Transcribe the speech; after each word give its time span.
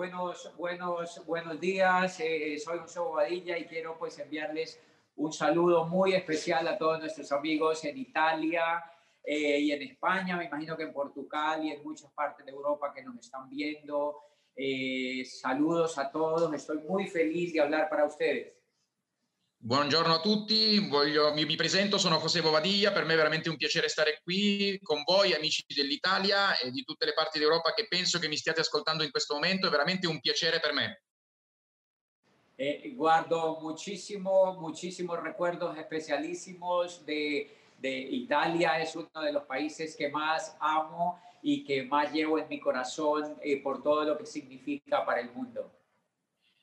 Buenos, 0.00 0.50
buenos, 0.56 1.26
buenos 1.26 1.60
días. 1.60 2.20
Eh, 2.20 2.58
soy 2.58 2.78
José 2.78 3.00
Bobadilla 3.00 3.58
y 3.58 3.66
quiero 3.66 3.98
pues 3.98 4.18
enviarles 4.18 4.80
un 5.16 5.30
saludo 5.30 5.84
muy 5.84 6.14
especial 6.14 6.66
a 6.68 6.78
todos 6.78 7.00
nuestros 7.00 7.30
amigos 7.32 7.84
en 7.84 7.98
Italia 7.98 8.82
eh, 9.22 9.60
y 9.60 9.72
en 9.72 9.82
España, 9.82 10.38
me 10.38 10.46
imagino 10.46 10.74
que 10.74 10.84
en 10.84 10.94
Portugal 10.94 11.62
y 11.62 11.72
en 11.72 11.82
muchas 11.82 12.10
partes 12.12 12.46
de 12.46 12.50
Europa 12.50 12.94
que 12.94 13.02
nos 13.02 13.16
están 13.18 13.50
viendo. 13.50 14.16
Eh, 14.56 15.22
saludos 15.26 15.98
a 15.98 16.10
todos, 16.10 16.50
estoy 16.54 16.78
muy 16.78 17.06
feliz 17.06 17.52
de 17.52 17.60
hablar 17.60 17.90
para 17.90 18.06
ustedes. 18.06 18.54
Buongiorno 19.62 20.14
a 20.14 20.20
tutti, 20.20 20.78
Voglio, 20.88 21.34
mi, 21.34 21.44
mi, 21.44 21.54
presento, 21.54 21.98
sono 21.98 22.18
José 22.18 22.40
Bobadilla, 22.40 22.92
per 22.92 23.04
me 23.04 23.12
è 23.12 23.16
veramente 23.16 23.50
un 23.50 23.58
piacere 23.58 23.88
stare 23.88 24.18
qui 24.22 24.78
con 24.80 25.02
voi 25.04 25.34
amici 25.34 25.62
dell'Italia 25.68 26.56
e 26.56 26.70
di 26.70 26.82
tutte 26.82 27.04
le 27.04 27.12
parti 27.12 27.38
d'Europa 27.38 27.74
che 27.74 27.86
penso 27.86 28.18
che 28.18 28.26
mi 28.26 28.38
stiate 28.38 28.60
ascoltando 28.60 29.04
in 29.04 29.10
questo 29.10 29.34
momento, 29.34 29.66
è 29.66 29.70
veramente 29.70 30.06
un 30.06 30.18
piacere 30.18 30.60
per 30.60 30.72
me. 30.72 31.02
Eh, 32.56 32.94
guardo 32.96 33.58
muchísimo, 33.60 34.54
muchísimos 34.58 35.20
recuerdos 35.22 35.76
especialísimos 35.76 37.04
de, 37.04 37.54
de 37.76 37.90
Italia, 37.90 38.72
uno 38.94 39.22
de 39.22 39.32
los 39.32 39.42
países 39.42 39.94
que 39.94 40.08
más 40.08 40.56
amo 40.58 41.20
y 41.42 41.64
que 41.64 41.82
más 41.82 42.10
llevo 42.10 42.38
en 42.38 42.48
mi 42.48 42.58
corazón 42.58 43.36
eh, 43.42 43.60
por 43.60 43.82
todo 43.82 44.04
lo 44.04 44.16
que 44.16 44.24
significa 44.24 45.04
para 45.04 45.20
el 45.20 45.30
mundo. 45.32 45.70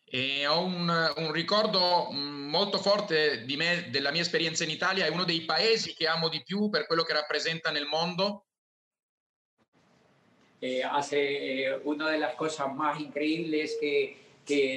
E 0.10 0.48
ho 0.48 0.64
un, 0.64 1.14
un, 1.18 1.32
ricordo 1.34 2.10
mm, 2.14 2.48
molto 2.48 2.78
forte 2.78 3.44
me, 3.58 3.90
della 3.90 4.12
mia 4.12 4.22
esperienza 4.22 4.64
in 4.64 4.70
Italia, 4.70 5.06
è 5.06 5.10
uno 5.10 5.26
dei 5.26 5.42
paesi 5.42 5.94
che 5.94 6.08
amo 6.08 6.30
di 6.30 6.42
più 6.44 6.70
per 6.70 6.88
quello 6.88 7.04
che 7.04 7.12
rappresenta 7.12 7.72
nel 7.72 7.88
mondo. 7.88 8.46
Eh, 10.60 10.82
hace 10.82 11.20
eh, 11.20 11.80
una 11.84 12.10
de 12.10 12.20
las 12.20 12.36
cosas 12.36 12.74
más 12.74 13.00
increíbles 13.02 13.78
que, 13.80 14.16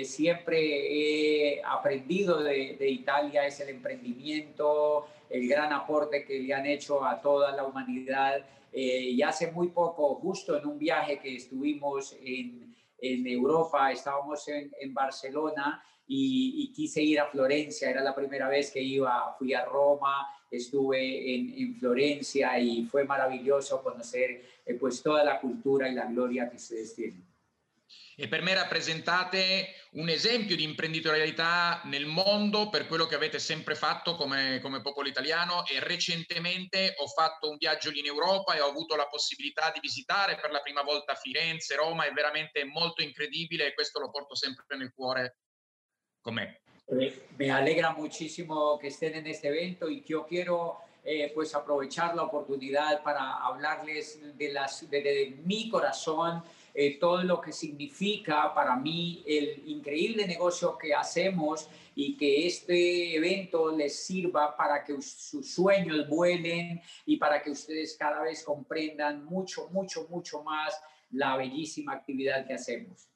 siempre 0.04 0.58
he 0.58 1.62
aprendido 1.62 2.42
de, 2.42 2.76
Italia 2.88 3.46
es 3.46 3.60
el 3.60 3.68
emprendimiento, 3.68 5.06
el 5.30 5.46
gran 5.46 5.72
aporte 5.72 6.24
que 6.24 6.40
le 6.40 6.52
han 6.52 6.66
hecho 6.66 7.04
a 7.04 7.20
toda 7.20 7.52
la 7.52 7.62
humanidad. 7.62 8.44
Eh, 8.72 9.10
y 9.10 9.22
hace 9.22 9.52
muy 9.52 9.68
poco, 9.68 10.16
justo 10.16 10.56
en 10.56 10.66
un 10.66 10.76
viaje 10.76 11.20
que 11.20 11.36
estuvimos 11.36 12.16
en, 12.20 12.69
en 13.00 13.26
Europa, 13.26 13.90
estábamos 13.92 14.46
en, 14.48 14.70
en 14.80 14.94
Barcelona 14.94 15.82
y, 16.12 16.72
quise 16.72 17.02
ir 17.02 17.20
a 17.20 17.26
Florencia, 17.26 17.88
era 17.88 18.02
la 18.02 18.14
primera 18.14 18.48
vez 18.48 18.72
que 18.72 18.82
iba, 18.82 19.34
fui 19.38 19.54
a 19.54 19.64
Roma, 19.64 20.26
estuve 20.50 21.34
en, 21.34 21.54
en 21.56 21.74
Florencia 21.76 22.58
y 22.58 22.84
fue 22.84 23.04
maravilloso 23.04 23.80
conocer 23.80 24.42
eh, 24.66 24.74
pues 24.74 25.02
toda 25.02 25.22
la 25.22 25.40
cultura 25.40 25.88
y 25.88 25.94
la 25.94 26.06
gloria 26.06 26.50
que 26.50 26.56
ustedes 26.56 26.94
tienen. 26.96 27.29
E 28.20 28.28
per 28.28 28.42
me 28.42 28.52
rappresentate 28.52 29.76
un 29.92 30.10
esempio 30.10 30.54
di 30.54 30.62
imprenditorialità 30.62 31.80
nel 31.84 32.04
mondo 32.04 32.68
per 32.68 32.86
quello 32.86 33.06
che 33.06 33.14
avete 33.14 33.38
sempre 33.38 33.74
fatto 33.74 34.14
come, 34.14 34.60
come, 34.60 34.82
popolo 34.82 35.08
italiano 35.08 35.64
e 35.64 35.80
recentemente 35.80 36.96
ho 36.98 37.06
fatto 37.06 37.48
un 37.48 37.56
viaggio 37.56 37.90
in 37.90 38.04
Europa 38.04 38.52
e 38.52 38.60
ho 38.60 38.68
avuto 38.68 38.94
la 38.94 39.06
possibilità 39.06 39.70
di 39.72 39.80
visitare 39.80 40.36
per 40.38 40.50
la 40.50 40.60
prima 40.60 40.82
volta 40.82 41.14
Firenze, 41.14 41.76
Roma, 41.76 42.04
è 42.04 42.12
veramente 42.12 42.62
molto 42.64 43.00
incredibile 43.00 43.68
e 43.68 43.74
questo 43.74 43.98
lo 43.98 44.10
porto 44.10 44.34
sempre 44.34 44.76
nel 44.76 44.92
cuore 44.94 45.38
con 46.20 46.34
me. 46.34 46.60
Me 47.38 47.48
alegra 47.48 47.92
muchísimo 47.92 48.76
que 48.78 48.88
estén 48.88 49.14
en 49.14 49.26
este 49.26 49.48
evento 49.48 49.88
y 49.88 50.04
yo 50.04 50.26
quiero 50.26 50.80
eh, 51.04 51.32
pues 51.34 51.54
aprovechar 51.54 52.14
la 52.14 52.24
oportunidad 52.24 53.02
para 53.02 53.38
hablarles 53.46 54.36
de, 54.36 54.52
las, 54.52 54.84
eh, 56.74 56.98
todo 56.98 57.22
lo 57.22 57.40
que 57.40 57.52
significa 57.52 58.54
para 58.54 58.76
mí 58.76 59.22
el 59.26 59.62
increíble 59.66 60.26
negocio 60.26 60.78
que 60.78 60.94
hacemos 60.94 61.68
y 61.94 62.16
que 62.16 62.46
este 62.46 63.16
evento 63.16 63.76
les 63.76 63.96
sirva 64.04 64.56
para 64.56 64.84
que 64.84 65.00
sus 65.02 65.50
sueños 65.52 66.08
vuelen 66.08 66.80
y 67.04 67.16
para 67.16 67.42
que 67.42 67.50
ustedes 67.50 67.96
cada 67.96 68.22
vez 68.22 68.44
comprendan 68.44 69.24
mucho, 69.24 69.68
mucho, 69.70 70.06
mucho 70.08 70.42
más 70.42 70.80
la 71.10 71.36
bellísima 71.36 71.92
actividad 71.92 72.46
que 72.46 72.54
hacemos. 72.54 73.09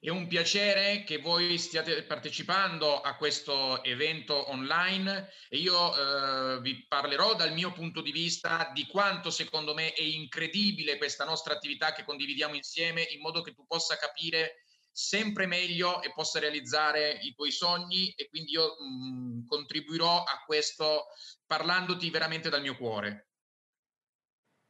È 0.00 0.10
un 0.10 0.28
piacere 0.28 1.02
che 1.02 1.18
voi 1.18 1.58
stiate 1.58 2.04
partecipando 2.04 3.00
a 3.00 3.16
questo 3.16 3.82
evento 3.82 4.48
online 4.48 5.28
e 5.48 5.58
io 5.58 5.92
eh, 5.92 6.60
vi 6.60 6.86
parlerò 6.86 7.34
dal 7.34 7.52
mio 7.52 7.72
punto 7.72 8.00
di 8.00 8.12
vista 8.12 8.70
di 8.72 8.86
quanto 8.86 9.30
secondo 9.30 9.74
me 9.74 9.92
è 9.92 10.02
incredibile 10.02 10.98
questa 10.98 11.24
nostra 11.24 11.54
attività 11.54 11.92
che 11.92 12.04
condividiamo 12.04 12.54
insieme 12.54 13.02
in 13.10 13.20
modo 13.20 13.42
che 13.42 13.54
tu 13.54 13.66
possa 13.66 13.96
capire 13.96 14.62
sempre 14.92 15.46
meglio 15.46 16.00
e 16.02 16.12
possa 16.12 16.38
realizzare 16.38 17.18
i 17.22 17.34
tuoi 17.34 17.50
sogni 17.50 18.12
e 18.12 18.28
quindi 18.28 18.52
io 18.52 18.76
mh, 18.78 19.40
mm, 19.40 19.46
contribuirò 19.48 20.22
a 20.22 20.44
questo 20.46 21.06
parlandoti 21.44 22.08
veramente 22.08 22.48
dal 22.48 22.62
mio 22.62 22.76
cuore. 22.76 23.27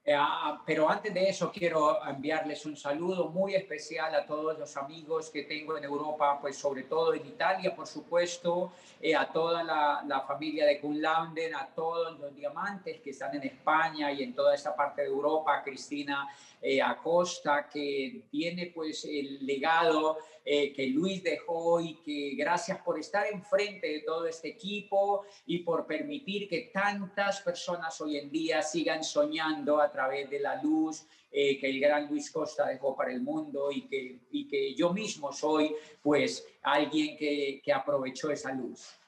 Eh, 0.08 0.14
ah, 0.16 0.62
pero 0.64 0.88
antes 0.88 1.12
de 1.12 1.28
eso 1.28 1.52
quiero 1.52 2.02
enviarles 2.02 2.64
un 2.64 2.74
saludo 2.78 3.28
muy 3.28 3.54
especial 3.54 4.14
a 4.14 4.24
todos 4.24 4.58
los 4.58 4.74
amigos 4.78 5.28
que 5.28 5.42
tengo 5.42 5.76
en 5.76 5.84
Europa, 5.84 6.38
pues 6.40 6.56
sobre 6.56 6.84
todo 6.84 7.12
en 7.12 7.26
Italia, 7.26 7.76
por 7.76 7.86
supuesto, 7.86 8.72
eh, 9.02 9.14
a 9.14 9.30
toda 9.30 9.62
la, 9.62 10.02
la, 10.06 10.22
familia 10.22 10.64
de 10.64 10.80
Kunlaunden, 10.80 11.54
a 11.54 11.66
todos 11.66 12.18
los 12.18 12.34
diamantes 12.34 13.02
que 13.02 13.10
están 13.10 13.36
en 13.36 13.42
España 13.42 14.10
y 14.10 14.22
en 14.22 14.34
toda 14.34 14.54
esta 14.54 14.74
parte 14.74 15.02
de 15.02 15.08
Europa, 15.08 15.62
Cristina 15.62 16.26
eh, 16.60 16.82
Acosta, 16.82 17.68
que 17.72 18.24
tiene 18.30 18.72
pues 18.74 19.04
el 19.04 19.44
legado 19.46 20.18
eh, 20.44 20.72
que 20.72 20.86
Luis 20.88 21.22
dejó 21.22 21.80
y 21.80 21.94
que 21.96 22.34
gracias 22.36 22.78
por 22.78 22.98
estar 22.98 23.26
enfrente 23.26 23.86
de 23.86 24.00
todo 24.00 24.26
este 24.26 24.48
equipo 24.48 25.24
y 25.46 25.58
por 25.58 25.86
permitir 25.86 26.48
que 26.48 26.70
tantas 26.72 27.40
personas 27.42 28.00
hoy 28.00 28.16
en 28.16 28.30
día 28.30 28.62
sigan 28.62 29.04
soñando 29.04 29.80
a 29.80 29.90
través 29.90 30.28
de 30.30 30.40
la 30.40 30.62
luz 30.62 31.04
eh, 31.30 31.58
que 31.58 31.68
el 31.68 31.80
gran 31.80 32.08
Luis 32.08 32.30
Costa 32.30 32.66
dejó 32.66 32.96
para 32.96 33.12
el 33.12 33.20
mundo 33.20 33.70
y 33.70 33.86
que, 33.86 34.20
y 34.30 34.48
que 34.48 34.74
yo 34.74 34.92
mismo 34.92 35.32
soy 35.32 35.74
pues 36.02 36.46
alguien 36.62 37.16
que, 37.16 37.60
que 37.62 37.72
aprovechó 37.72 38.30
esa 38.30 38.52
luz. 38.52 38.98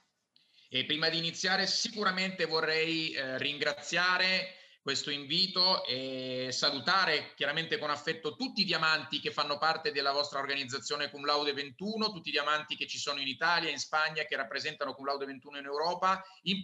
E 0.73 0.85
prima 0.85 1.09
di 1.09 1.19
iniziare 1.19 1.67
sicuramente 1.67 2.45
vorrei 2.45 3.13
eh, 3.13 3.39
ringraziare 3.39 4.60
questo 4.91 5.13
invito 5.13 5.85
e 5.85 6.49
salutare 6.51 7.33
chiaramente 7.37 7.79
con 7.79 7.91
affetto 7.91 8.35
tutti 8.35 8.63
i 8.63 8.65
diamanti 8.65 9.21
che 9.21 9.31
fanno 9.31 9.57
parte 9.57 9.93
della 9.93 10.11
vostra 10.11 10.41
organizzazione 10.41 11.11
Cum 11.11 11.25
Laude 11.25 11.53
21, 11.53 12.11
tutti 12.11 12.31
i 12.31 12.33
diamanti 12.33 12.75
che 12.75 12.89
ci 12.89 12.99
sono 12.99 13.21
in 13.21 13.29
Italia, 13.29 13.71
in 13.71 13.79
Spagna, 13.79 14.25
che 14.25 14.35
rappresentano 14.35 14.93
Cum 14.95 15.07
Laude 15.07 15.27
21 15.27 15.59
in 15.59 15.65
Europa, 15.65 16.21
in, 16.43 16.61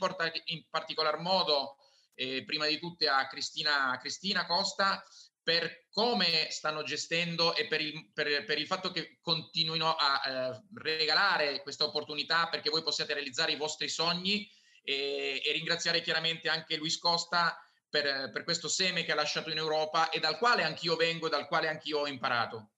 in 0.46 0.64
particolar 0.68 1.20
modo 1.20 1.76
eh, 2.16 2.42
prima 2.44 2.66
di 2.66 2.80
tutte 2.80 3.06
a 3.06 3.28
Cristina, 3.28 3.96
Cristina 4.00 4.44
Costa 4.44 5.00
per 5.40 5.86
come 5.90 6.48
stanno 6.50 6.82
gestendo 6.82 7.54
e 7.54 7.68
per 7.68 7.80
il, 7.80 8.10
per, 8.12 8.44
per 8.44 8.58
il 8.58 8.66
fatto 8.66 8.90
che 8.90 9.18
continuino 9.22 9.94
a 9.94 10.20
eh, 10.26 10.62
regalare 10.74 11.62
questa 11.62 11.84
opportunità 11.84 12.48
perché 12.48 12.70
voi 12.70 12.82
possiate 12.82 13.14
realizzare 13.14 13.52
i 13.52 13.56
vostri 13.56 13.88
sogni. 13.88 14.50
E, 14.88 15.42
e 15.44 15.50
ringraziare 15.50 16.00
chiaramente 16.00 16.48
anche 16.48 16.76
Luis 16.76 16.96
Costa 16.98 17.60
per, 17.88 18.30
per 18.32 18.44
questo 18.44 18.68
seme 18.68 19.04
che 19.04 19.12
ha 19.12 19.16
lasciato 19.16 19.50
in 19.50 19.58
Europa 19.58 20.10
e 20.10 20.20
dal 20.20 20.38
quale 20.38 20.62
anch'io 20.62 20.96
vengo, 20.96 21.28
dal 21.28 21.46
quale 21.46 21.68
anch'io 21.68 22.00
ho 22.00 22.06
imparato. 22.06 22.70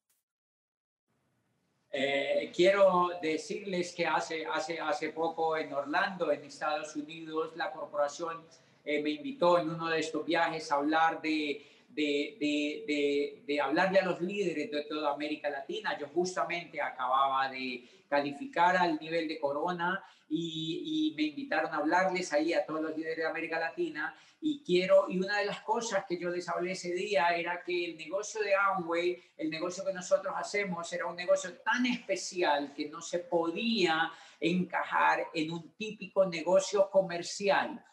Eh, 1.90 2.50
quiero 2.54 3.18
decirles 3.20 3.94
que 3.94 4.06
hace, 4.06 4.44
hace, 4.44 4.78
hace 4.78 5.08
poco 5.10 5.56
en 5.56 5.72
Orlando, 5.72 6.30
en 6.30 6.44
Estados 6.44 6.94
Unidos, 6.96 7.56
la 7.56 7.70
corporación 7.72 8.44
eh, 8.84 9.00
me 9.00 9.10
invitó 9.10 9.58
en 9.58 9.70
uno 9.70 9.88
de 9.88 10.00
estos 10.00 10.24
viajes 10.24 10.70
a 10.70 10.76
hablar 10.76 11.22
de, 11.22 11.66
de, 11.88 12.36
de, 12.38 13.42
de, 13.46 13.60
hablarle 13.60 14.00
a 14.00 14.04
los 14.04 14.20
líderes 14.20 14.70
de 14.70 14.82
toda 14.84 15.12
América 15.12 15.48
Latina. 15.48 15.98
Yo 15.98 16.08
justamente 16.08 16.80
acababa 16.80 17.48
de 17.48 17.88
calificar 18.08 18.76
al 18.76 18.98
nivel 18.98 19.28
de 19.28 19.38
Corona 19.38 20.02
y, 20.28 21.12
y, 21.12 21.14
me 21.14 21.22
invitaron 21.22 21.72
a 21.72 21.78
hablarles 21.78 22.32
ahí 22.32 22.52
a 22.52 22.66
todos 22.66 22.82
los 22.82 22.96
líderes 22.96 23.18
de 23.18 23.26
América 23.26 23.58
Latina 23.58 24.14
y 24.40 24.62
quiero 24.62 25.06
y 25.08 25.18
una 25.18 25.38
de 25.38 25.46
las 25.46 25.60
cosas 25.62 26.04
que 26.08 26.18
yo 26.18 26.30
les 26.30 26.48
hablé 26.48 26.72
ese 26.72 26.92
día 26.92 27.28
era 27.30 27.62
que 27.62 27.84
el 27.86 27.96
negocio 27.96 28.40
de 28.40 28.54
Amway, 28.54 29.22
el 29.36 29.50
negocio 29.50 29.84
que 29.84 29.92
nosotros 29.92 30.34
hacemos 30.36 30.92
era 30.92 31.06
un 31.06 31.16
negocio 31.16 31.58
tan 31.60 31.86
especial 31.86 32.72
que 32.74 32.88
no 32.88 33.00
se 33.00 33.20
podía 33.20 34.12
encajar 34.38 35.28
en 35.34 35.50
un 35.50 35.74
típico 35.76 36.24
negocio 36.26 36.88
comercial. 36.90 37.84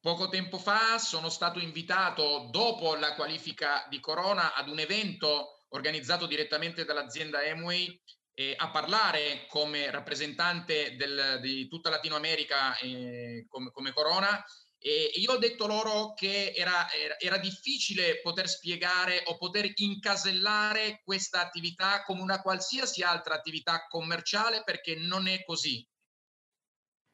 Poco 0.00 0.28
tempo 0.28 0.58
fa 0.58 0.98
sono 0.98 1.28
stato 1.28 1.58
invitato 1.58 2.48
dopo 2.50 2.94
la 2.96 3.14
qualifica 3.14 3.86
di 3.88 4.00
Corona 4.00 4.54
ad 4.54 4.68
un 4.68 4.78
evento 4.78 5.64
organizzato 5.70 6.26
direttamente 6.26 6.84
dall'azienda 6.84 7.40
Amway 7.40 8.00
eh, 8.38 8.54
a 8.56 8.70
parlare 8.70 9.46
come 9.48 9.90
rappresentante 9.90 10.94
del, 10.94 11.40
di 11.40 11.66
tutta 11.66 11.90
Latino 11.90 12.14
America 12.14 12.78
eh, 12.78 13.46
come, 13.48 13.72
come, 13.72 13.92
Corona 13.92 14.40
e 14.78 15.10
io 15.14 15.32
ho 15.32 15.38
detto 15.38 15.66
loro 15.66 16.14
che 16.14 16.52
era, 16.54 16.88
era, 16.92 17.18
era, 17.18 17.36
difficile 17.38 18.20
poter 18.20 18.48
spiegare 18.48 19.22
o 19.24 19.36
poter 19.36 19.72
incasellare 19.74 21.00
questa 21.02 21.40
attività 21.40 22.04
come 22.04 22.20
una 22.20 22.40
qualsiasi 22.40 23.02
altra 23.02 23.34
attività 23.34 23.86
commerciale 23.88 24.62
perché 24.64 24.94
non 24.94 25.26
è 25.26 25.42
così. 25.44 25.84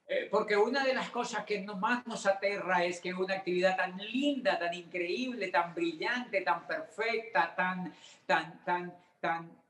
Eh, 0.07 0.27
porque 0.27 0.55
una 0.55 0.85
de 0.85 0.93
las 0.93 1.09
cosas 1.09 1.47
que 1.47 1.59
más 1.61 2.07
nos 2.07 2.27
aterra 2.27 2.85
es 2.85 3.01
que 3.01 3.15
una 3.15 3.37
actividad 3.37 3.77
tan 3.77 3.97
linda, 3.97 4.59
tan 4.59 4.75
increíble, 4.75 5.49
tan 5.49 5.73
brillante, 5.73 6.43
tan 6.43 6.67
perfecta, 6.67 7.55
tan, 7.57 7.97
tan, 8.27 8.63
tan, 8.63 8.95
tan 9.21 9.64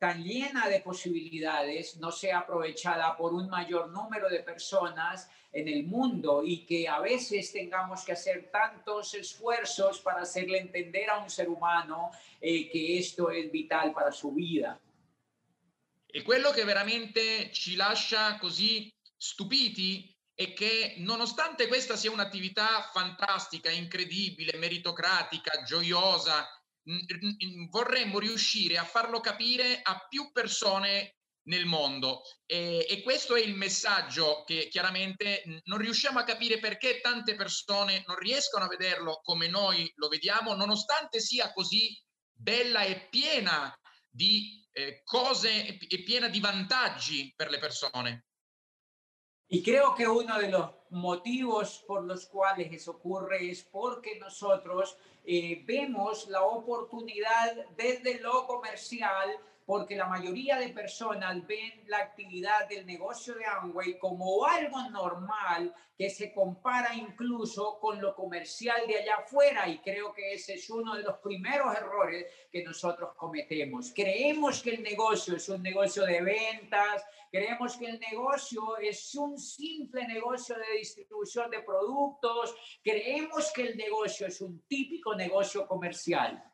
tan 0.00 0.24
llena 0.24 0.66
de 0.66 0.80
posibilidades 0.80 1.98
no 1.98 2.10
sea 2.10 2.38
aprovechada 2.38 3.14
por 3.18 3.34
un 3.34 3.50
mayor 3.50 3.90
número 3.90 4.30
de 4.30 4.40
personas 4.40 5.28
en 5.52 5.68
el 5.68 5.84
mundo 5.84 6.42
y 6.42 6.64
que 6.64 6.88
a 6.88 7.00
veces 7.00 7.52
tengamos 7.52 8.02
que 8.02 8.12
hacer 8.12 8.50
tantos 8.50 9.12
esfuerzos 9.12 10.00
para 10.00 10.22
hacerle 10.22 10.58
entender 10.58 11.10
a 11.10 11.18
un 11.18 11.28
ser 11.28 11.50
humano 11.50 12.10
eh, 12.40 12.70
che 12.70 12.96
esto 12.96 13.28
è 13.28 13.50
vital 13.50 13.92
para 13.92 14.10
su 14.10 14.32
vida. 14.32 14.80
E 16.06 16.22
quello 16.22 16.50
che 16.50 16.64
veramente 16.64 17.52
ci 17.52 17.76
lascia 17.76 18.38
così 18.38 18.90
stupiti 19.18 20.16
è 20.34 20.54
che 20.54 20.94
nonostante 20.96 21.68
questa 21.68 21.94
sia 21.94 22.10
un'attività 22.10 22.88
fantastica, 22.90 23.70
incredibile, 23.70 24.56
meritocratica, 24.56 25.62
gioiosa, 25.62 26.48
vorremmo 27.68 28.18
riuscire 28.18 28.78
a 28.78 28.84
farlo 28.84 29.20
capire 29.20 29.80
a 29.82 30.06
più 30.08 30.30
persone 30.32 31.16
nel 31.44 31.66
mondo 31.66 32.22
e, 32.44 32.86
e, 32.88 33.02
questo 33.02 33.34
è 33.34 33.40
il 33.40 33.54
messaggio 33.54 34.44
che 34.44 34.68
chiaramente 34.68 35.42
non 35.64 35.78
riusciamo 35.78 36.18
a 36.18 36.24
capire 36.24 36.58
perché 36.58 37.00
tante 37.00 37.34
persone 37.34 38.04
non 38.06 38.16
riescono 38.16 38.64
a 38.64 38.68
vederlo 38.68 39.20
come 39.22 39.48
noi 39.48 39.90
lo 39.96 40.08
vediamo 40.08 40.54
nonostante 40.54 41.18
sia 41.18 41.52
così 41.52 41.98
bella 42.30 42.82
e 42.82 43.08
piena 43.08 43.74
di 44.08 44.60
eh, 44.72 45.02
cose 45.04 45.78
e 45.78 46.02
piena 46.02 46.28
di 46.28 46.40
vantaggi 46.40 47.32
per 47.34 47.50
le 47.50 47.58
persone. 47.58 48.24
Y 49.52 49.62
creo 49.62 49.94
que 49.94 50.06
uno 50.06 50.38
de 50.38 50.48
los 50.48 50.70
motivos 50.90 51.84
por 51.86 52.04
los 52.04 52.26
cuales 52.26 52.72
eso 52.72 52.92
ocurre 52.92 53.50
es 53.50 53.62
porque 53.62 54.18
nosotros 54.18 54.96
eh, 55.24 55.62
vemos 55.66 56.28
la 56.28 56.42
oportunidad 56.42 57.54
desde 57.76 58.20
lo 58.20 58.46
comercial 58.46 59.30
porque 59.70 59.94
la 59.94 60.08
mayoría 60.08 60.58
de 60.58 60.70
personas 60.70 61.46
ven 61.46 61.84
la 61.86 61.98
actividad 61.98 62.68
del 62.68 62.84
negocio 62.84 63.36
de 63.36 63.46
Amway 63.46 64.00
como 64.00 64.44
algo 64.44 64.90
normal 64.90 65.72
que 65.96 66.10
se 66.10 66.32
compara 66.32 66.92
incluso 66.96 67.78
con 67.78 68.00
lo 68.00 68.16
comercial 68.16 68.84
de 68.88 68.96
allá 68.96 69.18
afuera 69.18 69.68
y 69.68 69.78
creo 69.78 70.12
que 70.12 70.32
ese 70.32 70.54
es 70.54 70.68
uno 70.70 70.96
de 70.96 71.04
los 71.04 71.18
primeros 71.18 71.72
errores 71.76 72.26
que 72.50 72.64
nosotros 72.64 73.10
cometemos. 73.14 73.92
Creemos 73.94 74.60
que 74.60 74.70
el 74.70 74.82
negocio 74.82 75.36
es 75.36 75.48
un 75.48 75.62
negocio 75.62 76.04
de 76.04 76.20
ventas, 76.20 77.04
creemos 77.30 77.76
que 77.76 77.90
el 77.90 78.00
negocio 78.00 78.76
es 78.78 79.14
un 79.14 79.38
simple 79.38 80.04
negocio 80.08 80.56
de 80.56 80.78
distribución 80.78 81.48
de 81.48 81.60
productos, 81.60 82.56
creemos 82.82 83.52
que 83.52 83.68
el 83.68 83.76
negocio 83.76 84.26
es 84.26 84.40
un 84.40 84.66
típico 84.66 85.14
negocio 85.14 85.64
comercial. 85.68 86.49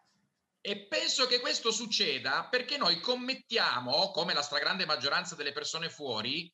E 0.68 0.88
penso 0.88 1.28
che 1.28 1.38
questo 1.38 1.70
succeda 1.70 2.48
perché 2.50 2.76
noi 2.76 2.98
commettiamo, 2.98 4.10
come 4.10 4.34
la 4.34 4.42
stragrande 4.42 4.84
maggioranza 4.84 5.36
delle 5.36 5.52
persone 5.52 5.88
fuori, 5.88 6.52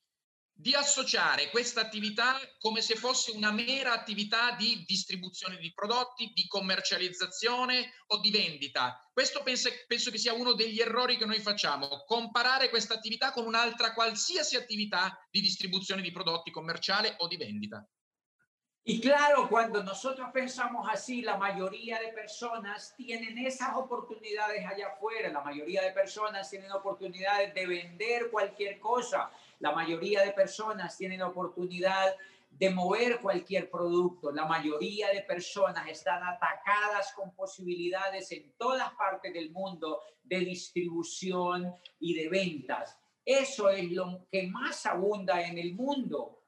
di 0.52 0.74
associare 0.74 1.48
questa 1.48 1.80
attività 1.80 2.38
come 2.58 2.82
se 2.82 2.94
fosse 2.94 3.30
una 3.30 3.50
mera 3.50 3.94
attività 3.94 4.54
di 4.54 4.84
distribuzione 4.84 5.56
di 5.56 5.72
prodotti, 5.72 6.30
di 6.34 6.46
commercializzazione 6.46 7.90
o 8.08 8.20
di 8.20 8.30
vendita. 8.30 9.00
Questo 9.10 9.42
penso, 9.42 9.70
penso 9.86 10.10
che 10.10 10.18
sia 10.18 10.34
uno 10.34 10.52
degli 10.52 10.78
errori 10.78 11.16
che 11.16 11.24
noi 11.24 11.40
facciamo, 11.40 12.04
comparare 12.04 12.68
questa 12.68 12.92
attività 12.92 13.32
con 13.32 13.46
un'altra 13.46 13.94
qualsiasi 13.94 14.56
attività 14.56 15.18
di 15.30 15.40
distribuzione 15.40 16.02
di 16.02 16.12
prodotti 16.12 16.50
commerciale 16.50 17.14
o 17.20 17.28
di 17.28 17.38
vendita. 17.38 17.82
Y 18.84 19.00
claro, 19.00 19.48
cuando 19.48 19.84
nosotros 19.84 20.28
pensamos 20.32 20.88
así, 20.90 21.22
la 21.22 21.36
mayoría 21.36 22.00
de 22.00 22.08
personas 22.08 22.94
tienen 22.96 23.38
esas 23.38 23.76
oportunidades 23.76 24.66
allá 24.66 24.88
afuera, 24.88 25.28
la 25.28 25.40
mayoría 25.40 25.82
de 25.82 25.92
personas 25.92 26.50
tienen 26.50 26.72
oportunidades 26.72 27.54
de 27.54 27.64
vender 27.64 28.28
cualquier 28.28 28.80
cosa, 28.80 29.30
la 29.60 29.70
mayoría 29.70 30.24
de 30.24 30.32
personas 30.32 30.96
tienen 30.96 31.22
oportunidad 31.22 32.16
de 32.50 32.70
mover 32.70 33.20
cualquier 33.20 33.70
producto, 33.70 34.32
la 34.32 34.46
mayoría 34.46 35.10
de 35.10 35.22
personas 35.22 35.88
están 35.88 36.20
atacadas 36.24 37.12
con 37.12 37.32
posibilidades 37.36 38.32
en 38.32 38.52
todas 38.58 38.92
partes 38.94 39.32
del 39.32 39.50
mundo 39.52 40.00
de 40.24 40.40
distribución 40.40 41.72
y 42.00 42.14
de 42.14 42.28
ventas. 42.28 42.98
Eso 43.24 43.70
es 43.70 43.92
lo 43.92 44.26
que 44.28 44.48
más 44.48 44.84
abunda 44.86 45.40
en 45.40 45.56
el 45.56 45.74
mundo. 45.74 46.41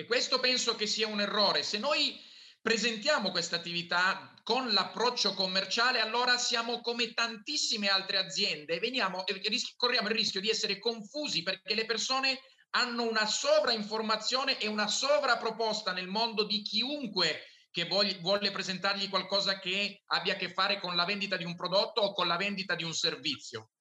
E 0.00 0.06
questo 0.06 0.40
penso 0.40 0.76
che 0.76 0.86
sia 0.86 1.06
un 1.08 1.20
errore. 1.20 1.62
Se 1.62 1.76
noi 1.76 2.18
presentiamo 2.62 3.30
questa 3.30 3.56
attività 3.56 4.32
con 4.42 4.72
l'approccio 4.72 5.34
commerciale, 5.34 6.00
allora 6.00 6.38
siamo 6.38 6.80
come 6.80 7.12
tantissime 7.12 7.88
altre 7.88 8.16
aziende 8.16 8.76
e, 8.76 8.78
veniamo, 8.78 9.26
e 9.26 9.38
corriamo 9.76 10.08
il 10.08 10.14
rischio 10.14 10.40
di 10.40 10.48
essere 10.48 10.78
confusi 10.78 11.42
perché 11.42 11.74
le 11.74 11.84
persone 11.84 12.40
hanno 12.70 13.06
una 13.06 13.26
sovrainformazione 13.26 14.58
e 14.58 14.68
una 14.68 14.88
sovraproposta 14.88 15.92
nel 15.92 16.08
mondo 16.08 16.46
di 16.46 16.62
chiunque 16.62 17.42
che 17.70 17.84
vuole 17.84 18.50
presentargli 18.50 19.10
qualcosa 19.10 19.58
che 19.58 20.00
abbia 20.06 20.32
a 20.32 20.36
che 20.36 20.50
fare 20.50 20.80
con 20.80 20.96
la 20.96 21.04
vendita 21.04 21.36
di 21.36 21.44
un 21.44 21.54
prodotto 21.54 22.00
o 22.00 22.14
con 22.14 22.26
la 22.26 22.38
vendita 22.38 22.74
di 22.74 22.84
un 22.84 22.94
servizio. 22.94 23.72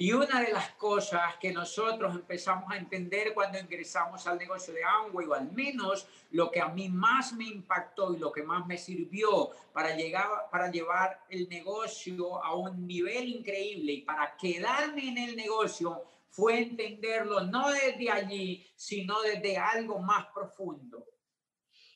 Y 0.00 0.12
una 0.12 0.40
de 0.40 0.52
las 0.52 0.70
cosas 0.74 1.34
que 1.40 1.52
nosotros 1.52 2.14
empezamos 2.14 2.70
a 2.70 2.76
entender 2.76 3.34
cuando 3.34 3.58
ingresamos 3.58 4.24
al 4.28 4.38
negocio 4.38 4.72
de 4.72 4.84
Amway, 4.84 5.26
o 5.26 5.34
al 5.34 5.50
menos 5.50 6.06
lo 6.30 6.52
que 6.52 6.60
a 6.60 6.68
mí 6.68 6.88
más 6.88 7.32
me 7.32 7.46
impactó 7.46 8.14
y 8.14 8.18
lo 8.18 8.30
que 8.30 8.44
más 8.44 8.64
me 8.64 8.78
sirvió 8.78 9.50
para, 9.72 9.96
llegar, 9.96 10.48
para 10.52 10.70
llevar 10.70 11.24
el 11.28 11.48
negocio 11.48 12.40
a 12.44 12.54
un 12.54 12.86
nivel 12.86 13.28
increíble 13.28 13.94
y 13.94 14.02
para 14.02 14.36
quedarme 14.36 15.08
en 15.08 15.18
el 15.18 15.34
negocio, 15.34 16.04
fue 16.30 16.60
entenderlo 16.60 17.40
no 17.40 17.68
desde 17.72 18.08
allí, 18.08 18.64
sino 18.76 19.20
desde 19.22 19.56
algo 19.56 19.98
más 19.98 20.26
profundo. 20.32 21.04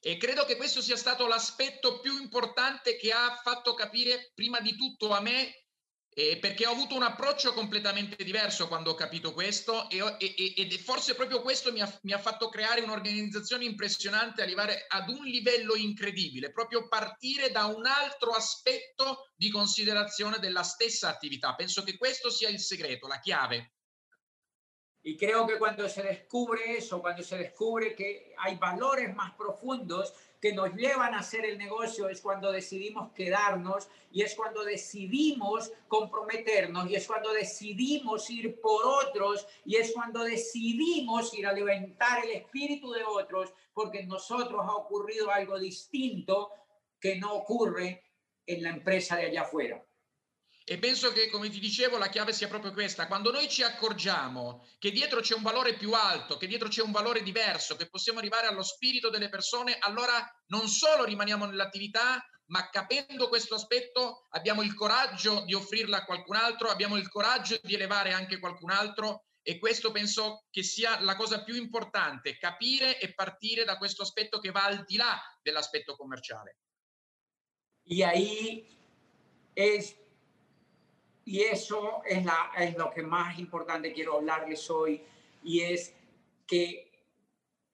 E 0.03 0.17
credo 0.17 0.45
che 0.45 0.57
questo 0.57 0.83
sia 0.83 0.97
stato 0.97 1.29
l'aspetto 1.29 2.00
più 2.00 2.21
importante 2.21 2.97
che 2.97 3.12
ha 3.12 3.41
fatto 3.45 3.75
capire 3.75 4.33
prima 4.35 4.59
di 4.59 4.75
tutto 4.75 5.12
a 5.12 5.21
me 5.21 5.62
Eh, 6.14 6.37
perché 6.38 6.66
ho 6.66 6.73
avuto 6.73 6.95
un 6.95 7.02
approccio 7.02 7.54
completamente 7.54 8.23
diverso 8.23 8.69
quando 8.69 8.90
ho 8.90 8.95
capito 8.95 9.33
questo 9.33 9.88
e, 9.88 9.99
e, 10.19 10.52
ed 10.59 10.71
forse 10.75 11.14
proprio 11.14 11.40
questo 11.40 11.73
mi 11.73 11.81
ha, 11.81 11.99
mi 12.02 12.12
ha, 12.12 12.19
fatto 12.19 12.50
creare 12.50 12.83
un'organizzazione 12.83 13.64
impressionante, 13.64 14.42
arrivare 14.42 14.85
ad 14.88 15.09
un 15.09 15.25
livello 15.25 15.75
incredibile, 15.75 16.52
proprio 16.52 16.87
partire 16.87 17.50
da 17.50 17.64
un 17.64 17.87
altro 17.87 18.33
aspetto 18.33 19.31
di 19.35 19.49
considerazione 19.50 20.38
della 20.38 20.62
stessa 20.62 21.09
attività. 21.09 21.54
Penso 21.54 21.83
che 21.83 21.97
questo 21.97 22.28
sia 22.28 22.50
il 22.50 22.61
segreto, 22.61 23.07
la 23.07 23.19
chiave. 23.19 23.73
Y 25.04 25.16
creo 25.16 25.47
que 25.47 25.59
cuando 25.59 25.88
se 25.88 26.02
descubre 26.02 26.76
eso, 26.76 27.00
cuando 27.00 27.23
se 27.23 27.37
descubre 27.37 27.95
que 27.95 28.35
hay 28.37 28.57
valores 28.57 29.12
más 29.14 29.33
profundos, 29.33 30.12
que 30.43 30.53
nos 30.53 30.75
llevan 30.75 31.15
a 31.15 31.21
hacer 31.21 31.45
el 31.45 31.57
negocio 31.57 32.09
es 32.09 32.21
cuando 32.21 32.51
decidimos 32.51 33.13
quedarnos 33.13 33.89
y 34.11 34.23
es 34.23 34.35
cuando 34.35 34.65
decidimos 34.65 35.73
comprometernos 35.87 36.91
y 36.91 36.97
es 36.97 37.07
cuando 37.07 37.33
decidimos 37.33 38.29
ir 38.29 38.61
por 38.61 38.85
otros 38.85 39.47
y 39.65 39.77
es 39.77 39.93
cuando 39.93 40.25
decidimos 40.25 41.33
ir 41.35 41.47
a 41.47 41.53
levantar 41.53 42.25
el 42.25 42.33
espíritu 42.33 42.91
de 42.91 43.05
otros 43.05 43.55
porque 43.73 44.01
en 44.01 44.09
nosotros 44.09 44.61
ha 44.65 44.75
ocurrido 44.75 45.31
algo 45.31 45.61
distinto 45.61 46.51
que 46.99 47.15
no 47.15 47.35
ocurre 47.35 48.03
en 48.45 48.65
la 48.65 48.71
empresa 48.71 49.15
de 49.15 49.27
allá 49.27 49.43
afuera. 49.43 49.81
E 50.64 50.78
penso 50.78 51.12
che, 51.12 51.28
come 51.28 51.50
ti 51.50 51.59
dicevo, 51.59 51.99
la 51.99 52.09
chiave 52.09 52.33
sia 52.33 52.49
proprio 52.49 52.73
questa. 52.73 53.07
Quando 53.07 53.31
noi 53.31 53.49
ci 53.49 53.62
accorgiamo 53.62 54.66
che 54.78 54.90
dietro 54.90 55.21
c'è 55.21 55.35
un 55.35 55.42
valore 55.42 55.75
più 55.75 55.92
alto, 55.92 56.37
che 56.37 56.47
dietro 56.47 56.69
c'è 56.69 56.83
un 56.83 56.92
valore 56.92 57.23
diverso, 57.23 57.76
che 57.76 57.88
possiamo 57.88 58.19
arrivare 58.19 58.47
allo 58.47 58.62
spirito 58.62 59.11
delle 59.11 59.28
persone, 59.28 59.76
allora 59.78 60.25
non 60.47 60.69
solo 60.69 61.04
rimaniamo 61.04 61.47
nell'attività, 61.47 62.25
ma 62.47 62.69
capendo 62.71 63.28
questo 63.28 63.54
aspetto 63.54 64.26
abbiamo 64.31 64.62
il 64.62 64.75
coraggio 64.75 65.42
di 65.45 65.54
offrirla 65.54 65.99
a 65.99 66.04
qualcun 66.04 66.37
altro, 66.37 66.69
abbiamo 66.69 66.97
il 66.97 67.09
coraggio 67.09 67.59
di 67.62 67.75
elevare 67.75 68.12
anche 68.12 68.38
qualcun 68.38 68.71
altro 68.71 69.25
e 69.42 69.59
questo 69.59 69.90
penso 69.90 70.45
che 70.50 70.62
sia 70.62 71.00
la 71.00 71.16
cosa 71.16 71.42
più 71.42 71.54
importante, 71.54 72.37
capire 72.37 73.00
e 73.00 73.14
partire 73.14 73.64
da 73.64 73.76
questo 73.76 74.02
aspetto 74.02 74.38
che 74.38 74.50
va 74.50 74.64
al 74.64 74.85
di 74.85 74.97
là 74.97 75.21
dell'aspetto 75.42 75.97
commerciale. 75.97 76.59
Y 77.85 78.02
ahí 78.02 78.78
es, 79.57 79.97
y 81.25 81.43
eso 81.43 82.02
es, 82.05 82.25
lo 82.76 82.91
que 82.91 83.02
más 83.02 83.38
importante 83.38 83.93
quiero 83.93 84.17
hablarles 84.17 84.69
hoy, 84.71 85.00
y 85.45 85.61
es 85.61 85.95
que 86.47 86.91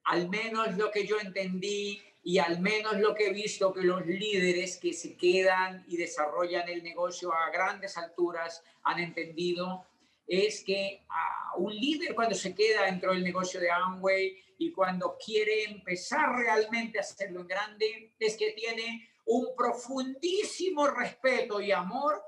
al 0.05 0.29
menos 0.29 0.77
lo 0.77 0.91
que 0.91 1.05
yo 1.05 1.19
entendí 1.19 2.01
y 2.23 2.37
al 2.37 2.59
menos 2.59 2.99
lo 2.99 3.15
que 3.15 3.27
he 3.27 3.33
visto 3.33 3.73
que 3.73 3.81
los 3.81 4.05
líderes 4.05 4.77
que 4.77 4.93
se 4.93 5.15
quedan 5.15 5.85
y 5.87 5.97
desarrollan 5.97 6.67
el 6.69 6.83
negocio 6.83 7.33
a 7.33 7.49
grandes 7.49 7.97
alturas 7.97 8.63
han 8.83 8.99
entendido 8.99 9.85
es 10.27 10.63
que 10.63 11.01
a 11.09 11.55
un 11.57 11.75
líder 11.75 12.13
cuando 12.13 12.35
se 12.35 12.53
queda 12.53 12.85
dentro 12.85 13.13
del 13.13 13.23
negocio 13.23 13.59
de 13.59 13.71
Amway 13.71 14.37
y 14.57 14.71
cuando 14.71 15.17
quiere 15.23 15.63
empezar 15.63 16.35
realmente 16.35 16.99
a 16.99 17.01
hacerlo 17.01 17.41
en 17.41 17.47
grande, 17.47 18.13
es 18.19 18.35
que 18.37 18.51
tiene 18.51 19.09
un 19.25 19.55
profundísimo 19.55 20.87
respeto 20.87 21.61
y 21.61 21.71
amor 21.71 22.21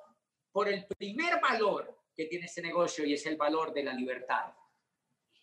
por 0.52 0.68
el 0.68 0.86
primer 0.98 1.40
valor 1.42 1.98
che 2.16 2.26
tiene 2.26 2.46
ese 2.46 2.62
negocio 2.62 3.06
y 3.06 3.14
es 3.14 3.26
el 3.26 3.38
valor 3.38 3.74
de 3.74 3.84
la 3.84 3.94
libertad. 3.94 4.54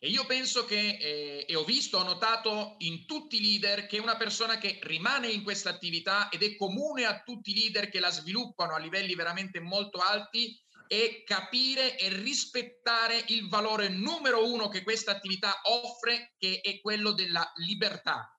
E 0.00 0.10
io 0.10 0.26
penso 0.26 0.64
che, 0.64 0.96
eh, 1.00 1.44
e 1.48 1.56
ho 1.56 1.64
visto, 1.64 1.98
ho 1.98 2.04
notato 2.04 2.76
in 2.78 3.04
tutti 3.04 3.36
i 3.36 3.40
leader 3.40 3.86
che 3.86 3.98
una 3.98 4.16
persona 4.16 4.56
che 4.56 4.78
rimane 4.82 5.26
in 5.28 5.42
questa 5.42 5.70
attività 5.70 6.28
ed 6.28 6.44
è 6.44 6.54
comune 6.54 7.04
a 7.04 7.22
tutti 7.24 7.50
i 7.50 7.54
leader 7.54 7.88
che 7.88 7.98
la 7.98 8.10
sviluppano 8.10 8.74
a 8.74 8.78
livelli 8.78 9.16
veramente 9.16 9.58
molto 9.58 9.98
alti 9.98 10.56
è 10.86 11.24
capire 11.24 11.98
e 11.98 12.10
rispettare 12.10 13.24
il 13.28 13.48
valore 13.48 13.88
numero 13.88 14.48
uno 14.48 14.68
che 14.68 14.84
questa 14.84 15.10
attività 15.10 15.60
offre, 15.64 16.34
che 16.38 16.60
è 16.62 16.80
quello 16.80 17.12
della 17.12 17.50
libertà. 17.56 18.32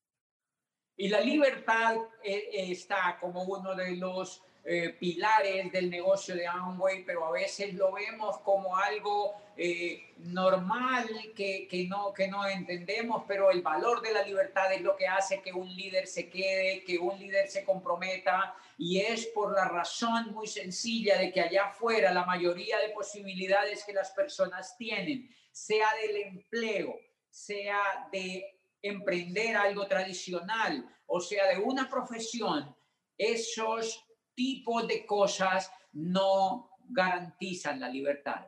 Y 0.95 1.07
la 1.07 1.21
libertad 1.21 1.97
eh, 2.23 2.49
está 2.71 3.17
como 3.21 3.43
uno 3.43 3.73
de 3.73 3.95
los 3.95 4.43
eh, 4.63 4.95
pilares 4.99 5.71
del 5.71 5.89
negocio 5.89 6.35
de 6.35 6.45
Amway, 6.45 7.03
pero 7.05 7.25
a 7.25 7.31
veces 7.31 7.73
lo 7.73 7.93
vemos 7.93 8.39
como 8.39 8.75
algo 8.75 9.33
eh, 9.55 10.13
normal 10.17 11.07
que, 11.35 11.67
que, 11.67 11.85
no, 11.85 12.13
que 12.13 12.27
no 12.27 12.45
entendemos, 12.45 13.23
pero 13.27 13.51
el 13.51 13.61
valor 13.61 14.01
de 14.01 14.13
la 14.13 14.23
libertad 14.23 14.71
es 14.73 14.81
lo 14.81 14.95
que 14.95 15.07
hace 15.07 15.41
que 15.41 15.53
un 15.53 15.67
líder 15.75 16.07
se 16.07 16.29
quede, 16.29 16.83
que 16.83 16.97
un 16.97 17.17
líder 17.17 17.47
se 17.47 17.63
comprometa, 17.63 18.55
y 18.77 18.99
es 18.99 19.27
por 19.27 19.53
la 19.53 19.67
razón 19.67 20.31
muy 20.33 20.47
sencilla 20.47 21.17
de 21.17 21.31
que 21.31 21.41
allá 21.41 21.65
afuera 21.65 22.13
la 22.13 22.25
mayoría 22.25 22.79
de 22.79 22.89
posibilidades 22.89 23.83
que 23.83 23.93
las 23.93 24.11
personas 24.11 24.77
tienen, 24.77 25.29
sea 25.51 25.87
del 26.01 26.17
empleo, 26.17 26.99
sea 27.29 28.07
de 28.11 28.45
emprender 28.81 29.55
algo 29.55 29.87
tradicional, 29.87 30.85
o 31.05 31.19
sea, 31.19 31.47
de 31.47 31.57
una 31.57 31.89
profesión, 31.89 32.75
esos 33.17 34.05
tipos 34.39 34.87
de 34.87 35.03
cosas 35.03 35.69
no 35.91 36.77
garantizan 36.87 37.77
la 37.77 37.89
libertà. 37.89 38.47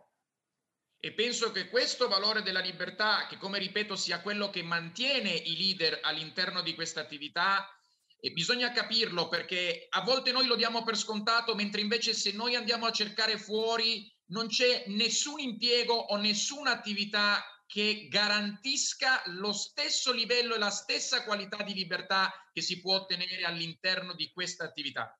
E 1.04 1.12
penso 1.12 1.52
che 1.52 1.68
questo 1.68 2.08
valore 2.08 2.44
della 2.44 2.62
libertà, 2.62 3.28
che 3.28 3.38
come 3.38 3.60
ripeto 3.60 3.98
sia 3.98 4.22
quello 4.22 4.50
che 4.50 4.64
mantiene 4.64 5.32
i 5.32 5.58
leader 5.58 6.00
all'interno 6.02 6.62
di 6.62 6.76
questa 6.76 7.02
attività, 7.02 7.68
e 8.22 8.32
bisogna 8.32 8.72
capirlo 8.72 9.28
perché 9.28 9.88
a 9.90 10.02
volte 10.04 10.32
noi 10.32 10.46
lo 10.46 10.56
diamo 10.56 10.84
per 10.84 10.96
scontato, 10.96 11.56
mentre 11.56 11.82
invece 11.82 12.14
se 12.14 12.32
noi 12.32 12.56
andiamo 12.56 12.86
a 12.86 12.92
cercare 12.92 13.38
fuori 13.38 14.10
non 14.28 14.48
c'è 14.48 14.86
nessun 14.88 15.42
impiego 15.42 15.94
o 15.94 16.16
nessuna 16.16 16.72
attività 16.72 17.44
che 17.66 18.08
garantisca 18.10 19.24
lo 19.26 19.52
stesso 19.52 20.14
livello 20.14 20.56
e 20.56 20.60
la 20.60 20.70
stessa 20.70 21.26
qualità 21.26 21.64
di 21.64 21.74
libertà 21.74 22.32
che 22.54 22.62
si 22.62 22.80
può 22.80 22.96
ottenere 22.96 23.44
all'interno 23.44 24.14
di 24.14 24.32
questa 24.32 24.64
attività. 24.64 25.14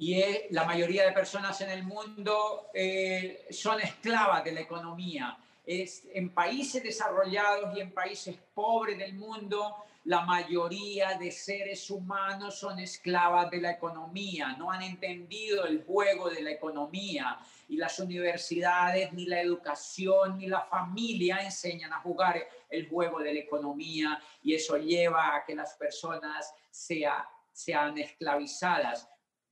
Y 0.00 0.24
la 0.48 0.64
mayoría 0.64 1.04
de 1.04 1.12
personas 1.12 1.60
en 1.60 1.68
el 1.68 1.82
mundo 1.82 2.70
eh, 2.72 3.46
son 3.50 3.82
esclavas 3.82 4.42
de 4.42 4.52
la 4.52 4.60
economía. 4.60 5.36
Es, 5.66 6.04
en 6.14 6.30
países 6.30 6.82
desarrollados 6.82 7.76
y 7.76 7.80
en 7.82 7.92
países 7.92 8.34
pobres 8.54 8.96
del 8.96 9.12
mundo, 9.12 9.76
la 10.04 10.22
mayoría 10.22 11.18
de 11.18 11.30
seres 11.30 11.90
humanos 11.90 12.58
son 12.58 12.78
esclavas 12.78 13.50
de 13.50 13.60
la 13.60 13.72
economía, 13.72 14.56
no 14.56 14.70
han 14.70 14.80
entendido 14.80 15.66
el 15.66 15.84
juego 15.84 16.30
de 16.30 16.44
la 16.44 16.52
economía. 16.52 17.38
Y 17.68 17.76
las 17.76 17.98
universidades, 17.98 19.12
ni 19.12 19.26
la 19.26 19.42
educación, 19.42 20.38
ni 20.38 20.46
la 20.46 20.62
familia 20.62 21.40
enseñan 21.40 21.92
a 21.92 22.00
jugar 22.00 22.42
el 22.70 22.88
juego 22.88 23.18
de 23.18 23.34
la 23.34 23.40
economía. 23.40 24.18
Y 24.42 24.54
eso 24.54 24.78
lleva 24.78 25.36
a 25.36 25.44
que 25.44 25.54
las 25.54 25.74
personas 25.74 26.54
sea, 26.70 27.28
sean 27.52 27.98
esclavizadas 27.98 29.09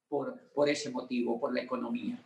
por, 0.09 0.50
por 0.53 0.69
ese 0.69 0.91
motivo, 0.91 1.38
por 1.38 1.53
la 1.53 1.61
economia. 1.61 2.21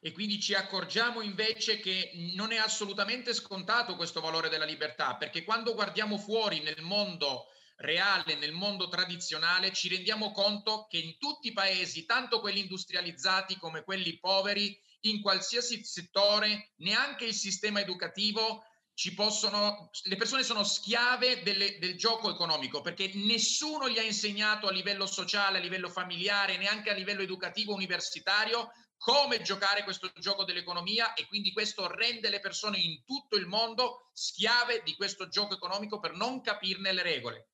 E 0.00 0.12
quindi 0.12 0.40
ci 0.40 0.54
accorgiamo 0.54 1.22
invece 1.22 1.80
che 1.80 2.12
non 2.34 2.52
è 2.52 2.56
assolutamente 2.56 3.32
scontato 3.34 3.96
questo 3.96 4.20
valore 4.20 4.48
della 4.48 4.64
libertà, 4.64 5.16
perché 5.16 5.42
quando 5.42 5.74
guardiamo 5.74 6.18
fuori 6.18 6.60
nel 6.60 6.82
mondo 6.82 7.46
reale, 7.78 8.36
nel 8.36 8.52
mondo 8.52 8.88
tradizionale, 8.88 9.72
ci 9.72 9.88
rendiamo 9.88 10.30
conto 10.32 10.86
che 10.88 10.98
in 10.98 11.16
tutti 11.18 11.48
i 11.48 11.52
paesi, 11.52 12.04
tanto 12.04 12.40
quelli 12.40 12.60
industrializzati 12.60 13.56
come 13.56 13.82
quelli 13.82 14.18
poveri, 14.18 14.76
in 15.02 15.20
qualsiasi 15.20 15.82
settore, 15.84 16.72
neanche 16.76 17.24
il 17.24 17.34
sistema 17.34 17.80
educativo 17.80 18.64
ci 18.98 19.14
possono, 19.14 19.90
le 20.02 20.16
persone 20.16 20.42
sono 20.42 20.64
schiave 20.64 21.44
delle, 21.44 21.78
del 21.78 21.96
gioco 21.96 22.32
economico 22.32 22.80
perché 22.80 23.12
nessuno 23.14 23.88
gli 23.88 23.96
ha 23.96 24.02
insegnato 24.02 24.66
a 24.66 24.72
livello 24.72 25.06
sociale, 25.06 25.58
a 25.58 25.60
livello 25.60 25.88
familiare, 25.88 26.56
neanche 26.56 26.90
a 26.90 26.94
livello 26.94 27.22
educativo 27.22 27.72
universitario 27.72 28.72
come 28.96 29.40
giocare 29.40 29.84
questo 29.84 30.10
gioco 30.18 30.42
dell'economia 30.42 31.14
e 31.14 31.28
quindi 31.28 31.52
questo 31.52 31.86
rende 31.86 32.28
le 32.28 32.40
persone 32.40 32.78
in 32.78 33.04
tutto 33.04 33.36
il 33.36 33.46
mondo 33.46 34.10
schiave 34.12 34.82
di 34.84 34.96
questo 34.96 35.28
gioco 35.28 35.54
economico 35.54 36.00
per 36.00 36.14
non 36.14 36.40
capirne 36.40 36.92
le 36.92 37.02
regole. 37.02 37.48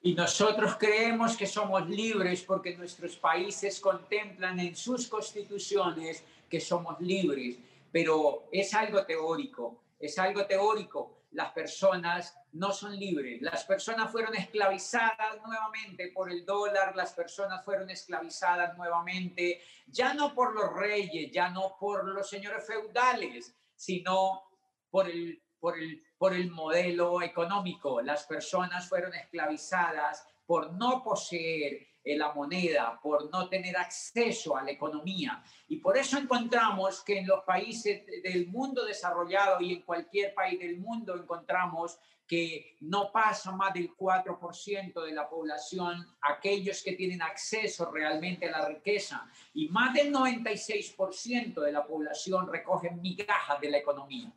Y 0.00 0.14
nosotros 0.14 0.76
creemos 0.76 1.36
que 1.36 1.46
somos 1.46 1.86
libres 1.86 2.40
porque 2.40 2.74
nuestros 2.74 3.16
países 3.16 3.78
contemplan 3.80 4.58
en 4.60 4.74
sus 4.74 5.08
constituciones 5.08 6.22
que 6.48 6.58
somos 6.58 6.98
libres, 7.00 7.58
pero 7.92 8.48
es 8.50 8.72
algo 8.72 9.04
teórico, 9.04 9.89
es 10.00 10.18
algo 10.18 10.46
teórico. 10.46 11.18
Las 11.32 11.52
personas 11.52 12.36
no 12.52 12.72
son 12.72 12.98
libres, 12.98 13.40
las 13.40 13.64
personas 13.64 14.10
fueron 14.10 14.34
esclavizadas 14.34 15.40
nuevamente 15.46 16.10
por 16.12 16.32
el 16.32 16.44
dólar, 16.44 16.96
las 16.96 17.12
personas 17.12 17.64
fueron 17.64 17.88
esclavizadas 17.88 18.76
nuevamente, 18.76 19.62
ya 19.86 20.12
no 20.12 20.34
por 20.34 20.52
los 20.52 20.72
reyes, 20.72 21.30
ya 21.30 21.50
no 21.50 21.76
por 21.78 22.04
los 22.04 22.28
señores 22.28 22.66
feudales, 22.66 23.54
sino 23.76 24.42
por 24.90 25.08
el, 25.08 25.40
por 25.60 25.78
el 25.78 26.02
por 26.20 26.34
el 26.34 26.50
modelo 26.50 27.22
económico. 27.22 28.02
Las 28.02 28.26
personas 28.26 28.86
fueron 28.86 29.14
esclavizadas 29.14 30.28
por 30.44 30.70
no 30.74 31.02
poseer 31.02 31.88
la 32.04 32.32
moneda, 32.32 32.98
por 33.02 33.30
no 33.30 33.48
tener 33.48 33.76
acceso 33.76 34.56
a 34.56 34.62
la 34.62 34.70
economía. 34.70 35.42
Y 35.68 35.76
por 35.76 35.96
eso 35.96 36.18
encontramos 36.18 37.02
que 37.02 37.18
en 37.18 37.26
los 37.26 37.44
países 37.44 38.04
del 38.22 38.48
mundo 38.48 38.84
desarrollado 38.84 39.60
y 39.60 39.74
en 39.74 39.82
cualquier 39.82 40.34
país 40.34 40.58
del 40.58 40.78
mundo 40.78 41.14
encontramos 41.14 41.98
que 42.26 42.76
no 42.80 43.10
pasa 43.10 43.50
más 43.50 43.74
del 43.74 43.94
4% 43.96 45.04
de 45.04 45.12
la 45.12 45.28
población 45.28 46.06
aquellos 46.20 46.82
que 46.82 46.92
tienen 46.92 47.22
acceso 47.22 47.90
realmente 47.90 48.48
a 48.48 48.52
la 48.52 48.68
riqueza 48.68 49.28
y 49.52 49.68
más 49.68 49.92
del 49.92 50.12
96% 50.12 51.60
de 51.60 51.72
la 51.72 51.84
población 51.84 52.46
recogen 52.46 53.00
migajas 53.00 53.60
de 53.60 53.70
la 53.70 53.78
economía. 53.78 54.32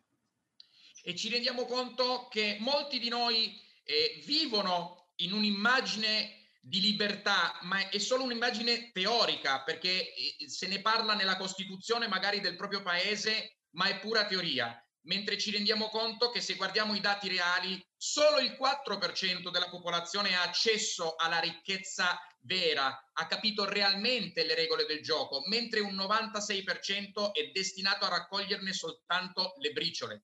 e 1.06 1.16
ci 1.16 1.30
rendiamo 1.30 1.66
conto 1.66 2.30
che 2.32 2.58
molti 2.62 2.98
di 2.98 3.10
noi 3.10 3.60
eh, 3.84 4.24
vivono 4.26 5.10
in 5.18 5.34
un'immagine 5.34 6.43
di 6.66 6.80
libertà, 6.80 7.60
ma 7.64 7.90
è 7.90 7.98
solo 7.98 8.24
un'immagine 8.24 8.92
teorica, 8.94 9.64
perché 9.64 10.14
eh, 10.14 10.50
se 10.50 10.68
ne 10.68 10.80
parla 10.80 11.14
nella 11.14 11.36
Costituzione 11.36 12.08
magari 12.08 12.40
del 12.40 12.56
proprio 12.56 12.82
paese, 12.82 13.58
ma 13.72 13.88
è 13.88 14.00
pura 14.00 14.26
teoria. 14.26 14.78
mentre 15.06 15.38
ci 15.38 15.52
rendiamo 15.52 15.90
conto 15.90 16.30
che 16.30 16.40
se 16.40 16.56
guardiamo 16.56 16.96
i 16.96 17.02
dati 17.02 17.28
reali, 17.28 17.78
solo 17.98 18.40
il 18.40 18.56
4% 18.58 19.52
della 19.52 19.68
popolazione 19.68 20.34
ha 20.34 20.44
accesso 20.44 21.16
alla 21.18 21.40
ricchezza 21.40 22.18
vera, 22.40 23.10
ha 23.12 23.28
capito 23.28 23.66
realmente 23.66 24.46
le 24.46 24.56
regole 24.56 24.86
del 24.86 25.02
gioco, 25.02 25.42
mentre 25.48 25.82
un 25.82 25.94
96% 25.94 27.34
è 27.34 27.52
destinato 27.52 28.06
a 28.06 28.10
raccoglierne 28.10 28.72
soltanto 28.72 29.56
le 29.58 29.74
briciole. 29.74 30.24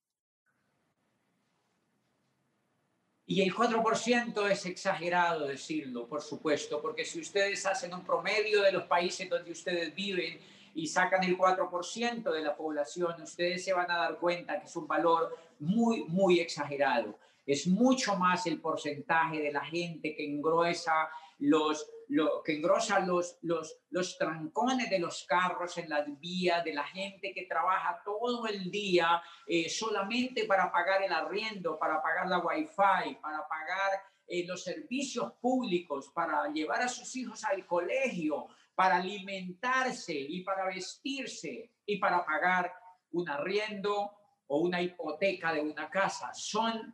Y 3.30 3.44
el 3.44 3.54
4% 3.54 4.50
es 4.50 4.66
exagerado 4.66 5.46
decirlo, 5.46 6.08
por 6.08 6.20
supuesto, 6.20 6.82
porque 6.82 7.06
si 7.06 7.20
ustedes 7.20 7.64
hacen 7.68 7.94
un 7.94 8.04
promedio 8.04 8.64
de 8.64 8.72
los 8.72 8.86
países 8.86 9.30
donde 9.30 9.52
ustedes 9.52 9.94
viven 9.94 10.40
y 10.74 10.88
sacan 10.88 11.24
el 11.24 11.38
4% 11.38 12.32
de 12.32 12.42
la 12.42 12.58
población, 12.58 13.22
ustedes 13.22 13.64
se 13.64 13.72
van 13.72 13.92
a 13.92 13.98
dar 13.98 14.18
cuenta 14.18 14.60
que 14.60 14.66
es 14.66 14.76
un 14.76 14.88
valor 14.88 15.38
muy, 15.60 16.06
muy 16.06 16.40
exagerado. 16.40 17.20
Es 17.46 17.68
mucho 17.68 18.16
más 18.16 18.48
el 18.48 18.60
porcentaje 18.60 19.40
de 19.40 19.52
la 19.52 19.64
gente 19.64 20.16
que 20.16 20.26
engruesa 20.26 21.08
los, 21.40 21.90
lo, 22.10 22.44
que 22.44 22.58
engrosa 22.58 23.00
los, 23.00 23.38
los, 23.42 23.80
los 23.90 24.18
trancones 24.18 24.90
de 24.90 25.00
los 25.00 25.26
carros 25.26 25.78
en 25.78 25.90
las 25.90 26.06
vías, 26.20 26.64
de 26.64 26.74
la 26.74 26.84
gente 26.84 27.34
que 27.34 27.46
trabaja 27.46 28.02
todo 28.04 28.48
el 28.48 28.70
día 28.70 29.22
eh, 29.48 29.70
solamente 29.70 30.46
para 30.46 30.72
pagar 30.72 31.04
el 31.04 31.14
arriendo, 31.14 31.78
para 31.80 32.02
pagar 32.02 32.28
la 32.28 32.40
wifi, 32.40 33.16
para 33.22 33.48
pagar 33.48 34.04
eh, 34.28 34.46
los 34.46 34.64
servicios 34.64 35.34
públicos, 35.42 36.12
para 36.14 36.50
llevar 36.52 36.82
a 36.82 36.90
sus 36.90 37.16
hijos 37.16 37.44
al 37.46 37.66
colegio, 37.66 38.48
para 38.76 38.98
alimentarse 38.98 40.14
y 40.14 40.44
para 40.44 40.66
vestirse 40.66 41.72
y 41.86 41.98
para 41.98 42.26
pagar 42.26 42.72
un 43.12 43.30
arriendo 43.30 44.12
o 44.48 44.60
una 44.60 44.82
hipoteca 44.82 45.54
de 45.54 45.62
una 45.62 45.90
casa. 45.90 46.34
Son 46.34 46.94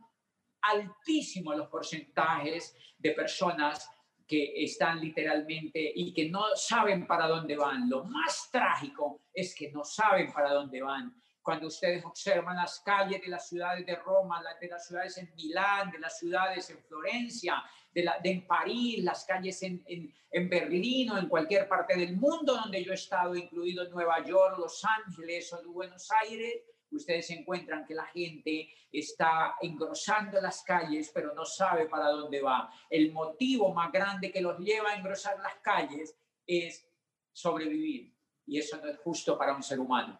altísimos 0.62 1.56
los 1.56 1.68
porcentajes 1.68 2.74
de 2.98 3.12
personas 3.12 3.90
que 4.26 4.64
están 4.64 5.00
literalmente 5.00 5.92
y 5.94 6.12
que 6.12 6.28
no 6.28 6.44
saben 6.56 7.06
para 7.06 7.28
dónde 7.28 7.56
van. 7.56 7.88
Lo 7.88 8.04
más 8.04 8.48
trágico 8.50 9.22
es 9.32 9.54
que 9.54 9.70
no 9.70 9.84
saben 9.84 10.32
para 10.32 10.52
dónde 10.52 10.82
van. 10.82 11.14
Cuando 11.40 11.68
ustedes 11.68 12.04
observan 12.04 12.56
las 12.56 12.80
calles 12.80 13.22
de 13.22 13.28
las 13.28 13.48
ciudades 13.48 13.86
de 13.86 13.94
Roma, 13.94 14.42
de 14.60 14.68
las 14.68 14.88
ciudades 14.88 15.16
en 15.18 15.32
Milán, 15.36 15.92
de 15.92 16.00
las 16.00 16.18
ciudades 16.18 16.68
en 16.70 16.82
Florencia, 16.82 17.62
de, 17.92 18.02
de 18.22 18.30
en 18.30 18.46
París, 18.48 19.04
las 19.04 19.24
calles 19.24 19.62
en, 19.62 19.80
en, 19.86 20.12
en 20.32 20.48
Berlín 20.48 21.10
o 21.10 21.18
en 21.18 21.28
cualquier 21.28 21.68
parte 21.68 21.96
del 21.96 22.16
mundo 22.16 22.56
donde 22.56 22.82
yo 22.82 22.90
he 22.90 22.96
estado, 22.96 23.36
incluido 23.36 23.88
Nueva 23.90 24.24
York, 24.24 24.58
Los 24.58 24.84
Ángeles 24.84 25.52
o 25.52 25.62
Buenos 25.72 26.10
Aires, 26.22 26.62
ustedes 26.90 27.30
encuentran 27.30 27.84
que 27.84 27.94
la 27.94 28.06
gente 28.06 28.68
está 28.90 29.56
engrosando 29.60 30.40
las 30.40 30.62
calles, 30.62 31.10
pero 31.12 31.34
no 31.34 31.44
sabe 31.44 31.86
para 31.86 32.08
dónde 32.08 32.40
va. 32.40 32.70
El 32.88 33.12
motivo 33.12 33.72
más 33.74 33.90
grande 33.92 34.30
que 34.30 34.40
los 34.40 34.58
lleva 34.58 34.90
a 34.90 34.96
engrosar 34.96 35.38
las 35.40 35.56
calles 35.56 36.16
es 36.46 36.88
sobrevivir. 37.32 38.14
Y 38.46 38.58
eso 38.58 38.76
no 38.76 38.88
es 38.88 38.98
justo 38.98 39.36
para 39.36 39.54
un 39.54 39.62
ser 39.62 39.80
umano. 39.80 40.18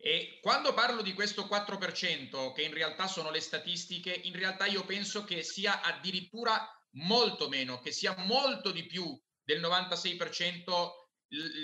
E 0.00 0.38
quando 0.40 0.74
parlo 0.74 1.02
di 1.02 1.12
questo 1.12 1.42
4%, 1.42 2.52
che 2.52 2.62
in 2.62 2.72
realtà 2.72 3.08
sono 3.08 3.30
le 3.30 3.40
statistiche, 3.40 4.12
in 4.12 4.36
realtà 4.36 4.66
io 4.66 4.84
penso 4.84 5.24
che 5.24 5.42
sia 5.42 5.82
addirittura 5.82 6.68
molto 6.92 7.48
meno, 7.48 7.80
che 7.80 7.90
sia 7.90 8.14
molto 8.16 8.70
di 8.70 8.86
più 8.86 9.20
del 9.42 9.60
96% 9.60 10.97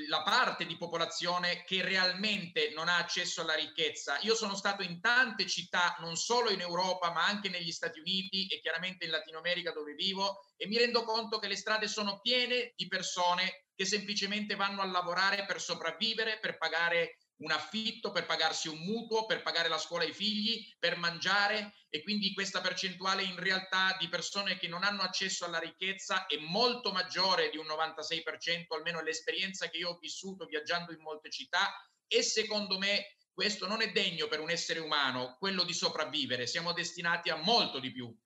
la 0.09 0.23
parte 0.23 0.67
di 0.67 0.77
popolazione 0.77 1.65
che 1.65 1.83
realmente 1.83 2.71
non 2.75 2.89
ha 2.89 2.99
accesso 2.99 3.41
alla 3.41 3.55
ricchezza. 3.55 4.19
Io 4.21 4.35
sono 4.35 4.55
stato 4.55 4.83
in 4.83 5.01
tante 5.01 5.47
città, 5.47 5.97
non 6.01 6.17
solo 6.17 6.51
in 6.51 6.61
Europa, 6.61 7.11
ma 7.13 7.25
anche 7.25 7.49
negli 7.49 7.73
Stati 7.73 7.99
Uniti 7.99 8.47
e 8.47 8.61
chiaramente 8.61 9.07
in 9.07 9.11
Latino 9.11 9.39
America 9.39 9.73
dove 9.73 9.95
vivo 9.95 10.45
e 10.57 10.67
mi 10.67 10.77
rendo 10.77 11.05
conto 11.05 11.39
che 11.39 11.49
le 11.49 11.57
strade 11.57 11.89
sono 11.89 12.21
piene 12.21 12.73
di 12.77 12.87
persone 12.89 13.65
che 13.75 13.87
semplicemente 13.87 14.55
vanno 14.55 14.83
a 14.83 14.87
lavorare 14.87 15.47
per 15.47 15.61
sopravvivere, 15.61 16.39
per 16.41 16.59
pagare 16.59 17.19
un 17.39 17.51
affitto 17.51 18.13
per 18.13 18.27
pagarsi 18.27 18.69
un 18.69 18.79
mutuo, 18.79 19.27
per 19.27 19.43
pagare 19.43 19.69
la 19.69 19.79
scuola 19.79 20.05
ai 20.05 20.13
figli, 20.13 20.73
per 20.79 20.97
mangiare 20.97 21.75
e 21.89 22.03
quindi 22.03 22.33
questa 22.33 22.61
percentuale 22.61 23.23
in 23.23 23.37
realtà 23.37 23.97
di 23.99 24.09
persone 24.09 24.57
che 24.57 24.69
non 24.69 24.85
hanno 24.85 25.03
accesso 25.03 25.45
alla 25.45 25.59
ricchezza 25.59 26.27
è 26.27 26.37
molto 26.39 26.93
maggiore 26.93 27.51
di 27.51 27.57
un 27.57 27.67
96%, 27.67 28.75
almeno 28.75 29.03
l'esperienza 29.03 29.69
che 29.69 29.79
io 29.79 29.91
ho 29.91 29.99
vissuto 29.99 30.47
viaggiando 30.47 30.93
in 30.93 31.01
molte 31.01 31.31
città 31.31 31.73
e 32.07 32.23
secondo 32.23 32.79
me 32.79 33.17
questo 33.33 33.67
non 33.67 33.83
è 33.83 33.91
degno 33.91 34.29
per 34.29 34.39
un 34.39 34.51
essere 34.51 34.79
umano, 34.79 35.37
quello 35.39 35.65
di 35.65 35.75
sopravvivere, 35.75 36.47
siamo 36.47 36.73
destinati 36.73 37.31
a 37.31 37.37
molto 37.37 37.81
di 37.81 37.91
più. 37.91 38.17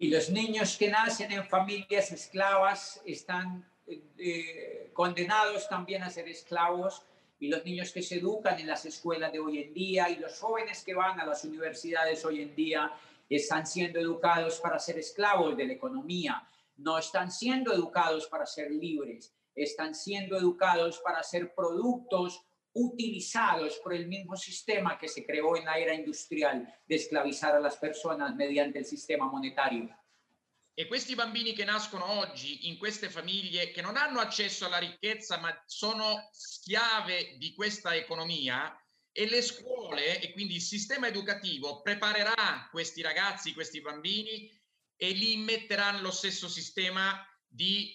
Y 0.00 0.10
los 0.10 0.30
niños 0.30 0.76
que 0.76 0.88
nacen 0.88 1.32
en 1.32 1.48
familias 1.48 2.12
esclavas 2.12 3.00
están 3.04 3.67
eh, 3.88 4.90
condenados 4.92 5.68
también 5.68 6.02
a 6.02 6.10
ser 6.10 6.28
esclavos 6.28 7.02
y 7.40 7.48
los 7.48 7.64
niños 7.64 7.92
que 7.92 8.02
se 8.02 8.16
educan 8.16 8.58
en 8.58 8.66
las 8.66 8.84
escuelas 8.84 9.32
de 9.32 9.38
hoy 9.38 9.62
en 9.62 9.72
día 9.72 10.10
y 10.10 10.16
los 10.16 10.38
jóvenes 10.38 10.84
que 10.84 10.94
van 10.94 11.20
a 11.20 11.26
las 11.26 11.44
universidades 11.44 12.24
hoy 12.24 12.42
en 12.42 12.54
día 12.54 12.92
están 13.28 13.66
siendo 13.66 13.98
educados 14.00 14.60
para 14.60 14.78
ser 14.78 14.98
esclavos 14.98 15.56
de 15.56 15.66
la 15.66 15.72
economía, 15.74 16.48
no 16.76 16.98
están 16.98 17.30
siendo 17.30 17.72
educados 17.72 18.26
para 18.26 18.46
ser 18.46 18.70
libres, 18.70 19.34
están 19.54 19.94
siendo 19.94 20.36
educados 20.36 20.98
para 20.98 21.22
ser 21.22 21.54
productos 21.54 22.42
utilizados 22.72 23.78
por 23.82 23.94
el 23.94 24.06
mismo 24.06 24.36
sistema 24.36 24.98
que 24.98 25.08
se 25.08 25.24
creó 25.24 25.56
en 25.56 25.64
la 25.64 25.78
era 25.78 25.94
industrial 25.94 26.72
de 26.86 26.94
esclavizar 26.94 27.54
a 27.54 27.60
las 27.60 27.76
personas 27.76 28.34
mediante 28.36 28.78
el 28.78 28.84
sistema 28.84 29.26
monetario. 29.26 29.88
E 30.78 30.86
questi 30.86 31.16
bambini 31.16 31.54
che 31.54 31.64
nascono 31.64 32.08
oggi 32.08 32.68
in 32.68 32.78
queste 32.78 33.10
famiglie 33.10 33.72
che 33.72 33.82
non 33.82 33.96
hanno 33.96 34.20
accesso 34.20 34.64
alla 34.64 34.78
ricchezza 34.78 35.36
ma 35.40 35.52
sono 35.66 36.28
schiave 36.30 37.34
di 37.36 37.52
questa 37.52 37.96
economia 37.96 38.72
e 39.10 39.28
le 39.28 39.42
scuole 39.42 40.20
e 40.20 40.30
quindi 40.30 40.54
il 40.54 40.60
sistema 40.60 41.08
educativo 41.08 41.82
preparerà 41.82 42.68
questi 42.70 43.02
ragazzi, 43.02 43.54
questi 43.54 43.80
bambini 43.80 44.48
e 44.94 45.10
li 45.10 45.38
metterà 45.38 45.90
nello 45.90 46.12
stesso 46.12 46.48
sistema 46.48 47.26
di, 47.44 47.92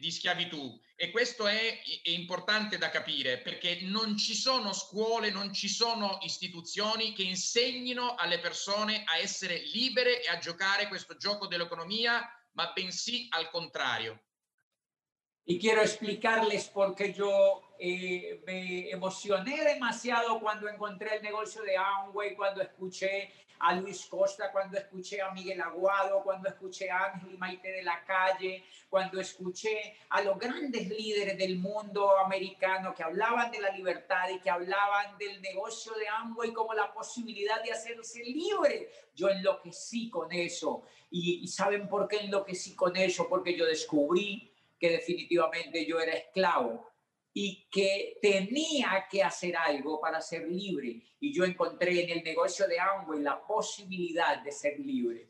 di 0.00 0.10
schiavitù. 0.10 0.80
E 0.96 1.10
questo 1.10 1.46
è, 1.48 1.80
è, 2.02 2.10
importante 2.10 2.78
da 2.78 2.88
capire 2.88 3.40
perché 3.40 3.80
non 3.82 4.16
ci 4.16 4.34
sono 4.34 4.72
scuole, 4.72 5.30
non 5.30 5.52
ci 5.52 5.68
sono 5.68 6.18
istituzioni 6.22 7.12
che 7.12 7.24
insegnino 7.24 8.14
alle 8.14 8.38
persone 8.38 9.02
a 9.04 9.18
essere 9.18 9.58
libere 9.72 10.22
e 10.22 10.28
a 10.28 10.38
giocare 10.38 10.86
questo 10.86 11.16
gioco 11.16 11.48
dell'economia, 11.48 12.22
ma 12.52 12.70
bensì 12.72 13.26
al 13.30 13.50
contrario. 13.50 14.22
Y 15.46 15.58
quiero 15.58 15.82
explicarles 15.82 16.68
por 16.68 16.94
qué 16.94 17.12
yo 17.12 17.63
eh, 17.78 18.40
me 18.46 18.90
emocioné 18.90 19.62
demasiado 19.64 20.40
cuando 20.40 20.68
encontré 20.68 21.16
el 21.16 21.22
negocio 21.22 21.62
de 21.62 21.76
Amway, 21.76 22.34
cuando 22.36 22.62
escuché 22.62 23.32
a 23.58 23.74
Luis 23.74 24.06
Costa, 24.06 24.52
cuando 24.52 24.76
escuché 24.76 25.22
a 25.22 25.30
Miguel 25.30 25.60
Aguado, 25.60 26.22
cuando 26.22 26.48
escuché 26.48 26.90
a 26.90 27.12
Ángel 27.12 27.34
y 27.34 27.36
Maite 27.36 27.70
de 27.72 27.82
la 27.82 28.04
Calle, 28.04 28.64
cuando 28.90 29.20
escuché 29.20 29.96
a 30.10 30.22
los 30.22 30.38
grandes 30.38 30.88
líderes 30.88 31.38
del 31.38 31.58
mundo 31.58 32.18
americano 32.18 32.94
que 32.94 33.02
hablaban 33.02 33.50
de 33.50 33.60
la 33.60 33.70
libertad 33.70 34.28
y 34.28 34.40
que 34.40 34.50
hablaban 34.50 35.16
del 35.18 35.40
negocio 35.40 35.94
de 35.94 36.08
Amway 36.08 36.52
como 36.52 36.74
la 36.74 36.92
posibilidad 36.92 37.62
de 37.62 37.72
hacerse 37.72 38.22
libre. 38.24 38.90
Yo 39.14 39.28
enloquecí 39.28 40.10
con 40.10 40.30
eso. 40.32 40.82
Y, 41.10 41.40
y 41.42 41.48
¿saben 41.48 41.88
por 41.88 42.06
qué 42.08 42.18
enloquecí 42.18 42.74
con 42.74 42.96
eso? 42.96 43.28
Porque 43.28 43.56
yo 43.56 43.64
descubrí 43.64 44.52
que 44.78 44.90
definitivamente 44.90 45.86
yo 45.86 46.00
era 46.00 46.12
esclavo 46.12 46.93
y 47.36 47.66
que 47.68 48.16
tenía 48.22 49.06
que 49.10 49.22
hacer 49.22 49.56
algo 49.56 50.00
para 50.00 50.20
ser 50.20 50.46
libre. 50.48 51.02
Y 51.18 51.34
yo 51.34 51.44
encontré 51.44 52.04
en 52.04 52.10
el 52.18 52.22
negocio 52.22 52.68
de 52.68 52.78
Amway 52.78 53.20
la 53.22 53.44
possibilità 53.44 54.36
di 54.36 54.48
essere 54.48 54.76
libre. 54.78 55.28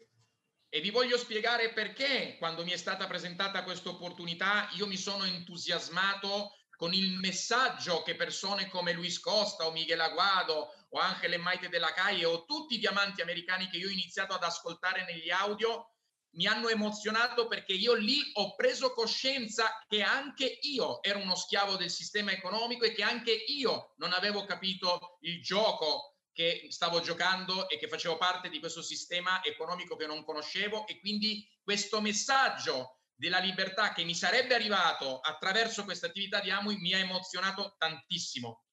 E 0.68 0.80
vi 0.80 0.90
voglio 0.90 1.16
spiegare 1.16 1.72
perché 1.72 2.36
quando 2.38 2.62
mi 2.64 2.72
è 2.72 2.76
stata 2.76 3.06
presentata 3.06 3.62
questa 3.62 3.88
opportunità 3.90 4.68
io 4.76 4.86
mi 4.86 4.96
sono 4.96 5.24
entusiasmato 5.24 6.50
con 6.76 6.92
il 6.92 7.16
messaggio 7.18 8.02
che 8.02 8.16
persone 8.16 8.68
come 8.68 8.92
Luis 8.92 9.20
Costa 9.20 9.66
o 9.66 9.72
Miguel 9.72 10.00
Aguado 10.00 10.74
o 10.90 10.98
Angel 10.98 11.38
Maite 11.40 11.68
della 11.68 11.92
Calle 11.92 12.24
o 12.24 12.44
tutti 12.44 12.74
i 12.74 12.78
diamanti 12.78 13.22
americani 13.22 13.68
che 13.68 13.76
io 13.78 13.86
ho 13.86 13.92
iniziato 13.92 14.34
ad 14.34 14.42
ascoltare 14.42 15.04
negli 15.04 15.30
audio 15.30 15.93
mi 16.34 16.46
hanno 16.46 16.68
emozionato 16.68 17.46
perché 17.46 17.72
io 17.72 17.94
lì 17.94 18.30
ho 18.34 18.54
preso 18.54 18.92
coscienza 18.92 19.84
che 19.88 20.02
anche 20.02 20.58
io 20.62 21.02
ero 21.02 21.18
uno 21.20 21.34
schiavo 21.34 21.76
del 21.76 21.90
sistema 21.90 22.32
economico 22.32 22.84
e 22.84 22.92
che 22.92 23.02
anche 23.02 23.32
io 23.32 23.94
non 23.96 24.12
avevo 24.12 24.44
capito 24.44 25.18
il 25.20 25.40
gioco 25.42 26.16
che 26.32 26.66
stavo 26.70 27.00
giocando 27.00 27.68
e 27.68 27.78
che 27.78 27.88
facevo 27.88 28.16
parte 28.16 28.48
di 28.48 28.58
questo 28.58 28.82
sistema 28.82 29.42
economico 29.44 29.94
che 29.94 30.06
non 30.06 30.24
conoscevo 30.24 30.86
e 30.86 30.98
quindi 30.98 31.48
questo 31.62 32.00
messaggio 32.00 32.98
della 33.14 33.38
libertà 33.38 33.92
che 33.92 34.02
mi 34.02 34.14
sarebbe 34.14 34.54
arrivato 34.54 35.20
attraverso 35.20 35.84
questa 35.84 36.06
attività 36.06 36.40
di 36.40 36.50
Amui 36.50 36.76
mi 36.78 36.92
ha 36.92 36.98
emozionato 36.98 37.76
tantissimo. 37.78 38.64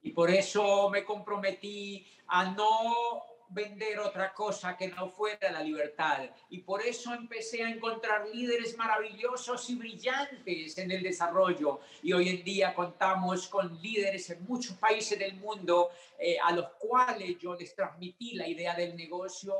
Y 0.00 0.12
por 0.12 0.30
eso 0.30 0.90
me 0.90 1.02
comprometí 1.02 2.06
a 2.26 2.44
no 2.44 3.33
vender 3.48 3.98
otra 4.00 4.32
cosa 4.32 4.76
que 4.76 4.88
no 4.88 5.08
fuera 5.08 5.50
la 5.50 5.62
libertad. 5.62 6.30
Y 6.50 6.58
por 6.58 6.82
eso 6.82 7.12
empecé 7.12 7.62
a 7.62 7.70
encontrar 7.70 8.28
líderes 8.28 8.76
maravillosos 8.76 9.68
y 9.70 9.76
brillantes 9.76 10.78
en 10.78 10.90
el 10.90 11.02
desarrollo. 11.02 11.80
Y 12.02 12.12
hoy 12.12 12.28
en 12.28 12.44
día 12.44 12.74
contamos 12.74 13.48
con 13.48 13.80
líderes 13.80 14.30
en 14.30 14.44
muchos 14.44 14.76
países 14.76 15.18
del 15.18 15.34
mundo 15.36 15.90
eh, 16.18 16.36
a 16.42 16.52
los 16.52 16.68
cuales 16.78 17.38
yo 17.38 17.54
les 17.54 17.74
transmití 17.74 18.34
la 18.34 18.48
idea 18.48 18.74
del 18.74 18.96
negocio 18.96 19.54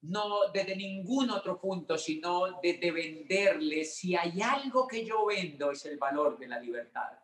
no 0.00 0.48
desde 0.52 0.76
ningún 0.76 1.30
otro 1.30 1.60
punto, 1.60 1.98
sino 1.98 2.60
desde 2.62 2.92
venderles. 2.92 3.96
Si 3.96 4.14
hay 4.14 4.40
algo 4.40 4.86
que 4.86 5.04
yo 5.04 5.26
vendo 5.26 5.72
es 5.72 5.84
el 5.86 5.98
valor 5.98 6.38
de 6.38 6.46
la 6.46 6.60
libertad. 6.60 7.18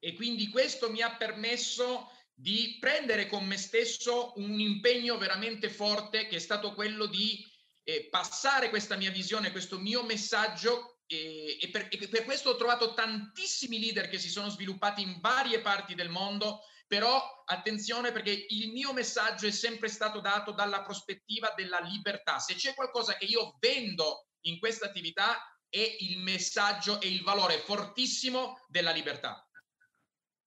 E 0.00 0.14
quindi 0.14 0.48
questo 0.50 0.90
mi 0.90 1.02
ha 1.02 1.16
permesso 1.16 2.08
di 2.40 2.76
prendere 2.78 3.26
con 3.26 3.44
me 3.44 3.56
stesso 3.56 4.32
un 4.36 4.60
impegno 4.60 5.18
veramente 5.18 5.68
forte 5.68 6.28
che 6.28 6.36
è 6.36 6.38
stato 6.38 6.72
quello 6.72 7.06
di 7.06 7.44
eh, 7.82 8.06
passare 8.08 8.68
questa 8.70 8.94
mia 8.94 9.10
visione, 9.10 9.50
questo 9.50 9.80
mio 9.80 10.04
messaggio 10.04 11.00
e, 11.06 11.58
e, 11.60 11.68
per, 11.70 11.88
e, 11.90 12.06
per, 12.06 12.24
questo 12.24 12.50
ho 12.50 12.56
trovato 12.56 12.94
tantissimi 12.94 13.80
leader 13.80 14.08
che 14.08 14.20
si 14.20 14.28
sono 14.28 14.50
sviluppati 14.50 15.02
in 15.02 15.18
varie 15.18 15.60
parti 15.60 15.96
del 15.96 16.10
mondo, 16.10 16.60
però 16.86 17.20
attenzione 17.44 18.12
perché 18.12 18.46
il 18.50 18.70
mio 18.70 18.92
messaggio 18.92 19.48
è 19.48 19.50
sempre 19.50 19.88
stato 19.88 20.20
dato 20.20 20.52
dalla 20.52 20.82
prospettiva 20.82 21.52
della 21.56 21.80
libertà. 21.80 22.38
Se 22.38 22.54
c'è 22.54 22.72
qualcosa 22.74 23.16
che 23.16 23.24
io 23.24 23.56
vendo 23.58 24.28
in 24.42 24.60
questa 24.60 24.86
attività 24.86 25.42
è 25.68 25.96
il 25.98 26.18
messaggio 26.18 27.00
e 27.00 27.08
il 27.08 27.24
valore 27.24 27.58
fortissimo 27.58 28.64
della 28.68 28.92
libertà. 28.92 29.47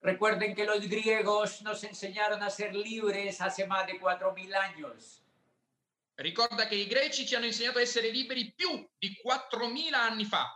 Recuerden 0.02 0.56
que 0.56 0.66
los 0.66 0.88
griegos 0.88 1.62
nos 1.62 1.84
enseñaron 1.84 2.42
a 2.42 2.50
ser 2.50 2.74
libres 2.74 3.40
hace 3.40 3.68
más 3.68 3.86
de 3.86 4.00
4.000 4.00 4.56
años. 4.56 5.22
Ricorda 6.16 6.68
che 6.68 6.76
i 6.76 6.88
greci 6.88 7.26
ci 7.26 7.36
hanno 7.36 7.46
insegnato 7.46 7.78
a 7.78 7.82
essere 7.82 8.10
liberi 8.10 8.52
più 8.52 8.88
di 8.98 9.16
4.000 9.24 9.94
anni 9.94 10.26
fa. 10.26 10.56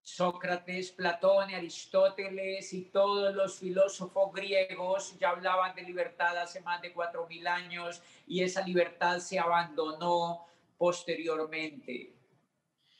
Sócrates, 0.00 0.92
Platón, 0.92 1.52
Aristóteles 1.52 2.72
y 2.72 2.90
todos 2.90 3.34
los 3.34 3.58
filósofos 3.58 4.32
griegos 4.32 5.16
ya 5.18 5.30
hablaban 5.30 5.74
de 5.74 5.82
libertad 5.82 6.36
hace 6.38 6.60
más 6.60 6.80
de 6.80 6.94
4.000 6.94 7.46
años 7.48 8.02
y 8.26 8.42
esa 8.42 8.62
libertad 8.62 9.18
se 9.18 9.38
abandonó 9.38 10.46
posteriormente. 10.76 12.12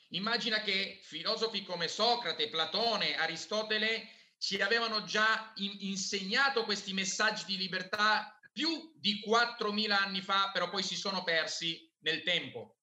Immagina 0.09 0.61
che 0.61 0.99
filosofi 1.01 1.63
come 1.63 1.87
Socrate, 1.87 2.49
Platone, 2.49 3.15
Aristotele 3.15 4.16
ci 4.37 4.61
avevano 4.61 5.03
già 5.03 5.51
in, 5.55 5.75
insegnato 5.79 6.63
questi 6.63 6.93
messaggi 6.93 7.45
di 7.45 7.57
libertà 7.57 8.37
più 8.51 8.91
di 8.95 9.23
4.000 9.25 9.91
anni 9.91 10.21
fa, 10.21 10.49
però 10.51 10.69
poi 10.69 10.83
si 10.83 10.95
sono 10.95 11.23
persi 11.23 11.89
nel 11.99 12.23
tempo. 12.23 12.75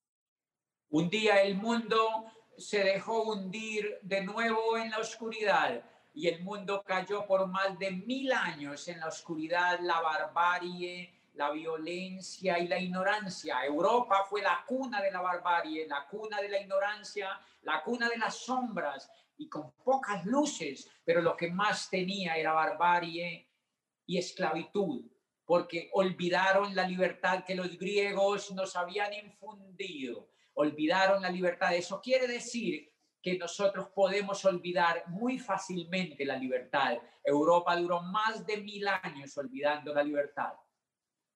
Un 0.89 1.09
día 1.09 1.41
el 1.43 1.57
mundo 1.57 2.31
se 2.57 2.85
dejó 2.85 3.23
hundir 3.25 3.99
de 4.03 4.23
nuevo 4.23 4.77
en 4.77 4.91
la 4.91 4.99
oscuridad 4.99 5.83
y 6.13 6.29
el 6.29 6.43
mundo 6.43 6.83
cayó 6.87 7.27
por 7.27 7.47
más 7.49 7.77
de 7.79 7.91
mil 7.91 8.31
años 8.31 8.87
en 8.87 9.01
la 9.01 9.11
la 9.81 10.01
barbarie, 10.01 11.13
la 11.35 11.51
violencia 11.51 12.59
y 12.61 12.69
la 12.69 12.79
ignorancia. 12.79 13.65
Europa 13.65 14.25
fue 14.29 14.41
la 14.43 14.65
cuna 14.67 15.03
de 15.03 15.11
la 15.11 15.21
barbarie, 15.21 15.89
la 15.89 16.07
cuna 16.07 16.41
de 16.41 16.49
la 16.49 16.61
ignorancia, 16.61 17.41
la 17.63 17.83
cuna 17.83 18.09
de 18.09 18.19
las 18.19 18.37
sombras, 18.37 19.11
y 19.37 19.49
con 19.49 19.73
pocas 19.85 20.25
luces, 20.25 20.91
pero 21.05 21.21
lo 21.21 21.37
que 21.37 21.51
más 21.51 21.91
tenía 21.91 22.37
era 22.37 22.53
barbarie 22.53 23.49
y 24.07 24.19
esclavitud, 24.19 25.05
porque 25.45 25.91
olvidaron 25.93 26.75
la 26.75 26.87
libertad 26.87 27.45
que 27.45 27.55
los 27.55 27.79
griegos 27.79 28.51
nos 28.53 28.77
habían 28.77 29.13
infundido, 29.13 30.29
olvidaron 30.55 31.23
la 31.23 31.31
libertad. 31.31 31.75
Eso 31.75 32.01
quiere 32.01 32.27
decir 32.27 32.91
que 33.21 33.39
nosotros 33.39 33.89
podemos 33.95 34.45
olvidar 34.45 35.05
muy 35.09 35.39
fácilmente 35.39 36.25
la 36.25 36.37
libertad. 36.37 36.99
Europa 37.23 37.75
duró 37.77 38.03
más 38.03 38.45
de 38.47 38.59
mil 38.59 38.87
años 38.87 39.37
olvidando 39.39 39.95
la 39.95 40.03
libertad. 40.03 40.53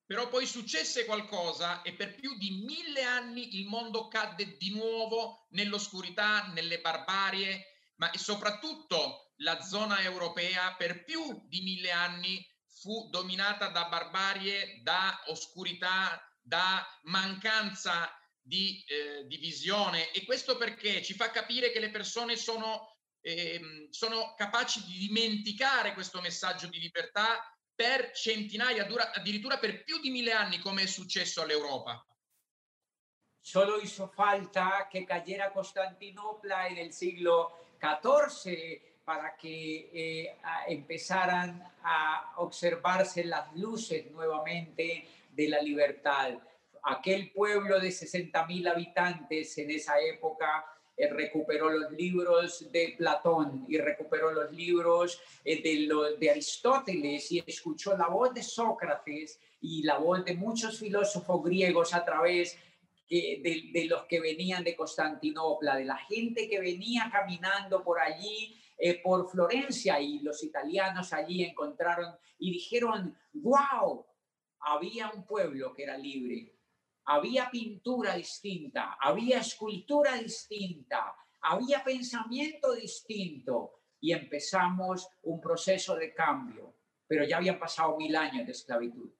Però 0.08 0.28
poi 0.28 0.46
successe 0.46 1.04
qualcosa 1.04 1.82
e 1.82 1.92
per 1.92 2.14
più 2.14 2.34
di 2.38 2.64
mille 2.64 3.02
anni 3.02 3.58
il 3.58 3.66
mondo 3.66 4.08
cadde 4.08 4.56
di 4.56 4.70
nuovo 4.70 5.48
nell'oscurità, 5.50 6.46
nelle 6.54 6.80
barbarie, 6.80 7.77
ma 7.98 8.10
soprattutto 8.14 9.32
la 9.38 9.60
zona 9.60 10.00
europea 10.00 10.74
per 10.74 11.04
più 11.04 11.42
di 11.46 11.60
mille 11.62 11.90
anni 11.90 12.44
fu 12.80 13.08
dominata 13.10 13.68
da 13.68 13.88
barbarie, 13.88 14.80
da 14.82 15.20
oscurità, 15.26 16.20
da 16.40 16.86
mancanza 17.02 18.10
di, 18.40 18.82
eh, 18.86 19.26
di 19.26 19.36
visione 19.36 20.10
e 20.12 20.24
questo 20.24 20.56
perché 20.56 21.02
ci 21.02 21.14
fa 21.14 21.30
capire 21.30 21.70
che 21.70 21.80
le 21.80 21.90
persone 21.90 22.36
sono, 22.36 22.98
eh, 23.20 23.88
sono 23.90 24.34
capaci 24.36 24.84
di 24.84 24.98
dimenticare 24.98 25.92
questo 25.92 26.20
messaggio 26.20 26.66
di 26.68 26.78
libertà 26.78 27.40
per 27.74 28.12
centinaia, 28.12 28.86
addirittura 29.12 29.58
per 29.58 29.84
più 29.84 30.00
di 30.00 30.10
mille 30.10 30.32
anni, 30.32 30.58
come 30.58 30.82
è 30.82 30.86
successo 30.86 31.42
all'Europa. 31.42 32.02
Solo 33.40 33.78
hizo 33.78 34.08
falta 34.08 34.88
que 34.90 35.04
cayera 35.04 35.52
Costantinopla 35.52 36.66
en 36.66 36.78
el 36.78 36.92
siglo 36.92 37.67
14 37.78 38.82
para 39.04 39.34
que 39.36 39.88
eh, 39.92 40.36
empezaran 40.68 41.62
a 41.82 42.34
observarse 42.36 43.24
las 43.24 43.56
luces 43.56 44.10
nuevamente 44.10 45.08
de 45.32 45.48
la 45.48 45.62
libertad. 45.62 46.34
Aquel 46.82 47.30
pueblo 47.30 47.80
de 47.80 47.90
60 47.90 48.46
mil 48.46 48.68
habitantes 48.68 49.56
en 49.56 49.70
esa 49.70 49.98
época 50.00 50.66
eh, 50.94 51.08
recuperó 51.08 51.70
los 51.70 51.92
libros 51.92 52.70
de 52.70 52.96
Platón 52.98 53.64
y 53.68 53.78
recuperó 53.78 54.30
los 54.32 54.52
libros 54.52 55.22
eh, 55.44 55.62
de, 55.62 56.16
de 56.18 56.30
Aristóteles 56.30 57.32
y 57.32 57.42
escuchó 57.46 57.96
la 57.96 58.08
voz 58.08 58.34
de 58.34 58.42
Sócrates 58.42 59.40
y 59.60 59.84
la 59.84 59.98
voz 59.98 60.24
de 60.24 60.34
muchos 60.34 60.78
filósofos 60.78 61.42
griegos 61.44 61.94
a 61.94 62.04
través 62.04 62.58
de, 63.08 63.70
de, 63.72 63.84
los 63.86 64.04
que 64.04 64.20
venían 64.20 64.62
de 64.64 64.76
Constantinopla, 64.76 65.76
de 65.76 65.84
la 65.84 65.96
gente 65.96 66.48
que 66.48 66.60
venía 66.60 67.08
caminando 67.10 67.82
por 67.82 67.98
allí, 68.00 68.60
eh, 68.76 69.00
por 69.02 69.30
Florencia, 69.30 70.00
y 70.00 70.20
los 70.20 70.42
italianos 70.44 71.12
allí 71.12 71.42
encontraron 71.42 72.14
y 72.38 72.52
dijeron, 72.52 73.16
wow, 73.32 74.04
había 74.60 75.10
un 75.10 75.24
pueblo 75.24 75.74
que 75.74 75.84
era 75.84 75.96
libre, 75.96 76.54
había 77.04 77.50
pintura 77.50 78.14
distinta, 78.14 78.98
había 79.00 79.38
escultura 79.40 80.16
distinta, 80.16 81.14
había 81.40 81.82
pensamiento 81.82 82.74
distinto, 82.74 83.78
y 84.00 84.12
empezamos 84.12 85.08
un 85.22 85.40
proceso 85.40 85.96
de 85.96 86.14
cambio, 86.14 86.74
pero 87.06 87.24
ya 87.24 87.38
habían 87.38 87.58
pasado 87.58 87.96
mil 87.96 88.14
años 88.14 88.46
de 88.46 88.52
esclavitud. 88.52 89.10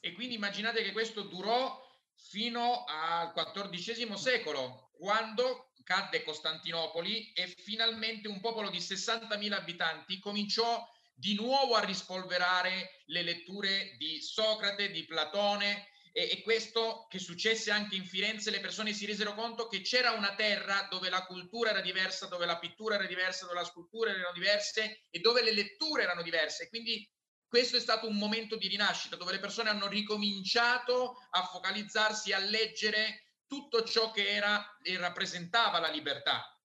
E 0.00 0.14
quindi 0.14 0.34
immaginate 0.34 0.82
che 0.82 0.92
questo 0.92 1.22
durò 1.22 1.80
fino 2.16 2.84
al 2.84 3.32
XIV 3.32 4.14
secolo, 4.14 4.90
quando 4.96 5.72
cadde 5.82 6.22
Costantinopoli 6.22 7.32
e 7.32 7.46
finalmente 7.46 8.28
un 8.28 8.40
popolo 8.40 8.70
di 8.70 8.78
60.000 8.78 9.52
abitanti 9.52 10.18
cominciò 10.18 10.86
di 11.14 11.34
nuovo 11.34 11.74
a 11.74 11.84
rispolverare 11.84 13.02
le 13.06 13.22
letture 13.22 13.94
di 13.98 14.20
Socrate, 14.20 14.90
di 14.90 15.04
Platone 15.04 15.88
e, 16.12 16.28
e, 16.30 16.42
questo 16.42 17.06
che 17.08 17.18
successe 17.18 17.70
anche 17.70 17.96
in 17.96 18.04
Firenze, 18.04 18.50
le 18.50 18.60
persone 18.60 18.92
si 18.92 19.06
resero 19.06 19.34
conto 19.34 19.66
che 19.66 19.80
c'era 19.80 20.10
una 20.12 20.34
terra 20.34 20.86
dove 20.90 21.08
la 21.08 21.24
cultura 21.24 21.70
era 21.70 21.80
diversa, 21.80 22.26
dove 22.26 22.44
la 22.44 22.58
pittura 22.58 22.96
era 22.96 23.06
diversa, 23.06 23.46
dove 23.46 23.58
la 23.58 23.64
scultura 23.64 24.10
erano 24.10 24.32
diverse 24.32 25.06
e 25.10 25.20
dove 25.20 25.42
le 25.42 25.54
letture 25.54 26.02
erano 26.02 26.22
diverse. 26.22 26.68
Quindi 26.68 27.08
questo 27.52 27.76
è 27.76 27.80
stato 27.80 28.08
un 28.08 28.16
momento 28.16 28.56
di 28.56 28.66
rinascita 28.66 29.14
dove 29.14 29.32
le 29.32 29.38
persone 29.38 29.68
hanno 29.68 29.86
ricominciato 29.86 31.18
a 31.32 31.42
focalizzarsi, 31.42 32.32
a 32.32 32.38
leggere 32.38 33.34
tutto 33.46 33.84
ciò 33.84 34.10
che 34.10 34.26
era 34.26 34.78
e 34.80 34.96
rappresentava 34.96 35.78
la 35.78 35.90
libertà, 35.90 36.58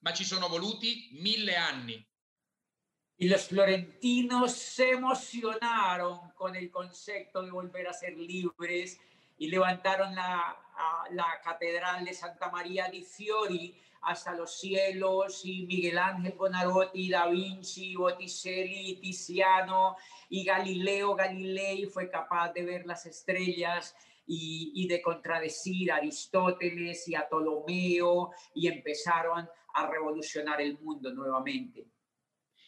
ma 0.00 0.12
ci 0.12 0.22
sono 0.22 0.48
voluti 0.48 1.08
mille 1.12 1.56
anni. 1.56 2.06
Y 3.16 3.28
los 3.28 3.46
florentinos 3.46 4.52
se 4.52 4.90
emocionaron 4.90 6.32
con 6.34 6.54
el 6.54 6.68
concepto 6.68 7.40
de 7.40 7.50
volver 7.50 7.86
a 7.86 7.94
ser 7.94 8.12
libres 8.14 9.00
y 9.38 9.48
levantaron 9.48 10.14
la, 10.14 10.54
la 11.12 11.40
Catedral 11.42 12.06
Santa 12.12 12.50
María 12.50 12.90
di 12.90 13.02
Fiori 13.02 13.82
hasta 14.04 14.34
los 14.34 14.58
cielos 14.58 15.44
y 15.44 15.66
Miguel 15.66 15.98
Ángel 15.98 16.32
Bonarotti, 16.32 17.08
Da 17.08 17.26
Vinci, 17.28 17.96
Botticelli, 17.96 18.98
Tiziano 19.00 19.96
y 20.28 20.44
Galileo 20.44 21.14
Galilei 21.14 21.86
fue 21.86 22.10
capaz 22.10 22.52
de 22.52 22.64
ver 22.64 22.86
las 22.86 23.06
estrellas 23.06 23.94
y, 24.26 24.86
de 24.88 25.02
contradecir 25.02 25.92
a 25.92 25.96
Aristóteles 25.96 27.06
y 27.08 27.14
a 27.14 27.28
Ptolomeo 27.28 28.32
y 28.54 28.68
empezaron 28.68 29.48
a 29.74 29.86
revolucionar 29.86 30.60
el 30.60 30.78
mundo 30.78 31.12
nuevamente. 31.12 31.86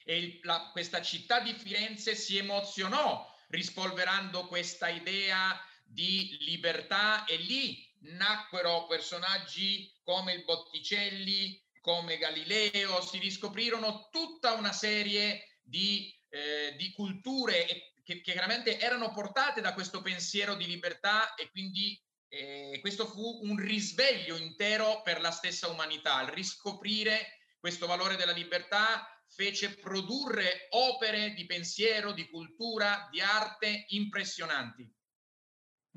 e 0.04 0.18
il, 0.18 0.40
la, 0.44 0.70
questa 0.72 1.00
di 1.40 1.52
Firenze 1.52 2.14
si 2.14 2.38
emozionò 2.38 3.26
rispolverando 3.48 4.46
questa 4.46 4.88
idea 4.88 5.60
di 5.84 6.36
libertà 6.40 7.24
e 7.24 7.36
lì 7.36 7.84
nacquero 8.00 8.86
personaggi 8.86 9.92
come 10.06 10.34
il 10.34 10.44
Botticelli, 10.44 11.60
come 11.80 12.16
Galileo, 12.16 13.02
si 13.02 13.18
riscoprirono 13.18 14.08
tutta 14.12 14.52
una 14.52 14.72
serie 14.72 15.58
di, 15.60 16.16
eh, 16.28 16.76
di 16.78 16.92
culture 16.92 17.64
che, 17.64 17.92
che, 18.04 18.20
chiaramente 18.20 18.78
erano 18.78 19.10
portate 19.12 19.60
da 19.60 19.74
questo 19.74 20.02
pensiero 20.02 20.54
di 20.54 20.64
libertà 20.66 21.34
e 21.34 21.50
quindi 21.50 22.00
eh, 22.28 22.78
questo 22.80 23.04
fu 23.04 23.40
un 23.42 23.56
risveglio 23.56 24.36
intero 24.36 25.02
per 25.02 25.20
la 25.20 25.32
stessa 25.32 25.66
umanità, 25.66 26.22
il 26.22 26.28
riscoprire 26.28 27.40
questo 27.58 27.88
valore 27.88 28.14
della 28.14 28.32
libertà 28.32 29.10
fece 29.26 29.74
produrre 29.74 30.68
opere 30.70 31.34
di 31.34 31.46
pensiero, 31.46 32.12
di 32.12 32.28
cultura, 32.28 33.08
di 33.10 33.20
arte 33.20 33.86
impresionanti. 33.88 34.88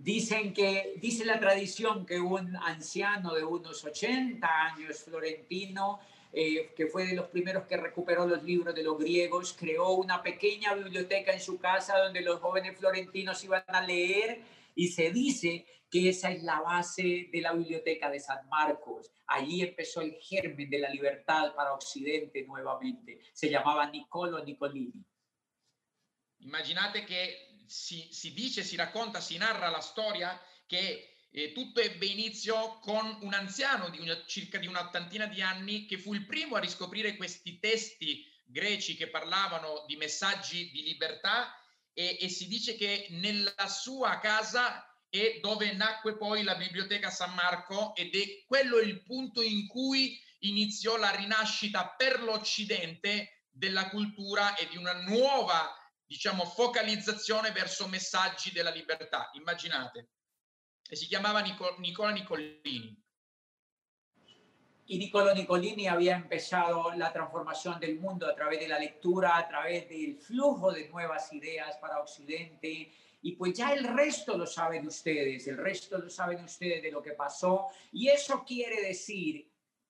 Dicen 0.02 0.54
que, 0.54 0.94
dice 1.02 1.26
la 1.26 1.42
tradición 1.42 2.06
que 2.06 2.22
un 2.22 2.56
anciano 2.56 3.34
de 3.34 3.44
unos 3.44 3.84
80 3.84 4.48
años 4.48 5.04
florentino, 5.04 6.00
eh, 6.32 6.72
que 6.74 6.88
fue 6.88 7.06
de 7.06 7.16
los 7.16 7.28
primeros 7.28 7.66
que 7.66 7.76
recuperó 7.76 8.26
los 8.26 8.42
libros 8.42 8.74
de 8.74 8.84
los 8.84 8.98
griegos, 8.98 9.52
creó 9.60 9.90
una 9.90 10.24
pequeña 10.24 10.74
biblioteca 10.74 11.34
en 11.34 11.42
su 11.42 11.60
casa 11.60 11.98
donde 11.98 12.22
los 12.22 12.40
jóvenes 12.40 12.78
florentinos 12.78 13.44
iban 13.44 13.66
a 13.68 13.82
leer 13.82 14.42
y 14.74 14.88
se 14.88 15.12
dice 15.12 15.66
que 15.92 16.08
esa 16.08 16.32
es 16.32 16.44
la 16.44 16.62
base 16.62 17.28
de 17.30 17.42
la 17.42 17.52
biblioteca 17.52 18.10
de 18.10 18.22
San 18.22 18.48
Marcos. 18.48 19.12
Allí 19.28 19.64
empezó 19.64 20.00
el 20.00 20.14
germen 20.22 20.70
de 20.70 20.80
la 20.80 20.90
libertad 20.90 21.54
para 21.54 21.74
Occidente 21.74 22.46
nuevamente. 22.48 23.20
Se 23.34 23.50
llamaba 23.50 23.92
Niccolo 23.92 24.42
Nicolini. 24.46 25.04
Immaginate 26.38 27.06
che 27.06 27.49
si, 27.70 28.10
si, 28.12 28.34
dice, 28.34 28.64
si 28.64 28.76
racconta, 28.76 29.22
si 29.22 29.38
narra 29.38 29.70
la 29.70 29.80
storia 29.80 30.40
che 30.66 31.18
eh, 31.32 31.52
tutto 31.52 31.80
ebbe 31.80 32.08
inizio 32.08 32.80
con 32.80 33.20
un 33.22 33.34
anziano 33.34 33.90
di 33.90 34.00
una, 34.00 34.26
circa 34.26 34.58
di 34.58 34.66
un'ottantina 34.66 35.28
di 35.28 35.42
anni 35.42 35.86
che 35.86 36.00
fu 36.00 36.14
il 36.14 36.26
primo 36.26 36.56
a 36.56 36.60
riscoprire 36.60 37.16
questi 37.16 37.60
testi 37.60 38.26
greci 38.44 38.96
che 38.96 39.10
parlavano 39.10 39.86
di 39.86 39.96
messaggi 39.96 40.72
di 40.72 40.82
libertà 40.82 41.54
e, 41.94 42.18
e 42.20 42.30
si 42.30 42.48
dice 42.48 42.76
che 42.76 43.06
nella 43.12 43.68
sua 43.68 44.20
casa 44.20 44.84
è 45.08 45.40
dove 45.40 45.72
nacque 45.74 46.18
poi 46.18 46.44
la 46.44 46.56
biblioteca 46.56 47.12
San 47.12 47.34
Marco 47.36 47.96
ed 47.96 48.16
è 48.16 48.44
quello 48.48 48.80
il 48.80 49.04
punto 49.04 49.42
in 49.44 49.68
cui 49.68 50.20
iniziò 50.40 50.98
la 50.98 51.12
rinascita 51.12 51.94
per 51.96 52.22
l'Occidente 52.22 53.46
della 53.52 53.90
cultura 53.90 54.56
e 54.56 54.68
di 54.70 54.78
una 54.78 54.94
nuova 55.02 55.79
diciamo, 56.10 56.44
focalizzazione 56.44 57.52
verso 57.52 57.88
messaggi 57.88 58.52
della 58.52 58.72
libertà. 58.72 59.30
Immaginate. 59.34 60.10
E 60.90 60.96
si 60.96 61.06
chiamava 61.06 61.40
Nico, 61.40 61.76
Nicola 61.78 62.10
Nicolini. 62.10 63.00
Y 64.86 64.98
Niccolo 64.98 65.36
Nicolini 65.36 65.88
había 65.88 66.16
empezado 66.16 66.92
la 66.96 67.14
transformación 67.14 67.80
del 67.80 68.00
mundo 68.00 68.28
a 68.28 68.34
través 68.34 68.68
la 68.68 68.80
lectura, 68.80 69.38
a 69.38 69.48
través 69.48 69.88
del 69.88 70.18
flujo 70.18 70.72
de 70.72 70.90
nuevas 70.90 71.32
ideas 71.32 71.78
para 71.78 72.00
Occidente. 72.00 72.92
Y 73.22 73.34
pues 73.34 73.54
ya 73.54 73.74
el 73.74 73.84
resto 73.84 74.36
lo 74.36 74.48
saben 74.48 74.88
ustedes, 74.88 75.46
el 75.46 75.58
resto 75.58 76.00
lo 76.00 76.10
saben 76.10 76.44
ustedes 76.44 76.82
de 76.82 76.90
lo 76.90 77.04
que 77.04 77.12
pasó. 77.12 77.68
Y 77.92 78.08
eso 78.08 78.44
quiere 78.44 78.82
decir 78.82 79.49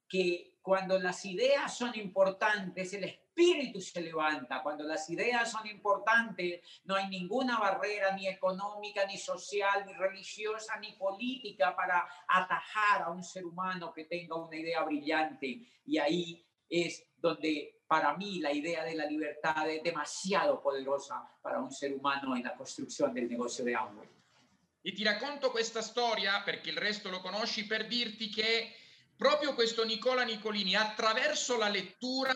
que 0.10 0.58
cuando 0.62 1.00
las 1.00 1.24
ideas 1.26 1.78
son 1.78 1.98
importantes, 1.98 2.94
el 2.94 3.06
espíritu 3.06 3.80
se 3.80 4.02
levanta. 4.02 4.62
Cuando 4.62 4.84
las 4.84 5.10
ideas 5.10 5.50
son 5.50 5.66
importantes, 5.68 6.62
no 6.84 6.96
hay 6.96 7.08
ninguna 7.08 7.58
barrera 7.58 8.14
ni 8.16 8.28
económica, 8.28 9.06
ni 9.06 9.18
social, 9.18 9.86
ni 9.86 9.94
religiosa, 9.94 10.78
ni 10.80 10.94
política 10.94 11.76
para 11.76 12.08
atajar 12.28 13.04
a 13.04 13.10
un 13.10 13.24
ser 13.24 13.46
humano 13.46 13.94
que 13.94 14.06
tenga 14.06 14.36
una 14.36 14.58
idea 14.58 14.84
brillante. 14.84 15.62
Y 15.86 15.98
ahí 15.98 16.46
es 16.68 17.06
donde 17.16 17.82
para 17.88 18.16
mí 18.18 18.40
la 18.40 18.52
idea 18.52 18.84
de 18.84 18.96
la 18.96 19.06
libertad 19.06 19.68
es 19.70 19.82
demasiado 19.82 20.62
poderosa 20.62 21.28
para 21.42 21.60
un 21.60 21.72
ser 21.72 21.94
umano 21.94 22.36
en 22.36 22.44
la 22.44 22.56
construzione 22.56 23.14
del 23.14 23.30
negozio 23.30 23.64
di 23.64 23.74
Amway. 23.74 24.08
E 24.82 24.94
ti 24.94 25.04
racconto 25.04 25.52
questa 25.52 25.82
storia 25.82 26.42
perché 26.42 26.70
il 26.70 26.78
resto 26.78 27.10
lo 27.10 27.20
conosci 27.20 27.66
per 27.66 27.88
dirti 27.88 28.30
che 28.30 28.74
proprio 29.20 29.54
questo 29.54 29.84
Nicola 29.84 30.24
Nicolini 30.24 30.76
attraverso 30.76 31.58
la 31.58 31.68
lettura 31.68 32.34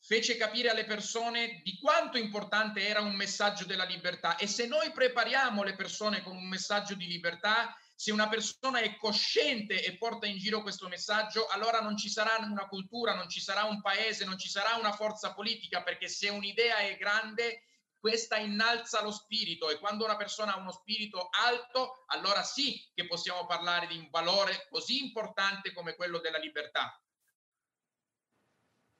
fece 0.00 0.36
capire 0.36 0.70
alle 0.70 0.84
persone 0.84 1.60
di 1.64 1.76
quanto 1.76 2.18
importante 2.18 2.86
era 2.86 3.00
un 3.00 3.16
messaggio 3.16 3.64
della 3.64 3.82
libertà. 3.82 4.36
E 4.36 4.46
se 4.46 4.68
noi 4.68 4.92
prepariamo 4.92 5.64
le 5.64 5.74
persone 5.74 6.22
con 6.22 6.36
un 6.36 6.46
messaggio 6.46 6.94
di 6.94 7.08
libertà, 7.08 7.76
se 7.96 8.12
una 8.12 8.28
persona 8.28 8.78
è 8.78 8.96
cosciente 8.96 9.84
e 9.84 9.98
porta 9.98 10.26
in 10.26 10.38
giro 10.38 10.62
questo 10.62 10.86
messaggio, 10.86 11.48
allora 11.48 11.80
non 11.80 11.96
ci 11.96 12.08
sarà 12.08 12.38
una 12.48 12.68
cultura, 12.68 13.16
non 13.16 13.28
ci 13.28 13.40
sarà 13.40 13.64
un 13.64 13.80
paese, 13.80 14.24
non 14.24 14.38
ci 14.38 14.48
sarà 14.48 14.76
una 14.76 14.92
forza 14.92 15.34
politica, 15.34 15.82
perché 15.82 16.06
se 16.08 16.28
un'idea 16.28 16.78
è 16.78 16.96
grande, 16.96 17.64
questa 18.00 18.38
innalza 18.38 19.02
lo 19.02 19.12
spirito 19.12 19.68
e 19.68 19.78
quando 19.78 20.04
una 20.04 20.16
persona 20.16 20.54
ha 20.54 20.58
uno 20.58 20.72
spirito 20.72 21.28
alto, 21.30 22.04
allora 22.06 22.42
sì 22.42 22.82
che 22.94 23.06
possiamo 23.06 23.46
parlare 23.46 23.86
di 23.86 23.98
un 23.98 24.08
valore 24.10 24.66
così 24.70 25.04
importante 25.04 25.72
come 25.72 25.94
quello 25.94 26.18
della 26.18 26.38
libertà. 26.38 26.98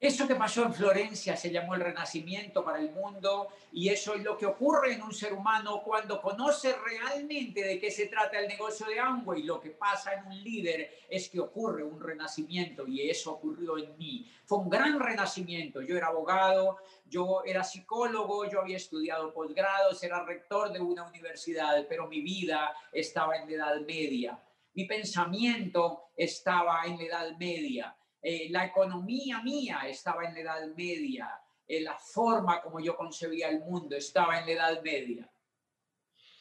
Eso 0.00 0.26
que 0.26 0.34
pasó 0.34 0.64
en 0.64 0.72
Florencia 0.72 1.36
se 1.36 1.50
llamó 1.50 1.74
el 1.74 1.82
renacimiento 1.82 2.64
para 2.64 2.78
el 2.78 2.90
mundo 2.90 3.48
y 3.70 3.90
eso 3.90 4.14
es 4.14 4.22
lo 4.22 4.34
que 4.38 4.46
ocurre 4.46 4.94
en 4.94 5.02
un 5.02 5.12
ser 5.12 5.34
humano 5.34 5.82
cuando 5.84 6.22
conoce 6.22 6.74
realmente 6.74 7.62
de 7.62 7.78
qué 7.78 7.90
se 7.90 8.06
trata 8.06 8.38
el 8.38 8.48
negocio 8.48 8.86
de 8.86 8.98
Amway. 8.98 9.42
Lo 9.42 9.60
que 9.60 9.72
pasa 9.72 10.14
en 10.14 10.24
un 10.24 10.42
líder 10.42 10.90
es 11.06 11.28
que 11.28 11.38
ocurre 11.38 11.84
un 11.84 12.00
renacimiento 12.00 12.86
y 12.86 13.10
eso 13.10 13.32
ocurrió 13.32 13.76
en 13.76 13.94
mí. 13.98 14.26
Fue 14.46 14.56
un 14.56 14.70
gran 14.70 14.98
renacimiento. 14.98 15.82
Yo 15.82 15.98
era 15.98 16.06
abogado, 16.06 16.78
yo 17.04 17.42
era 17.44 17.62
psicólogo, 17.62 18.48
yo 18.48 18.62
había 18.62 18.78
estudiado 18.78 19.34
posgrados, 19.34 20.02
era 20.02 20.24
rector 20.24 20.72
de 20.72 20.80
una 20.80 21.06
universidad, 21.06 21.84
pero 21.90 22.08
mi 22.08 22.22
vida 22.22 22.74
estaba 22.90 23.36
en 23.36 23.50
la 23.50 23.54
Edad 23.54 23.80
Media. 23.82 24.42
Mi 24.72 24.86
pensamiento 24.86 26.04
estaba 26.16 26.84
en 26.86 26.96
la 26.96 27.04
Edad 27.04 27.36
Media 27.36 27.94
eh, 28.20 28.48
la 28.50 28.64
economía 28.64 29.42
mía 29.42 29.88
estaba 29.88 30.24
en 30.24 30.34
la 30.34 30.40
Edad 30.40 30.74
Media, 30.74 31.42
eh, 31.64 31.80
la 31.80 31.96
forma 31.96 32.60
come 32.60 32.82
io 32.82 32.94
concebía 32.94 33.48
il 33.48 33.60
mondo 33.60 33.98
stava 34.00 34.38
in 34.38 34.48
Edad 34.48 34.82
Media. 34.82 35.28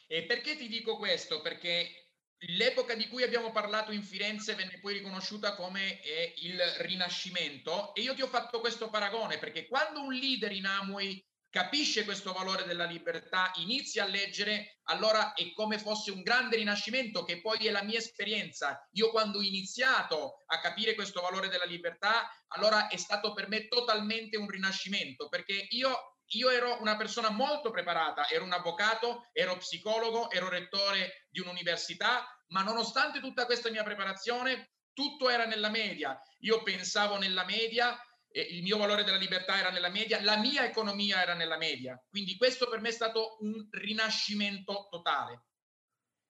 E 0.06 0.24
perché 0.24 0.56
ti 0.56 0.68
dico 0.68 0.96
questo? 0.96 1.40
Perché 1.40 2.10
l'epoca 2.56 2.94
di 2.94 3.06
cui 3.08 3.22
abbiamo 3.22 3.52
parlato 3.52 3.92
in 3.92 4.02
Firenze 4.02 4.54
venne 4.54 4.78
poi 4.80 4.94
riconosciuta 4.94 5.54
come 5.54 6.02
eh, 6.02 6.34
il 6.38 6.60
Rinascimento 6.78 7.94
e 7.94 8.00
io 8.00 8.14
ti 8.14 8.22
ho 8.22 8.26
fatto 8.26 8.60
questo 8.60 8.88
paragone 8.88 9.38
perché 9.38 9.66
quando 9.66 10.00
un 10.00 10.12
leader 10.12 10.50
in 10.52 10.64
Amway 10.64 11.22
capisce 11.50 12.04
questo 12.04 12.32
valore 12.32 12.64
della 12.64 12.84
libertà, 12.84 13.50
inizia 13.56 14.04
a 14.04 14.06
leggere, 14.06 14.78
allora 14.84 15.34
è 15.34 15.52
come 15.52 15.78
fosse 15.78 16.12
un 16.12 16.22
grande 16.22 16.56
rinascimento 16.56 17.24
che 17.24 17.40
poi 17.40 17.66
è 17.66 17.70
la 17.70 17.82
mia 17.82 17.98
esperienza. 17.98 18.88
Io 18.92 19.10
quando 19.10 19.38
ho 19.38 19.42
iniziato 19.42 20.42
a 20.46 20.60
capire 20.60 20.94
questo 20.94 21.20
valore 21.20 21.48
della 21.48 21.64
libertà, 21.64 22.30
allora 22.48 22.86
è 22.88 22.96
stato 22.96 23.32
per 23.32 23.48
me 23.48 23.66
totalmente 23.66 24.36
un 24.36 24.48
rinascimento, 24.48 25.28
perché 25.28 25.66
io, 25.70 26.18
io 26.34 26.50
ero 26.50 26.80
una 26.80 26.96
persona 26.96 27.30
molto 27.30 27.70
preparata, 27.70 28.28
ero 28.28 28.44
un 28.44 28.52
avvocato, 28.52 29.28
ero 29.32 29.56
psicologo, 29.56 30.30
ero 30.30 30.48
rettore 30.48 31.26
di 31.30 31.40
un'università, 31.40 32.26
ma 32.48 32.62
nonostante 32.62 33.20
tutta 33.20 33.44
questa 33.44 33.70
mia 33.70 33.82
preparazione, 33.82 34.70
tutto 34.92 35.28
era 35.28 35.46
nella 35.46 35.70
media. 35.70 36.20
Io 36.40 36.62
pensavo 36.62 37.16
nella 37.16 37.44
media, 37.44 37.98
il 38.32 38.62
mio 38.62 38.78
valore 38.78 39.04
della 39.04 39.16
libertà 39.16 39.58
era 39.58 39.70
nella 39.70 39.88
media, 39.88 40.22
la 40.22 40.38
mia 40.38 40.64
economia 40.64 41.22
era 41.22 41.34
nella 41.34 41.56
media. 41.56 42.00
Quindi 42.08 42.36
questo 42.36 42.68
per 42.68 42.80
me 42.80 42.88
è 42.88 42.92
stato 42.92 43.38
un 43.40 43.66
rinascimento 43.70 44.88
totale. 44.90 45.44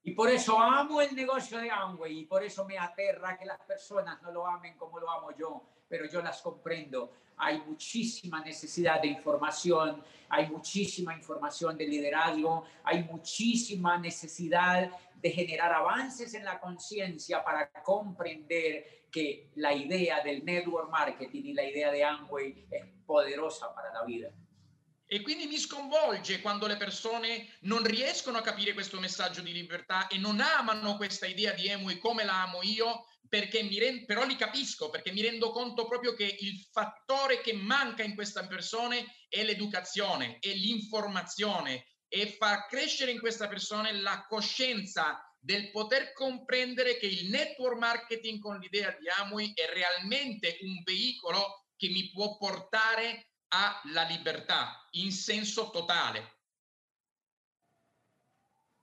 Y 0.03 0.13
por 0.13 0.31
eso 0.31 0.59
amo 0.59 1.03
el 1.03 1.15
negocio 1.15 1.59
de 1.59 1.71
Amway 1.71 2.21
y 2.21 2.25
por 2.25 2.43
eso 2.43 2.65
me 2.65 2.79
aterra 2.79 3.37
que 3.37 3.45
las 3.45 3.61
personas 3.61 4.21
no 4.23 4.33
lo 4.33 4.47
amen 4.47 4.75
como 4.77 4.99
lo 4.99 5.11
amo 5.11 5.31
yo, 5.37 5.63
pero 5.87 6.07
yo 6.07 6.23
las 6.23 6.41
comprendo. 6.41 7.13
Hay 7.37 7.61
muchísima 7.61 8.41
necesidad 8.41 9.01
de 9.03 9.09
información, 9.09 10.03
hay 10.29 10.49
muchísima 10.49 11.15
información 11.15 11.77
de 11.77 11.87
liderazgo, 11.87 12.65
hay 12.83 13.05
muchísima 13.05 13.99
necesidad 13.99 14.91
de 15.21 15.31
generar 15.31 15.73
avances 15.73 16.35
en 16.35 16.45
la 16.45 16.59
conciencia 16.59 17.45
para 17.45 17.71
comprender 17.83 19.07
que 19.11 19.51
la 19.57 19.73
idea 19.73 20.23
del 20.23 20.45
network 20.45 20.91
marketing 20.91 21.45
y 21.45 21.53
la 21.53 21.65
idea 21.65 21.91
de 21.91 22.05
Amway 22.05 22.67
è 22.71 22.85
poderosa 23.05 23.75
para 23.75 23.93
la 23.93 24.05
vita. 24.05 24.29
E 25.13 25.23
quindi 25.23 25.47
mi 25.47 25.59
sconvolge 25.59 26.41
quando 26.41 26.69
le 26.69 26.77
persone 26.77 27.49
non 27.63 27.83
riescono 27.83 28.39
a 28.39 28.43
capire 28.43 28.75
questo 28.75 29.01
messaggio 29.01 29.43
di 29.43 29.53
libertà 29.53 30.07
e 30.07 30.19
non 30.19 30.41
amano 30.41 30.97
questa 30.97 31.27
idea 31.27 31.53
di 31.53 31.69
Amway 31.69 31.99
come 31.99 32.23
la 32.23 32.43
amo 32.43 32.61
io, 32.63 33.07
perché 33.29 33.63
mi 33.65 33.79
rendo, 33.79 34.05
però 34.07 34.25
li 34.25 34.37
capisco, 34.37 34.89
perché 34.89 35.11
mi 35.13 35.21
rendo 35.21 35.51
conto 35.51 35.87
proprio 35.87 36.15
che 36.15 36.37
il 36.39 36.65
fattore 36.71 37.41
che 37.41 37.53
manca 37.53 38.05
in 38.05 38.15
queste 38.15 38.47
persone 38.47 39.05
è 39.29 39.43
l'educazione, 39.43 40.39
è 40.39 40.53
l'informazione 40.53 41.87
e 42.13 42.27
far 42.27 42.67
crescere 42.67 43.13
in 43.13 43.21
questa 43.21 43.47
persona 43.47 43.93
la 43.93 44.27
coscienza 44.29 45.25
del 45.39 45.71
poter 45.71 46.13
comprendere 46.13 46.97
che 46.97 47.07
il 47.07 47.31
network 47.31 47.79
marketing 47.79 48.41
con 48.41 48.59
l'idea 48.59 48.91
di 48.99 49.09
Amway 49.09 49.53
è 49.55 49.73
realmente 49.73 50.59
un 50.63 50.83
veicolo 50.83 51.67
che 51.77 51.89
mi 51.89 52.11
può 52.11 52.37
portare 52.37 53.29
alla 53.49 54.03
libertà 54.03 54.89
in 54.93 55.13
senso 55.13 55.71
totale. 55.71 56.39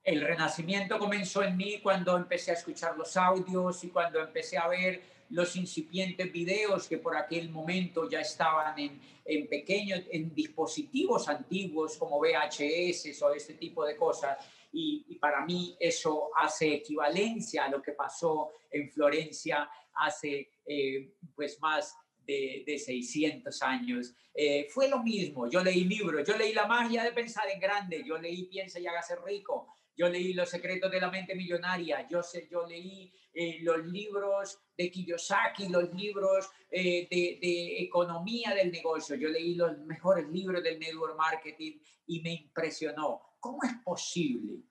El 0.01 0.21
renacimiento 0.21 0.97
comenzó 0.97 1.43
en 1.43 1.57
mí 1.57 1.81
cuando 1.81 2.15
empecé 2.15 2.51
a 2.51 2.53
escuchar 2.53 2.95
los 2.95 3.17
audios 3.17 3.83
y 3.83 3.89
cuando 3.89 4.21
empecé 4.21 4.57
a 4.57 4.69
ver 4.69 5.16
los 5.29 5.55
incipientes 5.55 6.31
videos 6.31 6.87
que 6.87 6.97
por 6.97 7.15
aquel 7.15 7.49
momento 7.49 8.09
ya 8.09 8.21
estaban 8.21 8.77
en, 8.79 8.99
en 9.25 9.47
pequeños, 9.47 10.03
en 10.09 10.33
dispositivos 10.33 11.27
antiguos 11.27 11.97
como 11.97 12.19
VHS 12.19 13.21
o 13.21 13.33
este 13.33 13.55
tipo 13.55 13.85
de 13.85 13.95
cosas. 13.95 14.37
Y, 14.71 15.15
para 15.15 15.43
mí 15.45 15.75
eso 15.79 16.29
hace 16.35 16.75
equivalencia 16.75 17.65
a 17.65 17.69
lo 17.69 17.81
que 17.81 17.93
pasó 17.93 18.51
en 18.69 18.89
Florencia 18.91 19.67
hace 19.93 20.51
eh, 20.65 21.15
pues 21.35 21.59
más 21.59 21.95
de, 22.27 22.63
de 22.65 22.77
600 22.77 23.61
años. 23.63 24.13
Eh, 24.33 24.67
fue 24.69 24.89
lo 24.89 25.01
mismo, 25.01 25.49
yo 25.49 25.63
leí 25.63 25.85
libros, 25.85 26.27
yo 26.27 26.37
leí 26.37 26.53
La 26.53 26.67
magia 26.67 27.03
de 27.03 27.11
pensar 27.11 27.49
en 27.49 27.59
grande, 27.59 28.03
yo 28.05 28.17
leí 28.17 28.45
Piensa 28.45 28.79
y 28.79 28.85
hágase 28.85 29.15
rico, 29.25 29.73
yo 29.95 30.09
leí 30.09 30.33
Los 30.33 30.49
secretos 30.49 30.91
de 30.91 30.99
la 30.99 31.09
mente 31.09 31.33
millonaria, 31.33 32.07
yo, 32.07 32.21
sé, 32.21 32.47
yo 32.51 32.67
leí 32.67 33.11
eh, 33.33 33.59
los 33.61 33.85
libros 33.87 34.59
de 34.77 34.91
Kiyosaki, 34.91 35.69
los 35.69 35.91
libros 35.93 36.49
eh, 36.69 37.07
de, 37.09 37.39
de, 37.41 37.81
economía 37.81 38.53
del 38.53 38.71
negocio, 38.71 39.15
yo 39.15 39.29
leí 39.29 39.55
los 39.55 39.77
mejores 39.79 40.27
libros 40.29 40.61
del 40.61 40.79
network 40.79 41.17
marketing 41.17 41.79
y 42.07 42.21
me 42.21 42.33
impresionó. 42.33 43.21
¿Cómo 43.39 43.59
es 43.63 43.73
posible 43.83 44.63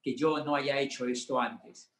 che 0.00 0.10
io 0.10 0.36
non 0.44 0.56
haya 0.56 0.78
hecho 0.78 1.06
esto 1.06 1.38
antes? 1.38 1.90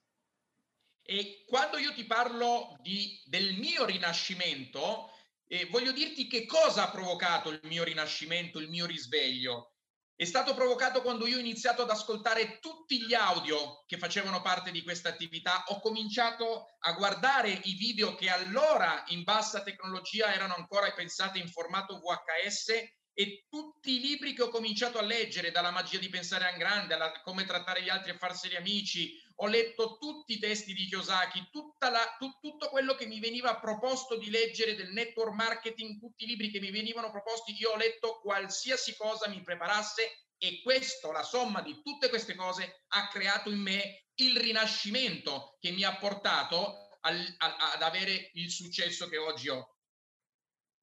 E 1.11 1.42
quando 1.47 1.79
io 1.79 1.94
ti 1.94 2.05
parlo 2.05 2.77
di, 2.83 3.18
del 3.25 3.55
mio 3.55 3.87
rinascimento, 3.87 5.11
eh, 5.47 5.64
voglio 5.71 5.90
dirti 5.90 6.27
che 6.27 6.44
cosa 6.44 6.83
ha 6.83 6.90
provocato 6.90 7.49
il 7.49 7.61
mio 7.62 7.83
rinascimento, 7.83 8.59
il 8.59 8.68
mio 8.68 8.85
risveglio. 8.85 9.73
È 10.14 10.27
stato 10.27 10.53
provocato 10.53 11.01
quando 11.01 11.27
io 11.27 11.38
ho 11.38 11.40
iniziato 11.40 11.81
ad 11.81 11.88
ascoltare 11.88 12.59
tutti 12.59 13.01
gli 13.01 13.14
audio 13.14 13.85
che 13.87 13.97
facevano 13.97 14.42
parte 14.42 14.71
di 14.71 14.83
questa 14.83 15.09
attività, 15.09 15.64
ho 15.68 15.81
cominciato 15.81 16.77
a 16.81 16.92
guardare 16.92 17.59
i 17.62 17.73
video 17.73 18.14
che 18.14 18.29
allora 18.29 19.03
in 19.07 19.23
bassa 19.23 19.62
tecnologia 19.62 20.35
erano 20.35 20.57
ancora 20.57 20.92
pensati 20.92 21.38
in 21.38 21.49
formato 21.49 22.01
VHS 22.01 22.68
e 23.14 23.47
tutti 23.49 23.97
i 23.97 24.01
libri 24.01 24.35
che 24.35 24.42
ho 24.42 24.49
cominciato 24.49 24.99
a 24.99 25.03
leggere, 25.03 25.53
dalla 25.53 25.71
magia 25.71 25.99
di 25.99 26.11
pensare 26.11 26.51
in 26.51 26.59
grande, 26.59 26.92
alla 26.92 27.12
come 27.23 27.47
trattare 27.47 27.83
gli 27.83 27.88
altri 27.88 28.11
e 28.11 28.18
farseli 28.18 28.57
amici, 28.57 29.18
ho 29.40 29.46
letto 29.46 29.98
tutti 29.98 30.33
i 30.33 30.38
testi 30.38 30.72
di 30.72 30.87
Kiyosaki, 30.87 31.48
la, 31.79 32.16
tu, 32.18 32.38
tutto 32.40 32.68
quello 32.68 32.94
che 32.94 33.07
mi 33.07 33.20
veniva 33.20 33.57
proposto 33.59 34.16
di 34.16 34.31
leggere 34.31 34.74
del 34.74 34.92
network 34.92 35.33
marketing, 35.33 36.01
tutti 36.01 36.24
i 36.24 36.27
libri 36.27 36.51
che 36.51 36.59
mi 36.61 36.70
venivano 36.70 37.11
proposti, 37.11 37.55
io 37.57 37.70
ho 37.70 37.77
letto 37.77 38.18
qualsiasi 38.20 38.96
cosa 38.96 39.29
mi 39.29 39.40
preparasse 39.42 40.31
e 40.38 40.61
questo, 40.62 41.12
la 41.12 41.22
somma 41.22 41.62
di 41.62 41.81
tutte 41.83 42.09
queste 42.09 42.35
cose, 42.35 42.85
ha 42.88 43.09
creato 43.09 43.51
in 43.51 43.61
me 43.61 44.07
il 44.14 44.37
rinascimento 44.37 45.57
che 45.61 45.70
mi 45.70 45.85
ha 45.85 45.96
portato 45.96 46.98
al, 47.01 47.16
al, 47.38 47.55
ad 47.74 47.83
avere 47.83 48.31
il 48.35 48.51
successo 48.51 49.09
che 49.09 49.18
oggi 49.18 49.48
ho. 49.48 49.74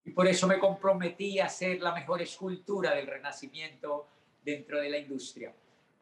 Y 0.06 0.12
por 0.12 0.28
eso 0.28 0.46
me 0.48 0.60
comprometí 0.60 1.39
a 1.39 1.46
hacer 1.46 1.82
la 1.82 1.91
mejor 1.91 2.22
escultura 2.22 2.94
del 2.94 3.08
renacimiento 3.08 4.08
dentro 4.39 4.80
de 4.80 4.89
la 4.89 4.98
industria. 4.98 5.54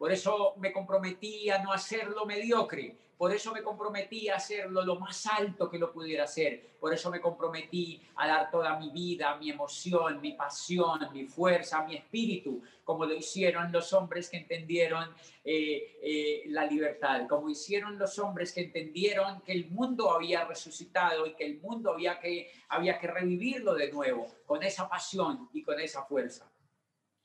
Por 0.03 0.11
eso 0.11 0.55
me 0.57 0.73
comprometí 0.73 1.49
a 1.49 1.63
no 1.63 1.71
hacerlo 1.71 2.25
mediocre. 2.25 2.97
Por 3.17 3.33
eso 3.33 3.53
me 3.53 3.63
comprometí 3.63 4.27
a 4.27 4.35
hacerlo 4.35 4.83
lo 4.83 4.99
más 4.99 5.25
alto 5.27 5.69
que 5.69 5.79
lo 5.79 5.93
pudiera 5.93 6.25
hacer. 6.25 6.75
Por 6.77 6.93
eso 6.93 7.09
me 7.09 7.21
comprometí 7.21 8.01
a 8.17 8.27
dar 8.27 8.51
toda 8.51 8.77
mi 8.77 8.89
vida, 8.89 9.37
mi 9.37 9.49
emoción, 9.49 10.19
mi 10.19 10.33
pasión, 10.33 11.07
mi 11.13 11.23
fuerza, 11.23 11.85
mi 11.85 11.95
espíritu, 11.95 12.61
como 12.83 13.05
lo 13.05 13.13
hicieron 13.13 13.71
los 13.71 13.93
hombres 13.93 14.29
que 14.29 14.35
entendieron 14.35 15.07
eh, 15.45 15.97
eh, 16.03 16.43
la 16.47 16.65
libertad, 16.65 17.25
como 17.29 17.49
hicieron 17.49 17.97
los 17.97 18.19
hombres 18.19 18.51
que 18.51 18.59
entendieron 18.59 19.39
que 19.39 19.53
el 19.53 19.71
mundo 19.71 20.11
había 20.11 20.43
resucitado 20.43 21.25
y 21.25 21.33
que 21.33 21.45
el 21.45 21.61
mundo 21.61 21.93
había 21.93 22.19
que, 22.19 22.51
había 22.67 22.99
que 22.99 23.07
revivirlo 23.07 23.73
de 23.73 23.89
nuevo, 23.89 24.27
con 24.45 24.63
esa 24.63 24.89
pasión 24.89 25.47
y 25.53 25.63
con 25.63 25.79
esa 25.79 26.03
fuerza. 26.03 26.52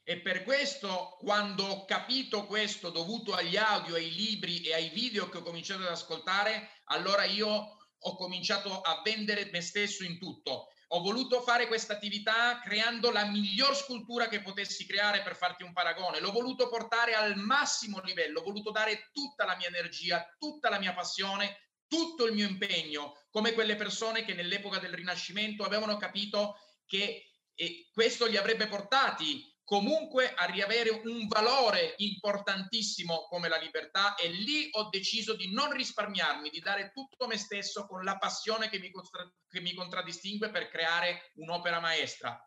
E 0.09 0.21
per 0.21 0.42
questo, 0.42 1.18
quando 1.21 1.66
ho 1.66 1.85
capito 1.85 2.47
questo, 2.47 2.88
dovuto 2.88 3.35
agli 3.35 3.59
audio, 3.59 3.94
ai 3.94 4.11
libri 4.11 4.62
e 4.62 4.73
ai 4.73 4.88
video 4.88 5.29
che 5.29 5.37
ho 5.37 5.42
cominciato 5.42 5.83
ad 5.83 5.90
ascoltare, 5.90 6.81
allora 6.85 7.25
io 7.25 7.77
ho 7.99 8.16
cominciato 8.16 8.81
a 8.81 9.03
vendere 9.05 9.51
me 9.53 9.61
stesso 9.61 10.05
in 10.05 10.18
tutto. 10.18 10.68
Ho 10.92 11.03
voluto 11.03 11.42
fare 11.42 11.66
questa 11.66 11.92
attività 11.92 12.59
creando 12.59 13.11
la 13.11 13.27
miglior 13.27 13.77
scultura 13.77 14.29
che 14.29 14.40
potessi 14.40 14.87
creare 14.87 15.21
per 15.21 15.37
farti 15.37 15.62
un 15.62 15.75
paragone. 15.75 16.21
L'ho 16.21 16.33
voluto 16.33 16.71
portare 16.71 17.12
al 17.12 17.37
massimo 17.37 18.01
livello, 18.01 18.40
ho 18.40 18.44
voluto 18.44 18.71
dare 18.71 19.11
tutta 19.12 19.44
la 19.44 19.57
mia 19.57 19.68
energia, 19.68 20.27
tutta 20.38 20.71
la 20.71 20.79
mia 20.79 20.94
passione, 20.94 21.73
tutto 21.87 22.25
il 22.25 22.33
mio 22.33 22.49
impegno, 22.49 23.27
come 23.29 23.53
quelle 23.53 23.77
persone 23.77 24.25
che 24.25 24.33
nell'epoca 24.33 24.79
del 24.79 24.94
Rinascimento 24.94 25.64
avevano 25.64 25.99
capito 25.99 26.57
che 26.87 27.25
questo 27.92 28.25
li 28.25 28.38
avrebbe 28.38 28.68
portati 28.68 29.55
comunque 29.69 30.33
a 30.35 30.47
riavere 30.47 31.03
un 31.05 31.27
valore 31.27 31.93
importantissimo 31.99 33.27
come 33.29 33.51
la 33.51 33.59
libertà 33.59 34.15
e 34.15 34.29
lì 34.29 34.71
ho 34.73 34.89
deciso 34.89 35.37
di 35.37 35.53
non 35.53 35.71
risparmiarmi, 35.73 36.49
di 36.49 36.61
dare 36.61 36.91
tutto 36.91 37.27
me 37.27 37.37
stesso 37.37 37.87
con 37.87 38.03
la 38.03 38.17
passione 38.17 38.71
che 38.71 38.79
mi, 38.79 38.91
contra- 38.91 39.31
che 39.47 39.61
mi 39.61 39.75
contraddistingue 39.75 40.49
per 40.49 40.71
creare 40.71 41.33
un'opera 41.35 41.81
maestra. 41.81 42.43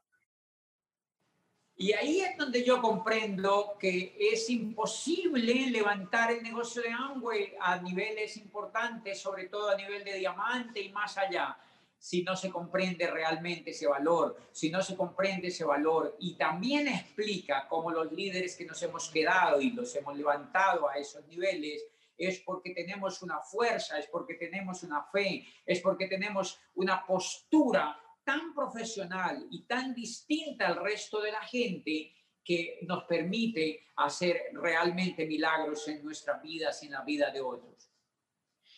Y 1.76 1.94
ahí 1.94 2.22
es 2.22 2.38
donde 2.38 2.64
yo 2.64 2.82
comprendo 2.82 3.78
que 3.80 4.16
es 4.20 4.50
imposible 4.50 5.70
levantar 5.70 6.32
el 6.32 6.42
negocio 6.42 6.82
de 6.82 6.90
Amway 6.90 7.54
a 7.60 7.78
niveles 7.78 8.36
importantes, 8.38 9.22
sobre 9.22 9.48
todo 9.48 9.70
a 9.70 9.76
nivel 9.76 10.04
de 10.04 10.18
diamante 10.18 10.82
y 10.82 10.90
más 10.90 11.20
allá 11.20 11.56
si 12.02 12.24
no 12.24 12.36
se 12.36 12.50
comprende 12.50 13.06
realmente 13.12 13.70
ese 13.70 13.86
valor, 13.86 14.36
si 14.52 14.72
no 14.72 14.82
se 14.82 14.98
comprende 14.98 15.50
ese 15.50 15.64
valor 15.64 16.18
y 16.20 16.34
también 16.34 16.88
explica 16.88 17.68
cómo 17.70 17.92
los 17.92 18.12
líderes 18.12 18.56
que 18.56 18.66
nos 18.66 18.82
hemos 18.82 19.08
quedado 19.12 19.62
y 19.62 19.70
los 19.70 19.96
hemos 19.96 20.18
levantado 20.18 20.90
a 20.90 20.96
esos 20.96 21.24
niveles 21.28 21.86
es 22.18 22.40
porque 22.40 22.72
tenemos 22.72 23.22
una 23.22 23.40
fuerza, 23.42 24.00
es 24.00 24.08
porque 24.08 24.34
tenemos 24.34 24.82
una 24.82 25.04
fe, 25.12 25.46
es 25.64 25.80
porque 25.80 26.08
tenemos 26.08 26.60
una 26.74 27.06
postura 27.06 27.96
tan 28.24 28.56
profesional 28.56 29.46
y 29.52 29.68
tan 29.68 29.94
distinta 29.94 30.70
al 30.70 30.78
resto 30.78 31.22
de 31.22 31.32
la 31.32 31.42
gente 31.42 32.16
que 32.44 32.80
nos 32.82 33.04
permite 33.04 33.90
hacer 33.98 34.42
realmente 34.54 35.28
milagros 35.28 35.88
en 35.88 36.04
nuestras 36.04 36.42
vidas 36.42 36.82
y 36.82 36.88
en 36.88 36.94
la 36.94 37.04
vida 37.04 37.30
de 37.30 37.42
otros. 37.42 37.91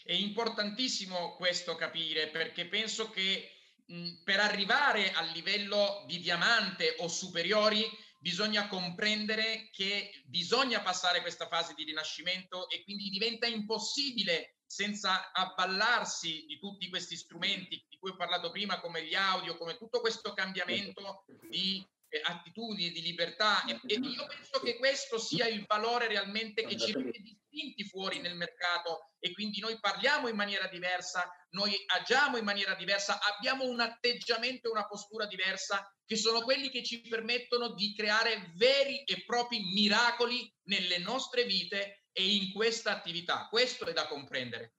È 0.04 0.12
importantissimo 0.12 1.36
questo 1.36 1.76
capire 1.76 2.28
perché 2.28 2.68
penso 2.68 3.10
che 3.10 3.52
mh, 3.86 4.24
per 4.24 4.40
arrivare 4.40 5.12
al 5.14 5.30
livello 5.30 6.04
di 6.08 6.20
diamante 6.20 6.96
o 7.00 7.08
superiori 7.08 7.90
bisogna 8.20 8.68
comprendere 8.68 9.70
che 9.72 10.24
bisogna 10.26 10.82
passare 10.82 11.22
questa 11.22 11.48
fase 11.48 11.74
di 11.74 11.84
rinascimento 11.84 12.70
e 12.70 12.84
quindi 12.84 13.10
diventa 13.10 13.48
impossibile 13.48 14.58
senza 14.66 15.32
avvallarsi 15.32 16.46
di 16.48 16.58
tutti 16.58 16.90
questi 16.90 17.16
strumenti 17.16 17.86
di 17.88 17.98
cui 17.98 18.12
ho 18.12 18.16
parlato 18.16 18.50
prima, 18.50 18.80
come 18.80 19.06
gli 19.06 19.14
audio, 19.14 19.58
come 19.58 19.78
tutto 19.78 20.00
questo 20.00 20.34
cambiamento 20.34 21.26
di 21.50 21.86
attitudini, 22.22 22.92
di 22.92 23.02
libertà. 23.02 23.64
E, 23.66 23.80
e, 23.86 23.96
io 23.96 24.26
penso 24.28 24.60
che 24.64 24.78
questo 24.78 25.18
sia 25.18 25.48
il 25.48 25.66
valore 25.66 26.08
realmente 26.08 26.66
che 26.66 26.78
ci 26.78 26.92
rende 26.92 27.20
distinti 27.20 27.84
fuori 27.86 28.20
nel 28.20 28.36
mercato 28.36 29.12
e 29.20 29.32
quindi 29.32 29.60
noi 29.60 29.80
parliamo 29.80 30.28
in 30.28 30.36
maniera 30.36 30.68
diversa, 30.68 31.30
noi 31.52 31.74
agiamo 31.88 32.38
in 32.38 32.44
maniera 32.44 32.76
diversa, 32.76 33.20
abbiamo 33.22 33.66
un 33.66 33.80
atteggiamento 33.80 34.68
e 34.68 34.72
una 34.72 34.88
postura 34.88 35.26
diversa 35.26 35.88
che 36.06 36.16
sono 36.16 36.42
quelli 36.42 36.70
che 36.70 36.84
ci 36.84 37.02
permettono 37.02 37.74
di 37.74 37.94
creare 37.96 38.52
veri 38.56 39.04
e 39.04 39.24
propri 39.26 39.60
miracoli 39.74 40.52
nelle 40.64 40.98
nostre 40.98 41.46
vite 41.46 42.06
e 42.12 42.36
in 42.36 42.52
questa 42.52 42.92
attività. 42.92 43.48
Questo 43.50 43.86
è 43.86 43.94
da 43.94 44.08
comprendere. 44.08 44.74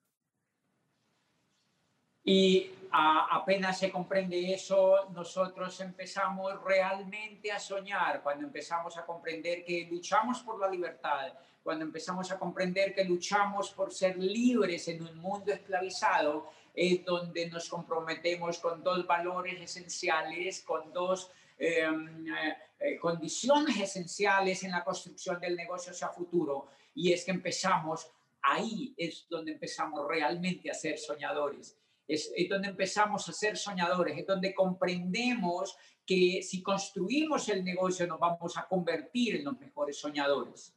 Y 2.25 2.71
a, 2.91 3.37
apenas 3.37 3.79
se 3.79 3.91
comprende 3.91 4.53
eso, 4.53 5.11
nosotros 5.11 5.79
empezamos 5.81 6.63
realmente 6.63 7.53
a 7.53 7.59
soñar, 7.59 8.23
cuando 8.23 8.47
empezamos 8.47 8.97
a 8.97 9.05
comprender 9.05 9.65
que 9.65 9.87
luchamos 9.91 10.41
por 10.41 10.59
la 10.59 10.69
libertad, 10.69 11.33
cuando 11.63 11.85
empezamos 11.85 12.31
a 12.31 12.39
comprender 12.39 12.95
que 12.95 13.05
luchamos 13.05 13.71
por 13.71 13.93
ser 13.93 14.19
libres 14.19 14.87
en 14.89 15.03
un 15.03 15.17
mundo 15.17 15.53
esclavizado, 15.53 16.51
es 16.75 17.05
donde 17.05 17.49
nos 17.49 17.69
comprometemos 17.69 18.59
con 18.59 18.83
dos 18.83 19.07
valores 19.07 19.61
esenciales, 19.61 20.61
con 20.61 20.93
dos 20.93 21.31
em, 21.59 22.27
eh, 22.27 22.57
eh, 22.81 22.99
condiciones 22.99 23.81
esenciales 23.81 24.63
en 24.65 24.73
la 24.73 24.85
construcción 24.85 25.41
del 25.41 25.57
negocio 25.57 25.93
hacia 25.93 26.09
futuro. 26.09 26.67
Y 26.95 27.13
es 27.13 27.25
que 27.25 27.31
empezamos, 27.31 28.11
ahí 28.43 28.93
es 28.97 29.27
donde 29.31 29.53
empezamos 29.53 30.07
realmente 30.07 30.71
a 30.71 30.75
ser 30.75 30.99
soñadores. 30.99 31.79
Es, 32.07 32.31
es 32.37 32.49
donde 32.49 32.69
empezamos 32.69 33.29
a 33.29 33.33
ser 33.33 33.57
soñadores, 33.57 34.19
es 34.19 34.27
donde 34.27 34.53
comprendemos 34.55 35.77
que 36.05 36.43
si 36.43 36.63
construimos 36.63 37.49
el 37.49 37.65
negocio 37.65 38.07
nos 38.07 38.19
vamos 38.19 38.57
a 38.57 38.67
convertir 38.67 39.37
en 39.37 39.45
los 39.45 39.59
mejores 39.59 39.99
soñadores. 39.99 40.75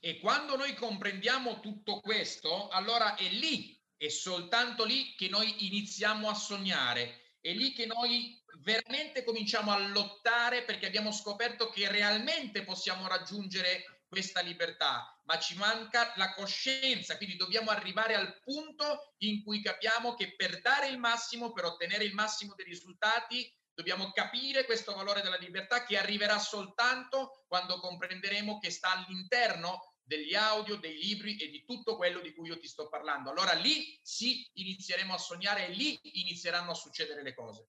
E 0.00 0.20
quando 0.20 0.56
noi 0.56 0.74
comprendiamo 0.74 1.58
tutto 1.58 2.00
questo, 2.00 2.68
allora 2.68 3.16
è 3.16 3.28
lì, 3.28 3.76
è 3.96 4.08
soltanto 4.08 4.84
lì 4.84 5.14
che 5.16 5.28
noi 5.28 5.66
iniziamo 5.66 6.28
a 6.28 6.34
sognare, 6.34 7.34
è 7.40 7.52
lì 7.52 7.72
che 7.72 7.86
noi 7.86 8.40
veramente 8.58 9.24
cominciamo 9.24 9.72
a 9.72 9.78
lottare 9.88 10.62
perché 10.62 10.86
abbiamo 10.86 11.12
scoperto 11.12 11.70
che 11.70 11.88
realmente 11.88 12.62
possiamo 12.62 13.08
raggiungere 13.08 13.95
questa 14.08 14.40
libertà, 14.40 15.20
ma 15.24 15.38
ci 15.38 15.56
manca 15.56 16.12
la 16.16 16.32
coscienza, 16.34 17.16
quindi 17.16 17.36
dobbiamo 17.36 17.70
arrivare 17.70 18.14
al 18.14 18.38
punto 18.40 19.14
in 19.18 19.42
cui 19.42 19.60
capiamo 19.60 20.14
che 20.14 20.34
per 20.36 20.60
dare 20.60 20.88
il 20.88 20.98
massimo, 20.98 21.52
per 21.52 21.64
ottenere 21.64 22.04
il 22.04 22.14
massimo 22.14 22.54
dei 22.54 22.66
risultati, 22.66 23.52
Dobbiamo 23.76 24.10
capire 24.10 24.64
questo 24.64 24.94
valore 24.94 25.20
della 25.20 25.36
libertà 25.36 25.84
che 25.84 25.98
arriverà 25.98 26.38
soltanto 26.38 27.44
quando 27.46 27.78
comprenderemo 27.78 28.58
che 28.58 28.70
sta 28.70 28.92
all'interno 28.92 29.96
degli 30.02 30.34
audio, 30.34 30.76
dei 30.76 30.96
libri 30.96 31.36
e 31.36 31.50
di 31.50 31.62
tutto 31.62 31.94
quello 31.96 32.20
di 32.20 32.32
cui 32.32 32.48
io 32.48 32.58
ti 32.58 32.68
sto 32.68 32.88
parlando. 32.88 33.28
Allora 33.28 33.52
lì 33.52 34.00
sì 34.00 34.48
inizieremo 34.54 35.12
a 35.12 35.18
sognare 35.18 35.66
e 35.66 35.72
lì 35.72 36.00
inizieranno 36.22 36.70
a 36.70 36.74
succedere 36.74 37.22
le 37.22 37.34
cose. 37.34 37.68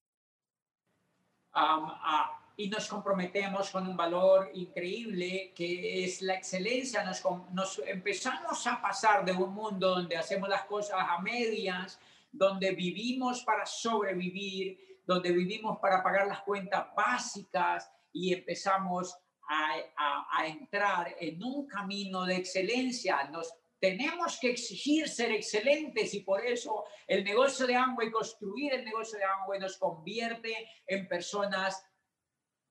Um, 1.52 1.84
uh, 1.84 2.47
y 2.60 2.68
nos 2.68 2.88
comprometemos 2.88 3.70
con 3.70 3.86
un 3.86 3.96
valor 3.96 4.50
increíble 4.52 5.52
que 5.54 6.02
es 6.02 6.20
la 6.22 6.34
excelencia. 6.34 7.04
Nos, 7.04 7.22
nos 7.52 7.80
empezamos 7.86 8.66
a 8.66 8.82
pasar 8.82 9.24
de 9.24 9.30
un 9.30 9.54
mundo 9.54 9.90
donde 9.90 10.16
hacemos 10.16 10.48
las 10.48 10.64
cosas 10.64 10.98
a 10.98 11.20
medias, 11.20 12.00
donde 12.32 12.72
vivimos 12.72 13.44
para 13.44 13.64
sobrevivir, 13.64 14.98
donde 15.06 15.30
vivimos 15.30 15.78
para 15.78 16.02
pagar 16.02 16.26
las 16.26 16.40
cuentas 16.40 16.88
básicas 16.96 17.88
y 18.12 18.34
empezamos 18.34 19.16
a, 19.48 19.76
a, 19.96 20.26
a 20.40 20.46
entrar 20.48 21.14
en 21.20 21.40
un 21.40 21.64
camino 21.68 22.26
de 22.26 22.38
excelencia. 22.38 23.22
Nos 23.30 23.54
tenemos 23.78 24.36
que 24.40 24.50
exigir 24.50 25.08
ser 25.08 25.30
excelentes 25.30 26.12
y 26.12 26.20
por 26.20 26.44
eso 26.44 26.86
el 27.06 27.22
negocio 27.22 27.68
de 27.68 27.76
Amway, 27.76 28.10
construir 28.10 28.74
el 28.74 28.84
negocio 28.84 29.16
de 29.16 29.24
Amway 29.24 29.60
nos 29.60 29.76
convierte 29.76 30.68
en 30.88 31.06
personas 31.06 31.87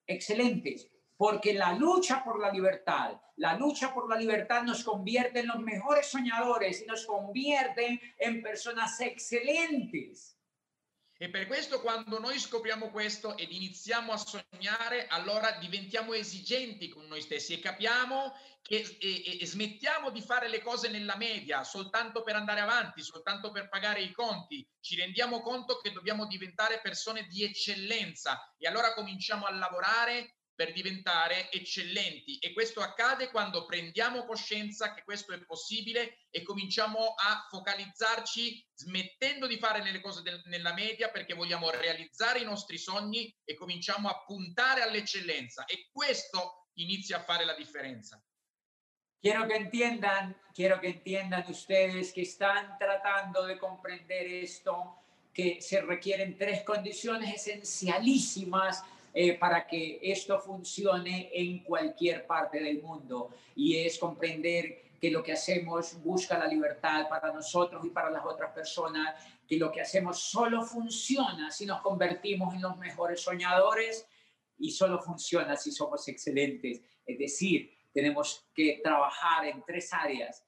excelentes, 0.08 0.90
porque 1.18 1.54
la 1.54 1.74
lucha 1.74 2.24
por 2.24 2.40
la 2.40 2.52
libertad, 2.52 3.20
la 3.36 3.56
lucha 3.58 3.94
por 3.94 4.10
la 4.10 4.18
libertad 4.18 4.64
nos 4.64 4.84
convierte 4.84 5.40
en 5.40 5.48
los 5.48 5.60
mejores 5.60 6.08
soñadores 6.08 6.82
y 6.82 6.86
nos 6.86 7.06
convierte 7.06 8.00
en 8.18 8.42
personas 8.42 9.00
excelentes. 9.02 10.37
E 11.20 11.32
per 11.32 11.48
questo 11.48 11.82
quando 11.82 12.20
noi 12.20 12.38
scopriamo 12.38 12.92
questo 12.92 13.36
ed 13.38 13.52
iniziamo 13.52 14.12
a 14.12 14.18
sognare, 14.18 15.08
allora 15.08 15.54
diventiamo 15.54 16.14
esigenti 16.14 16.90
con 16.90 17.08
noi 17.08 17.22
stessi 17.22 17.54
e 17.54 17.60
capiamo 17.60 18.36
che 18.62 18.98
e, 19.00 19.40
e, 19.40 19.46
smettiamo 19.46 20.12
di 20.12 20.22
fare 20.22 20.48
le 20.48 20.62
cose 20.62 20.90
nella 20.90 21.16
media 21.16 21.64
soltanto 21.64 22.22
per 22.22 22.36
andare 22.36 22.60
avanti, 22.60 23.02
soltanto 23.02 23.50
per 23.50 23.68
pagare 23.68 24.02
i 24.02 24.12
conti. 24.12 24.64
Ci 24.80 24.96
rendiamo 24.96 25.42
conto 25.42 25.80
che 25.80 25.92
dobbiamo 25.92 26.28
diventare 26.28 26.82
persone 26.82 27.24
di 27.24 27.44
eccellenza 27.44 28.54
e 28.56 28.68
allora 28.68 28.94
cominciamo 28.94 29.46
a 29.46 29.52
lavorare 29.52 30.37
per 30.58 30.74
diventare 30.74 31.52
eccellenti 31.52 32.40
e 32.40 32.52
questo 32.52 32.82
accade 32.82 33.30
quando 33.30 33.64
prendiamo 33.66 34.26
coscienza 34.26 34.92
che 34.96 35.04
questo 35.04 35.32
è 35.32 35.46
possibile 35.46 36.26
e 36.32 36.42
cominciamo 36.42 37.14
a 37.16 37.46
focalizzarci 37.48 38.68
smettendo 38.74 39.46
di 39.46 39.60
fare 39.60 39.84
le 39.84 40.02
cose 40.02 40.24
del, 40.24 40.42
nella 40.46 40.74
media 40.74 41.10
perché 41.10 41.36
vogliamo 41.36 41.70
realizzare 41.70 42.40
i 42.40 42.44
nostri 42.44 42.80
sogni 42.80 43.32
e 43.44 43.54
cominciamo 43.54 44.10
a 44.10 44.24
puntare 44.26 44.82
all'eccellenza 44.82 45.66
e 45.66 45.90
questo 45.92 46.70
inizia 46.78 47.18
a 47.18 47.24
fare 47.24 47.46
la 47.46 47.54
differenza. 47.54 48.20
Quiero 49.22 49.46
que 49.46 49.58
entiendan, 49.58 50.36
quiero 50.56 50.80
que 50.80 50.90
entiendan 50.90 51.46
ustedes 51.50 52.12
que 52.14 52.22
están 52.22 52.78
tratando 52.80 53.46
de 53.46 53.60
comprender 53.60 54.26
esto, 54.26 55.04
que 55.34 55.62
se 55.62 55.82
requieren 55.82 56.36
tres 56.36 56.64
condiciones 56.64 57.32
esencialísimas 57.32 58.84
eh, 59.20 59.34
para 59.34 59.66
que 59.66 60.00
esto 60.04 60.40
funcione 60.40 61.32
en 61.34 61.64
cualquier 61.64 62.28
parte 62.28 62.60
del 62.60 62.84
mundo. 62.84 63.32
Y 63.56 63.76
es 63.76 63.98
comprender 63.98 64.92
que 65.02 65.10
lo 65.10 65.24
que 65.24 65.32
hacemos 65.32 66.00
busca 66.04 66.38
la 66.38 66.46
libertad 66.46 67.10
para 67.10 67.34
nosotros 67.34 67.84
y 67.84 67.90
para 67.90 68.12
las 68.12 68.24
otras 68.24 68.54
personas, 68.54 69.16
que 69.48 69.58
lo 69.58 69.72
que 69.72 69.82
hacemos 69.82 70.20
solo 70.20 70.62
funciona 70.62 71.50
si 71.50 71.66
nos 71.66 71.82
convertimos 71.82 72.54
en 72.54 72.62
los 72.62 72.78
mejores 72.78 73.20
soñadores 73.20 74.08
y 74.60 74.70
solo 74.70 75.02
funciona 75.02 75.56
si 75.56 75.72
somos 75.72 76.08
excelentes. 76.08 76.84
Es 77.04 77.18
decir, 77.18 77.76
tenemos 77.92 78.48
que 78.54 78.82
trabajar 78.84 79.48
en 79.48 79.64
tres 79.66 79.92
áreas, 79.94 80.46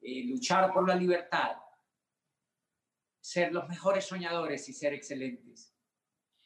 eh, 0.00 0.24
luchar 0.24 0.72
por 0.72 0.88
la 0.88 0.96
libertad, 0.96 1.56
ser 3.20 3.52
los 3.52 3.68
mejores 3.68 4.06
soñadores 4.06 4.68
y 4.68 4.72
ser 4.72 4.92
excelentes. 4.92 5.72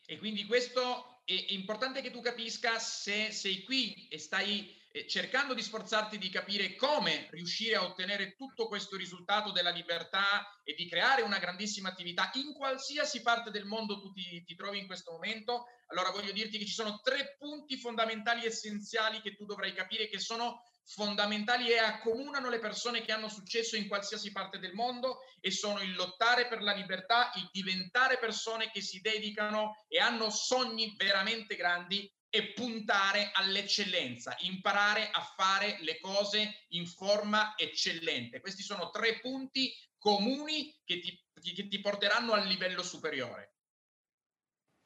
Y 0.06 0.18
quindi 0.18 0.46
questo 0.46 1.11
è 1.24 1.52
importante 1.52 2.00
che 2.00 2.10
tu 2.10 2.20
capisca 2.20 2.78
se 2.78 3.30
sei 3.30 3.62
qui 3.62 4.08
e 4.08 4.18
stai 4.18 4.80
eh, 4.92 5.06
cercando 5.06 5.54
di 5.54 5.62
sforzarti 5.62 6.18
di 6.18 6.28
capire 6.28 6.74
come 6.74 7.28
riuscire 7.30 7.76
a 7.76 7.84
ottenere 7.84 8.34
tutto 8.36 8.68
questo 8.68 8.96
risultato 8.96 9.50
della 9.50 9.70
libertà 9.70 10.60
e 10.62 10.74
di 10.74 10.88
creare 10.88 11.22
una 11.22 11.38
grandissima 11.38 11.88
attività 11.88 12.30
in 12.34 12.52
qualsiasi 12.52 13.22
parte 13.22 13.50
del 13.50 13.64
mondo 13.64 14.00
tu 14.00 14.12
ti, 14.12 14.42
ti 14.44 14.54
trovi 14.54 14.78
in 14.78 14.86
questo 14.86 15.12
momento, 15.12 15.66
allora 15.88 16.10
voglio 16.10 16.32
dirti 16.32 16.58
che 16.58 16.66
ci 16.66 16.74
sono 16.74 17.00
tre 17.02 17.36
punti 17.38 17.78
fondamentali 17.78 18.44
essenziali 18.44 19.20
che 19.20 19.34
tu 19.34 19.44
dovrai 19.44 19.72
capire 19.72 20.08
che 20.08 20.18
sono 20.18 20.62
fondamentali 20.84 21.70
e 21.70 21.78
accomunano 21.78 22.48
le 22.48 22.58
persone 22.58 23.02
che 23.02 23.12
hanno 23.12 23.28
successo 23.28 23.76
in 23.76 23.88
qualsiasi 23.88 24.32
parte 24.32 24.58
del 24.58 24.74
mondo 24.74 25.20
e 25.40 25.50
sono 25.50 25.80
il 25.80 25.94
lottare 25.94 26.48
per 26.48 26.62
la 26.62 26.72
libertà, 26.72 27.30
il 27.36 27.48
diventare 27.52 28.18
persone 28.18 28.70
che 28.70 28.80
si 28.80 29.00
dedicano 29.00 29.84
e 29.88 29.98
hanno 29.98 30.30
sogni 30.30 30.94
veramente 30.96 31.56
grandi 31.56 32.10
e 32.34 32.52
puntare 32.52 33.30
all'eccellenza, 33.34 34.34
imparare 34.40 35.10
a 35.10 35.22
fare 35.36 35.76
le 35.80 36.00
cose 36.00 36.64
in 36.68 36.86
forma 36.86 37.54
eccellente. 37.56 38.40
Questi 38.40 38.62
sono 38.62 38.90
tre 38.90 39.20
punti 39.20 39.70
comuni 39.98 40.74
che 40.84 40.98
ti, 40.98 41.22
che 41.54 41.68
ti 41.68 41.80
porteranno 41.80 42.32
al 42.32 42.46
livello 42.46 42.82
superiore. 42.82 43.56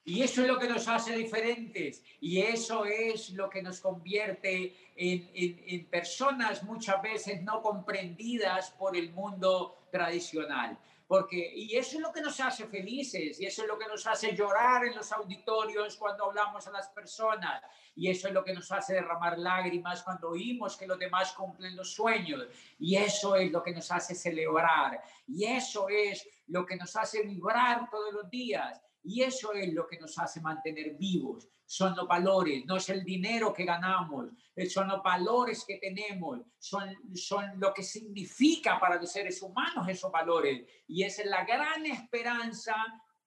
Y 0.08 0.22
eso 0.22 0.42
es 0.42 0.46
lo 0.46 0.56
que 0.56 0.68
nos 0.68 0.86
hace 0.86 1.16
diferentes 1.16 2.04
y 2.20 2.40
eso 2.40 2.84
es 2.84 3.30
lo 3.30 3.50
que 3.50 3.60
nos 3.60 3.80
convierte 3.80 4.92
en, 4.94 5.28
en, 5.34 5.84
personas 5.86 6.62
muchas 6.62 7.02
veces 7.02 7.42
no 7.42 7.60
comprendidas 7.60 8.70
por 8.70 8.96
el 8.96 9.12
mundo 9.12 9.88
tradicional. 9.90 10.78
Porque, 11.08 11.52
y 11.52 11.76
eso 11.76 11.96
es 11.96 12.02
lo 12.02 12.12
que 12.12 12.20
nos 12.20 12.38
hace 12.38 12.68
felices 12.68 13.40
y 13.40 13.46
eso 13.46 13.62
es 13.62 13.68
lo 13.68 13.76
que 13.76 13.88
nos 13.88 14.06
hace 14.06 14.32
llorar 14.32 14.84
en 14.84 14.94
los 14.94 15.10
auditorios 15.10 15.96
cuando 15.96 16.26
hablamos 16.26 16.68
a 16.68 16.70
las 16.70 16.88
personas 16.90 17.64
y 17.96 18.08
eso 18.08 18.28
es 18.28 18.34
lo 18.34 18.44
que 18.44 18.54
nos 18.54 18.70
hace 18.70 18.94
derramar 18.94 19.36
lágrimas 19.36 20.04
cuando 20.04 20.30
oímos 20.30 20.76
que 20.76 20.86
los 20.86 21.00
demás 21.00 21.32
cumplen 21.32 21.74
los 21.74 21.92
sueños 21.92 22.46
y 22.78 22.94
eso 22.94 23.34
es 23.34 23.50
lo 23.50 23.60
que 23.60 23.72
nos 23.72 23.90
hace 23.90 24.14
celebrar 24.14 25.02
y 25.26 25.46
eso 25.46 25.88
es 25.88 26.28
lo 26.46 26.64
que 26.64 26.76
nos 26.76 26.94
hace 26.94 27.22
vibrar 27.22 27.90
todos 27.90 28.12
los 28.12 28.30
días 28.30 28.80
y 29.06 29.22
eso 29.22 29.52
es 29.52 29.72
lo 29.72 29.86
que 29.86 29.98
nos 29.98 30.18
hace 30.18 30.40
mantener 30.40 30.96
vivos. 30.96 31.48
Son 31.64 31.94
los 31.94 32.08
valores, 32.08 32.64
no 32.66 32.76
es 32.76 32.88
el 32.88 33.04
dinero 33.04 33.52
que 33.52 33.64
ganamos, 33.64 34.30
eh, 34.54 34.66
son 34.66 34.88
los 34.88 35.00
valores 35.00 35.64
que 35.64 35.78
tenemos, 35.78 36.40
son, 36.58 36.92
son 37.14 37.60
lo 37.60 37.72
que 37.72 37.84
significa 37.84 38.80
para 38.80 38.96
los 38.96 39.10
seres 39.10 39.40
humanos 39.42 39.88
esos 39.88 40.10
valores. 40.10 40.66
Y 40.88 41.04
esa 41.04 41.22
es 41.22 41.28
la 41.28 41.44
gran 41.44 41.86
esperanza 41.86 42.74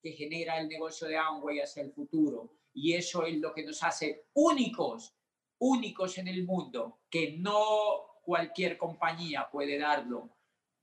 que 0.01 0.11
genera 0.11 0.59
el 0.59 0.67
negocio 0.67 1.07
de 1.07 1.17
Amway 1.17 1.61
hacia 1.61 1.83
el 1.83 1.93
futuro. 1.93 2.53
Y 2.73 2.93
eso 2.93 3.25
es 3.25 3.37
lo 3.37 3.53
que 3.53 3.63
nos 3.63 3.81
hace 3.81 4.27
únicos, 4.33 5.15
únicos 5.59 6.17
en 6.17 6.27
el 6.27 6.45
mundo, 6.45 6.99
que 7.09 7.37
no 7.37 8.19
cualquier 8.21 8.77
compañía 8.77 9.47
puede 9.49 9.77
darlo 9.77 10.29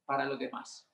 para 0.07 0.25
los 0.25 0.39
demás. 0.39 0.89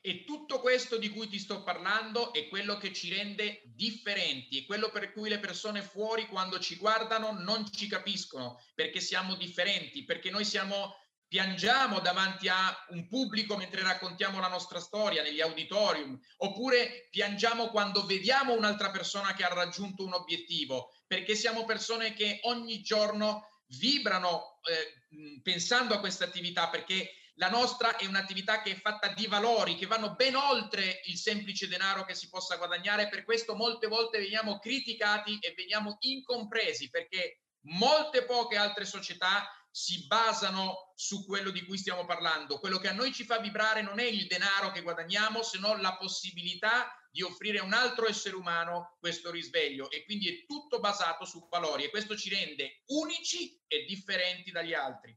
E 0.00 0.24
tutto 0.24 0.60
questo 0.60 0.96
di 0.96 1.10
cui 1.10 1.28
ti 1.28 1.38
sto 1.38 1.62
parlando 1.62 2.32
è 2.32 2.48
quello 2.48 2.76
che 2.76 2.92
ci 2.92 3.12
rende 3.12 3.62
differenti, 3.66 4.60
è 4.60 4.66
quello 4.66 4.90
per 4.90 5.12
cui 5.12 5.28
le 5.28 5.38
persone 5.38 5.82
fuori 5.82 6.26
quando 6.26 6.58
ci 6.58 6.76
guardano 6.76 7.32
non 7.32 7.70
ci 7.70 7.86
capiscono, 7.86 8.60
perché 8.74 9.00
siamo 9.00 9.34
differenti, 9.34 10.04
perché 10.04 10.30
noi 10.30 10.44
siamo 10.44 10.94
piangiamo 11.28 12.00
davanti 12.00 12.48
a 12.48 12.74
un 12.88 13.06
pubblico 13.06 13.54
mentre 13.56 13.82
raccontiamo 13.82 14.40
la 14.40 14.48
nostra 14.48 14.80
storia 14.80 15.22
negli 15.22 15.42
auditorium, 15.42 16.18
oppure 16.38 17.08
piangiamo 17.10 17.68
quando 17.68 18.06
vediamo 18.06 18.54
un'altra 18.54 18.90
persona 18.90 19.34
che 19.34 19.44
ha 19.44 19.52
raggiunto 19.52 20.04
un 20.04 20.14
obiettivo, 20.14 20.90
perché 21.06 21.34
siamo 21.34 21.66
persone 21.66 22.14
che 22.14 22.40
ogni 22.44 22.80
giorno 22.80 23.62
vibrano 23.66 24.58
eh, 24.62 25.40
pensando 25.42 25.94
a 25.94 26.00
questa 26.00 26.24
attività, 26.24 26.70
perché 26.70 27.12
la 27.38 27.48
nostra 27.48 27.96
è 27.96 28.04
un'attività 28.06 28.62
che 28.62 28.72
è 28.72 28.80
fatta 28.80 29.08
di 29.08 29.26
valori 29.26 29.76
che 29.76 29.86
vanno 29.86 30.14
ben 30.14 30.34
oltre 30.34 31.00
il 31.04 31.16
semplice 31.16 31.68
denaro 31.68 32.04
che 32.04 32.14
si 32.14 32.28
possa 32.28 32.56
guadagnare, 32.56 33.08
per 33.08 33.24
questo 33.24 33.54
molte 33.54 33.86
volte 33.86 34.18
veniamo 34.18 34.58
criticati 34.58 35.38
e 35.38 35.54
veniamo 35.56 35.96
incompresi, 36.00 36.90
perché 36.90 37.42
molte 37.66 38.24
poche 38.24 38.56
altre 38.56 38.84
società 38.84 39.48
si 39.70 40.06
basano 40.08 40.92
su 40.96 41.24
quello 41.24 41.50
di 41.50 41.64
cui 41.64 41.78
stiamo 41.78 42.04
parlando. 42.04 42.58
Quello 42.58 42.78
che 42.78 42.88
a 42.88 42.92
noi 42.92 43.12
ci 43.12 43.24
fa 43.24 43.38
vibrare 43.38 43.82
non 43.82 44.00
è 44.00 44.04
il 44.04 44.26
denaro 44.26 44.72
che 44.72 44.82
guadagniamo, 44.82 45.42
se 45.44 45.58
non 45.58 45.80
la 45.80 45.96
possibilità 45.96 46.92
di 47.10 47.22
offrire 47.22 47.58
a 47.58 47.64
un 47.64 47.72
altro 47.72 48.08
essere 48.08 48.34
umano 48.34 48.96
questo 48.98 49.30
risveglio 49.30 49.90
e 49.90 50.04
quindi 50.04 50.28
è 50.28 50.44
tutto 50.44 50.80
basato 50.80 51.24
su 51.24 51.46
valori 51.48 51.84
e 51.84 51.90
questo 51.90 52.16
ci 52.16 52.28
rende 52.30 52.82
unici 52.86 53.62
e 53.68 53.84
differenti 53.84 54.50
dagli 54.50 54.74
altri. 54.74 55.16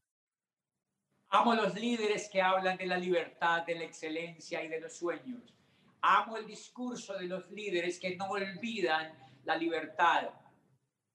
Amo 1.33 1.55
los 1.55 1.73
líderes 1.75 2.29
que 2.29 2.41
hablan 2.41 2.75
de 2.75 2.85
la 2.85 2.97
libertad, 2.97 3.65
de 3.65 3.75
la 3.75 3.85
excelencia 3.85 4.61
y 4.61 4.67
de 4.67 4.81
los 4.81 4.97
sueños. 4.97 5.55
Amo 6.01 6.35
el 6.35 6.45
discurso 6.45 7.13
de 7.13 7.25
los 7.25 7.49
líderes 7.49 7.97
que 8.01 8.17
no 8.17 8.31
olvidan 8.31 9.17
la 9.45 9.55
libertad, 9.55 10.29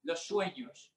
los 0.01 0.23
sueños, 0.25 0.91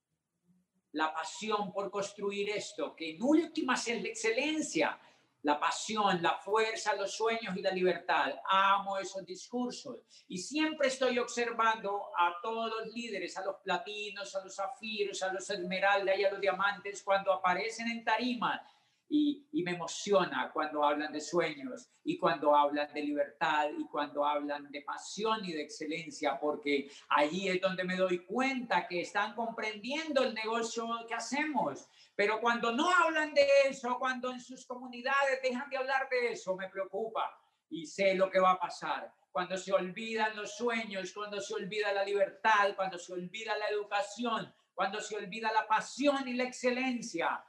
la 0.93 1.13
pasión 1.13 1.71
por 1.71 1.91
construir 1.91 2.49
esto, 2.49 2.97
que 2.97 3.11
en 3.11 3.23
últimas 3.23 3.87
es 3.89 4.01
la 4.01 4.09
excelencia, 4.09 4.99
la 5.43 5.61
pasión, 5.61 6.23
la 6.23 6.39
fuerza, 6.39 6.97
los 6.97 7.15
sueños 7.15 7.55
y 7.55 7.61
la 7.61 7.73
libertad. 7.73 8.37
Amo 8.49 8.97
esos 8.97 9.27
discursos 9.27 9.99
y 10.29 10.39
siempre 10.39 10.89
estoy 10.89 11.19
observando 11.19 12.11
a 12.17 12.41
todos 12.41 12.71
los 12.71 12.95
líderes, 12.95 13.37
a 13.37 13.45
los 13.45 13.57
platinos, 13.57 14.35
a 14.35 14.43
los 14.43 14.57
zafiros, 14.57 15.23
a 15.23 15.31
los 15.31 15.51
esmeraldas 15.51 16.19
y 16.19 16.25
a 16.25 16.31
los 16.31 16.41
diamantes 16.41 17.03
cuando 17.03 17.35
aparecen 17.35 17.91
en 17.91 18.03
tarima 18.03 18.67
y, 19.13 19.49
y, 19.51 19.65
me 19.65 19.73
emociona 19.73 20.51
cuando 20.53 20.85
hablan 20.85 21.13
de 21.13 21.21
sueños 21.21 21.91
y 22.05 22.17
cuando 22.17 22.55
hablan 22.55 22.93
de 22.95 23.03
libertad 23.03 23.69
y 23.77 23.85
cuando 23.89 24.25
hablan 24.25 24.71
de 24.71 24.83
pasión 24.83 25.45
y 25.45 25.53
de 25.53 25.63
excelencia, 25.63 26.39
porque 26.39 26.89
allí 27.09 27.49
es 27.49 27.61
donde 27.61 27.83
me 27.83 27.97
doy 27.97 28.25
cuenta 28.25 28.87
que 28.87 29.01
están 29.01 29.35
comprendiendo 29.35 30.23
el 30.23 30.33
negocio 30.33 30.87
que 31.09 31.15
hacemos. 31.15 31.89
Pero 32.15 32.41
cuando 32.41 32.71
no 32.71 32.89
hablan 32.89 33.35
de 33.35 33.49
eso, 33.69 33.99
cuando 33.99 34.31
en 34.31 34.41
sus 34.41 34.65
comunidades 34.65 35.43
dejan 35.43 35.69
de 35.69 35.77
hablar 35.77 36.09
de 36.09 36.33
eso, 36.33 36.55
me 36.55 36.69
preocupa 36.69 37.37
y 37.69 37.87
sé 37.87 38.15
lo 38.15 38.31
que 38.31 38.39
va 38.39 38.53
a 38.53 38.61
pasar. 38.61 39.13
Cuando 39.33 39.57
se 39.57 39.73
olvidan 39.73 40.37
los 40.37 40.57
sueños, 40.57 41.13
cuando 41.13 41.41
se 41.41 41.55
olvida 41.55 41.93
la 41.93 42.05
libertad, 42.05 42.77
cuando 42.77 42.99
se 42.99 43.13
olvida 43.13 43.57
la 43.59 43.69
educación, 43.69 44.53
cuando 44.75 45.01
se 45.01 45.17
olvida 45.17 45.53
la 45.53 45.67
pasión 45.67 46.29
y 46.29 46.35
la 46.35 46.45
excelencia, 46.45 47.45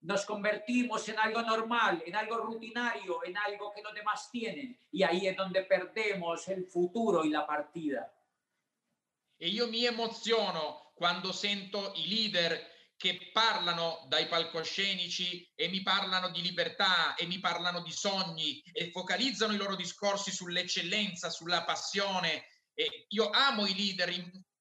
nos 0.00 0.24
convertimos 0.24 1.08
en 1.08 1.18
algo 1.18 1.42
normal, 1.42 2.02
en 2.06 2.14
algo 2.14 2.36
rutinario, 2.38 3.24
en 3.24 3.36
algo 3.36 3.72
que 3.72 3.82
los 3.82 3.94
demás 3.94 4.30
tienen. 4.30 4.78
Y 4.90 5.02
ahí 5.02 5.26
es 5.26 5.36
donde 5.36 5.64
perdemos 5.64 6.46
el 6.48 6.64
futuro 6.66 7.24
y 7.24 7.30
la 7.30 7.46
partita. 7.46 8.12
E 9.36 9.48
io 9.48 9.68
mi 9.68 9.84
emoziono 9.84 10.92
quando 10.94 11.32
sento 11.32 11.92
i 11.96 12.08
leader 12.08 12.76
che 12.96 13.30
parlano 13.32 14.04
dai 14.08 14.26
palcoscenici 14.26 15.52
e 15.54 15.68
mi 15.68 15.82
parlano 15.82 16.30
di 16.30 16.42
libertà 16.42 17.14
e 17.14 17.26
mi 17.26 17.38
parlano 17.38 17.80
di 17.80 17.92
sogni 17.92 18.60
e 18.72 18.90
focalizzano 18.90 19.52
i 19.52 19.56
loro 19.56 19.76
discorsi 19.76 20.32
sull'eccellenza, 20.32 21.30
sulla 21.30 21.62
passione. 21.62 22.46
E 22.74 23.06
io 23.10 23.30
amo 23.30 23.66
i 23.66 23.74
leader 23.76 24.12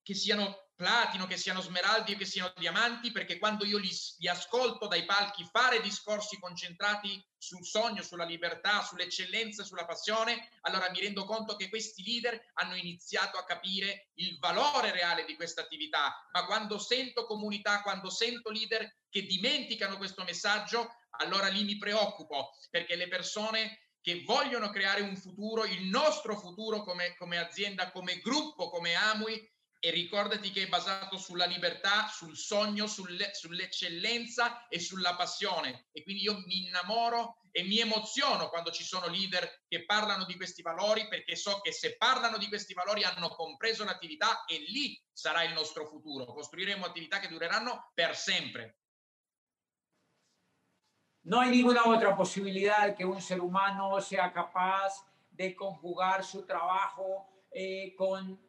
che 0.03 0.13
siano 0.13 0.66
platino, 0.77 1.25
che 1.25 1.37
siano 1.37 1.59
smeraldi 1.59 2.13
o 2.13 2.17
che 2.17 2.25
siano 2.25 2.53
diamanti, 2.55 3.11
perché 3.11 3.39
quando 3.39 3.65
io 3.65 3.79
li, 3.79 3.89
li, 4.19 4.27
ascolto 4.27 4.87
dai 4.87 5.05
palchi 5.05 5.43
fare 5.51 5.81
discorsi 5.81 6.39
concentrati 6.39 7.21
sul 7.35 7.65
sogno, 7.65 8.03
sulla 8.03 8.23
libertà, 8.23 8.83
sull'eccellenza, 8.83 9.63
sulla 9.63 9.85
passione, 9.85 10.49
allora 10.61 10.89
mi 10.91 10.99
rendo 10.99 11.25
conto 11.25 11.55
che 11.55 11.67
questi 11.67 12.03
leader 12.03 12.39
hanno 12.53 12.75
iniziato 12.75 13.37
a 13.39 13.43
capire 13.43 14.11
il 14.15 14.37
valore 14.37 14.91
reale 14.91 15.25
di 15.25 15.35
questa 15.35 15.61
attività. 15.61 16.27
Ma 16.31 16.45
quando 16.45 16.77
sento 16.77 17.25
comunità, 17.25 17.81
quando 17.81 18.11
sento 18.11 18.51
leader 18.51 18.99
che 19.09 19.23
dimenticano 19.23 19.97
questo 19.97 20.23
messaggio, 20.23 20.91
allora 21.19 21.47
lì 21.47 21.63
mi 21.63 21.77
preoccupo, 21.77 22.51
perché 22.69 22.95
le 22.95 23.07
persone 23.07 23.79
che 23.99 24.23
vogliono 24.23 24.69
creare 24.69 25.01
un 25.01 25.17
futuro, 25.17 25.65
il 25.65 25.87
nostro 25.87 26.37
futuro 26.37 26.83
come, 26.83 27.15
come 27.17 27.39
azienda, 27.39 27.91
come 27.91 28.19
gruppo, 28.19 28.69
come 28.69 28.93
Amui, 28.93 29.37
e 29.79 29.91
ricordati 29.91 30.51
che 30.51 30.63
è 30.63 30.67
basato 30.67 31.17
sulla 31.17 31.45
libertà, 31.45 32.07
sul 32.07 32.35
sogno, 32.35 32.87
sulle, 32.87 33.33
sull'eccellenza 33.33 34.67
e 34.67 34.79
sulla 34.79 35.15
passione. 35.15 35.87
E 35.91 36.03
quindi 36.03 36.23
io 36.23 36.39
mi 36.45 36.65
innamoro 36.65 37.41
e 37.51 37.63
mi 37.63 37.79
emoziono 37.79 38.49
quando 38.49 38.71
ci 38.71 38.83
sono 38.83 39.07
leader 39.07 39.63
che 39.67 39.85
parlano 39.85 40.25
di 40.25 40.35
questi 40.35 40.61
valori 40.61 41.07
perché 41.07 41.35
so 41.35 41.59
che 41.61 41.71
se 41.71 41.97
parlano 41.97 42.37
di 42.37 42.47
questi 42.47 42.73
valori 42.73 43.03
hanno 43.03 43.29
compreso 43.29 43.83
l'attività 43.83 44.45
e 44.45 44.63
lì 44.67 44.99
sarà 45.11 45.43
il 45.43 45.53
nostro 45.53 45.85
futuro. 45.85 46.25
Costruiremo 46.25 46.85
attività 46.85 47.19
che 47.19 47.27
dureranno 47.27 47.91
per 47.93 48.15
sempre. 48.15 48.77
No 51.27 51.39
hay 51.39 51.49
ninguna 51.49 51.85
otra 51.87 52.15
posibilidad 52.15 52.95
que 52.95 53.03
un 53.03 53.19
ser 53.19 53.41
humano 53.41 53.99
sea 53.99 54.31
capaz 54.31 55.03
de 55.29 55.53
conjugar 55.53 56.23
su 56.23 56.45
trabajo 56.45 57.43
eh, 57.51 57.93
con 57.97 58.46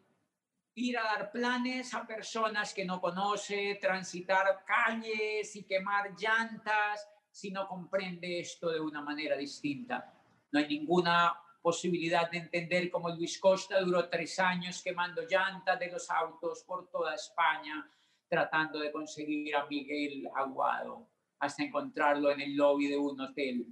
ir 0.78 0.96
a 0.96 1.02
dar 1.02 1.32
planes 1.32 1.92
a 1.92 2.06
personas 2.06 2.72
que 2.72 2.84
no 2.84 3.00
conoce, 3.00 3.78
transitar 3.80 4.64
calles 4.64 5.54
y 5.56 5.64
quemar 5.64 6.14
llantas, 6.16 7.08
si 7.30 7.50
no 7.50 7.66
comprende 7.66 8.40
esto 8.40 8.70
de 8.70 8.80
una 8.80 9.02
manera 9.02 9.36
distinta. 9.36 10.14
No 10.52 10.60
hay 10.60 10.68
ninguna 10.68 11.34
posibilidad 11.60 12.30
de 12.30 12.38
entender 12.38 12.90
cómo 12.90 13.10
Luis 13.10 13.38
Costa 13.38 13.80
duró 13.80 14.08
tres 14.08 14.38
años 14.38 14.80
quemando 14.82 15.22
llantas 15.28 15.78
de 15.78 15.90
los 15.90 16.08
autos 16.10 16.62
por 16.64 16.88
toda 16.88 17.14
España, 17.14 17.90
tratando 18.28 18.78
de 18.78 18.92
conseguir 18.92 19.56
a 19.56 19.66
Miguel 19.66 20.28
Aguado, 20.34 21.08
hasta 21.40 21.64
encontrarlo 21.64 22.30
en 22.30 22.40
el 22.40 22.56
lobby 22.56 22.86
de 22.86 22.96
un 22.96 23.20
hotel 23.20 23.66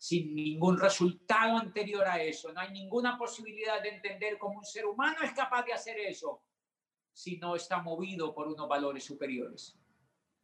sin 0.00 0.34
ningún 0.34 0.80
resultado 0.80 1.58
anterior 1.58 2.06
a 2.06 2.22
eso. 2.22 2.50
No 2.52 2.60
hay 2.60 2.72
ninguna 2.72 3.18
posibilidad 3.18 3.82
de 3.82 3.90
entender 3.90 4.38
cómo 4.38 4.58
un 4.58 4.64
ser 4.64 4.86
humano 4.86 5.18
es 5.22 5.32
capaz 5.32 5.62
de 5.66 5.74
hacer 5.74 5.98
eso 5.98 6.42
si 7.12 7.36
no 7.36 7.54
está 7.54 7.82
movido 7.82 8.34
por 8.34 8.48
unos 8.48 8.66
valores 8.66 9.04
superiores. 9.04 9.76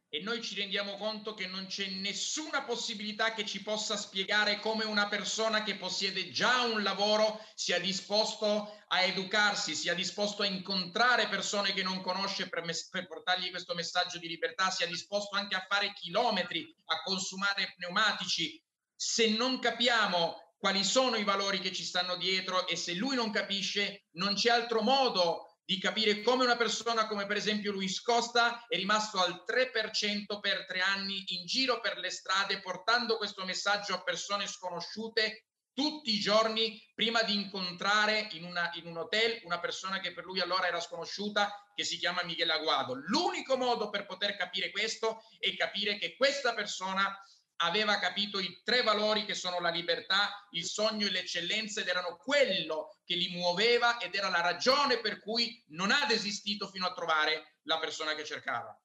E 0.09 0.21
noi 0.21 0.41
ci 0.43 0.53
rendiamo 0.55 0.95
conto 0.95 1.33
che 1.33 1.47
non 1.47 1.65
c'è 1.65 1.87
nessuna 1.87 2.63
possibilità 2.63 3.33
che 3.33 3.45
ci 3.45 3.63
possa 3.63 3.97
spiegare 3.97 4.59
come 4.59 4.85
una 4.85 5.07
persona 5.07 5.63
che 5.63 5.75
possiede 5.75 6.29
già 6.29 6.61
un 6.61 6.83
lavoro 6.83 7.43
sia 7.55 7.79
disposto 7.79 8.71
a 8.87 9.01
educarsi, 9.01 9.73
sia 9.73 9.95
disposto 9.95 10.43
a 10.43 10.45
incontrare 10.45 11.27
persone 11.27 11.73
che 11.73 11.83
non 11.83 12.01
conosce 12.01 12.47
per, 12.47 12.63
per 12.91 13.07
portargli 13.07 13.49
questo 13.49 13.73
messaggio 13.73 14.19
di 14.19 14.27
libertà, 14.27 14.69
sia 14.69 14.85
disposto 14.85 15.35
anche 15.35 15.55
a 15.55 15.65
fare 15.67 15.91
chilometri, 15.93 16.73
a 16.85 17.01
consumare 17.01 17.73
pneumatici, 17.75 18.63
se 18.97 19.29
non 19.29 19.59
capiamo 19.59 20.53
quali 20.57 20.83
sono 20.83 21.15
i 21.17 21.23
valori 21.23 21.59
che 21.59 21.71
ci 21.71 21.83
stanno 21.83 22.17
dietro 22.17 22.67
e 22.67 22.75
se 22.75 22.93
lui 22.95 23.15
non 23.15 23.29
capisce, 23.29 24.07
non 24.13 24.33
c'è 24.33 24.49
altro 24.49 24.81
modo 24.81 25.59
di 25.63 25.79
capire 25.79 26.21
come 26.21 26.45
una 26.45 26.55
persona 26.55 27.07
come 27.07 27.25
per 27.25 27.35
esempio 27.35 27.73
Luis 27.73 28.01
Costa 28.01 28.65
è 28.67 28.75
rimasto 28.77 29.19
al 29.19 29.43
3% 29.45 30.39
per 30.39 30.65
tre 30.65 30.79
anni 30.79 31.23
in 31.27 31.45
giro 31.45 31.81
per 31.81 31.97
le 31.97 32.09
strade 32.09 32.61
portando 32.61 33.17
questo 33.17 33.43
messaggio 33.43 33.93
a 33.93 34.01
persone 34.01 34.47
sconosciute 34.47 35.47
tutti 35.73 36.15
i 36.15 36.19
giorni 36.19 36.81
prima 36.95 37.21
di 37.21 37.35
incontrare 37.35 38.29
in, 38.31 38.45
una, 38.45 38.71
in, 38.75 38.87
un 38.87 38.97
hotel 38.97 39.41
una 39.43 39.59
persona 39.59 39.99
che 39.99 40.11
per 40.11 40.23
lui 40.23 40.39
allora 40.39 40.67
era 40.67 40.79
sconosciuta 40.79 41.53
che 41.75 41.83
si 41.83 41.97
chiama 41.97 42.23
Miguel 42.23 42.49
Aguado. 42.49 42.95
L'unico 42.95 43.57
modo 43.57 43.91
per 43.91 44.07
poter 44.07 44.35
capire 44.35 44.71
questo 44.71 45.21
è 45.37 45.53
capire 45.55 45.99
che 45.99 46.15
questa 46.15 46.55
persona 46.55 47.15
aveva 47.57 47.97
capito 47.99 48.39
i 48.39 48.61
tre 48.63 48.83
valori 48.83 49.25
che 49.25 49.33
sono 49.33 49.59
la 49.59 49.69
libertà, 49.69 50.47
il 50.51 50.65
sogno 50.65 51.07
e 51.07 51.11
l'eccellenza 51.11 51.81
ed 51.81 51.87
erano 51.87 52.17
quello 52.17 52.97
che 53.03 53.15
li 53.15 53.29
muoveva 53.35 53.97
ed 53.99 54.13
era 54.13 54.29
la 54.29 54.41
ragione 54.41 54.99
per 54.99 55.19
cui 55.19 55.63
non 55.69 55.91
ha 55.91 56.05
desistito 56.07 56.67
fino 56.67 56.85
a 56.85 56.93
trovare 56.93 57.57
la 57.63 57.79
persona 57.79 58.13
che 58.13 58.23
cercava. 58.23 58.79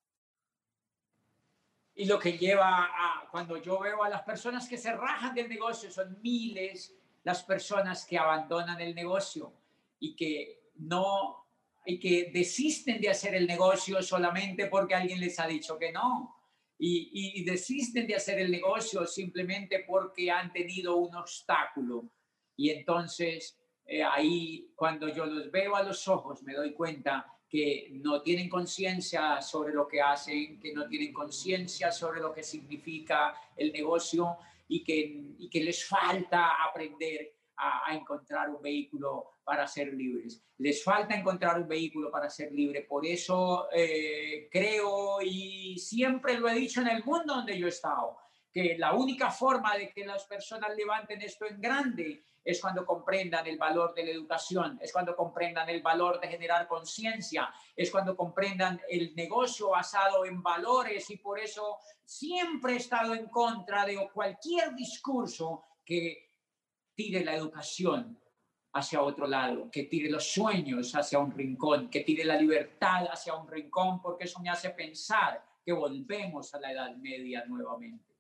Y 1.95 2.07
lo 2.07 2.19
que 2.19 2.39
lleva 2.39 2.85
a, 2.85 3.29
cuando 3.31 3.59
yo 3.59 3.79
veo 3.79 4.03
a 4.03 4.09
las 4.09 4.23
personas 4.23 4.67
que 4.67 4.79
se 4.79 4.93
rajan 4.93 5.35
del 5.35 5.47
negocio, 5.47 5.91
son 5.91 6.19
miles 6.23 6.95
las 7.23 7.45
personas 7.45 8.07
que 8.07 8.17
abandonan 8.17 8.81
el 8.81 8.95
negocio 8.95 9.53
y 9.99 10.17
que 10.17 10.71
no, 10.77 11.47
y 11.85 12.01
que 12.01 12.31
desisten 12.33 12.99
de 12.99 13.11
hacer 13.11 13.35
el 13.35 13.47
negocio 13.47 14.03
solamente 14.03 14.67
porque 14.69 14.95
alguien 14.95 15.21
les 15.21 15.39
ha 15.39 15.47
dicho 15.47 15.79
que 15.79 15.93
no 15.93 16.42
y, 16.85 17.39
y, 17.41 17.45
desisten 17.45 18.09
de 18.09 18.17
hacer 18.17 18.41
el 18.41 18.51
negocio 18.51 19.07
simplemente 19.07 19.85
porque 19.87 20.33
han 20.33 20.53
tenido 20.53 20.97
un 20.97 21.15
obstáculo. 21.15 22.11
Y 22.57 22.71
entonces 22.71 23.57
eh, 23.87 24.03
ahí 24.03 24.73
cuando 24.75 25.09
yo 25.09 25.25
los 25.25 25.49
veo 25.53 25.77
a 25.77 25.85
los 25.85 26.09
ojos 26.09 26.43
me 26.43 26.55
doy 26.55 26.73
cuenta 26.73 27.25
que 27.49 27.89
no 27.93 28.21
tienen 28.23 28.49
conciencia 28.49 29.41
sobre 29.41 29.73
lo 29.73 29.87
que 29.87 30.01
hacen, 30.01 30.59
que 30.59 30.73
no 30.73 30.89
tienen 30.89 31.13
conciencia 31.13 31.93
sobre 31.93 32.21
lo 32.21 32.33
que 32.33 32.43
significa 32.43 33.33
el 33.57 33.71
negocio 33.73 34.39
y 34.67 34.83
que, 34.83 35.35
y 35.39 35.49
que 35.49 35.63
les 35.63 35.85
falta 35.85 36.65
aprender 36.69 37.33
a, 37.63 37.95
encontrar 37.95 38.51
un 38.51 38.61
vehículo 38.61 39.33
para 39.45 39.67
ser 39.67 39.93
libres. 39.95 40.43
Les 40.59 40.83
falta 40.83 41.15
encontrar 41.15 41.61
un 41.61 41.69
vehículo 41.69 42.11
para 42.11 42.29
ser 42.29 42.53
libre. 42.53 42.83
Por 42.83 43.07
eso 43.07 43.69
eh, 43.73 44.49
creo 44.51 45.21
y 45.23 45.79
siempre 45.79 46.39
lo 46.39 46.49
he 46.49 46.55
dicho 46.55 46.81
en 46.81 46.89
el 46.89 47.05
mundo 47.05 47.35
donde 47.35 47.59
yo 47.59 47.67
he 47.67 47.71
estado, 47.71 48.17
que 48.53 48.77
la 48.77 48.95
única 48.95 49.31
forma 49.31 49.77
de 49.77 49.93
que 49.93 50.05
las 50.05 50.25
personas 50.25 50.77
levanten 50.77 51.23
esto 51.23 51.47
en 51.47 51.61
grande 51.61 52.25
es 52.45 52.61
cuando 52.61 52.85
comprendan 52.85 53.47
el 53.47 53.57
valor 53.57 53.95
de 53.95 54.05
la 54.05 54.11
educación, 54.11 54.79
es 54.83 54.93
cuando 54.93 55.15
comprendan 55.15 55.69
el 55.69 55.81
valor 55.81 56.21
de 56.21 56.29
generar 56.29 56.67
conciencia, 56.67 57.49
es 57.77 57.91
cuando 57.91 58.17
comprendan 58.17 58.81
el 58.89 59.15
negocio 59.15 59.71
basado 59.71 60.25
en 60.25 60.43
valores 60.43 61.09
y 61.11 61.19
por 61.19 61.39
eso 61.39 61.79
siempre 62.05 62.75
he 62.75 62.77
estado 62.77 63.15
en 63.15 63.29
contra 63.29 63.87
de 63.87 64.11
cualquier 64.13 64.75
discurso 64.75 65.65
que 65.85 66.32
tire 66.95 67.25
la 67.25 67.35
educación 67.35 68.19
hacia 68.73 69.03
otro 69.03 69.27
lado, 69.27 69.71
que 69.71 69.85
tire 69.85 70.09
los 70.11 70.33
sueños 70.33 70.95
hacia 70.95 71.19
un 71.19 71.31
rincón, 71.31 71.91
que 71.91 72.01
tire 72.01 72.25
la 72.25 72.37
libertad 72.37 73.07
hacia 73.11 73.35
un 73.35 73.49
rincón, 73.49 74.01
porque 74.01 74.25
eso 74.25 74.41
me 74.41 74.49
hace 74.49 74.71
pensar 74.71 75.45
che 75.65 75.73
volvemos 75.73 76.55
alla 76.55 76.73
Edad 76.73 76.97
Media 76.97 77.45
nuovamente. 77.47 78.11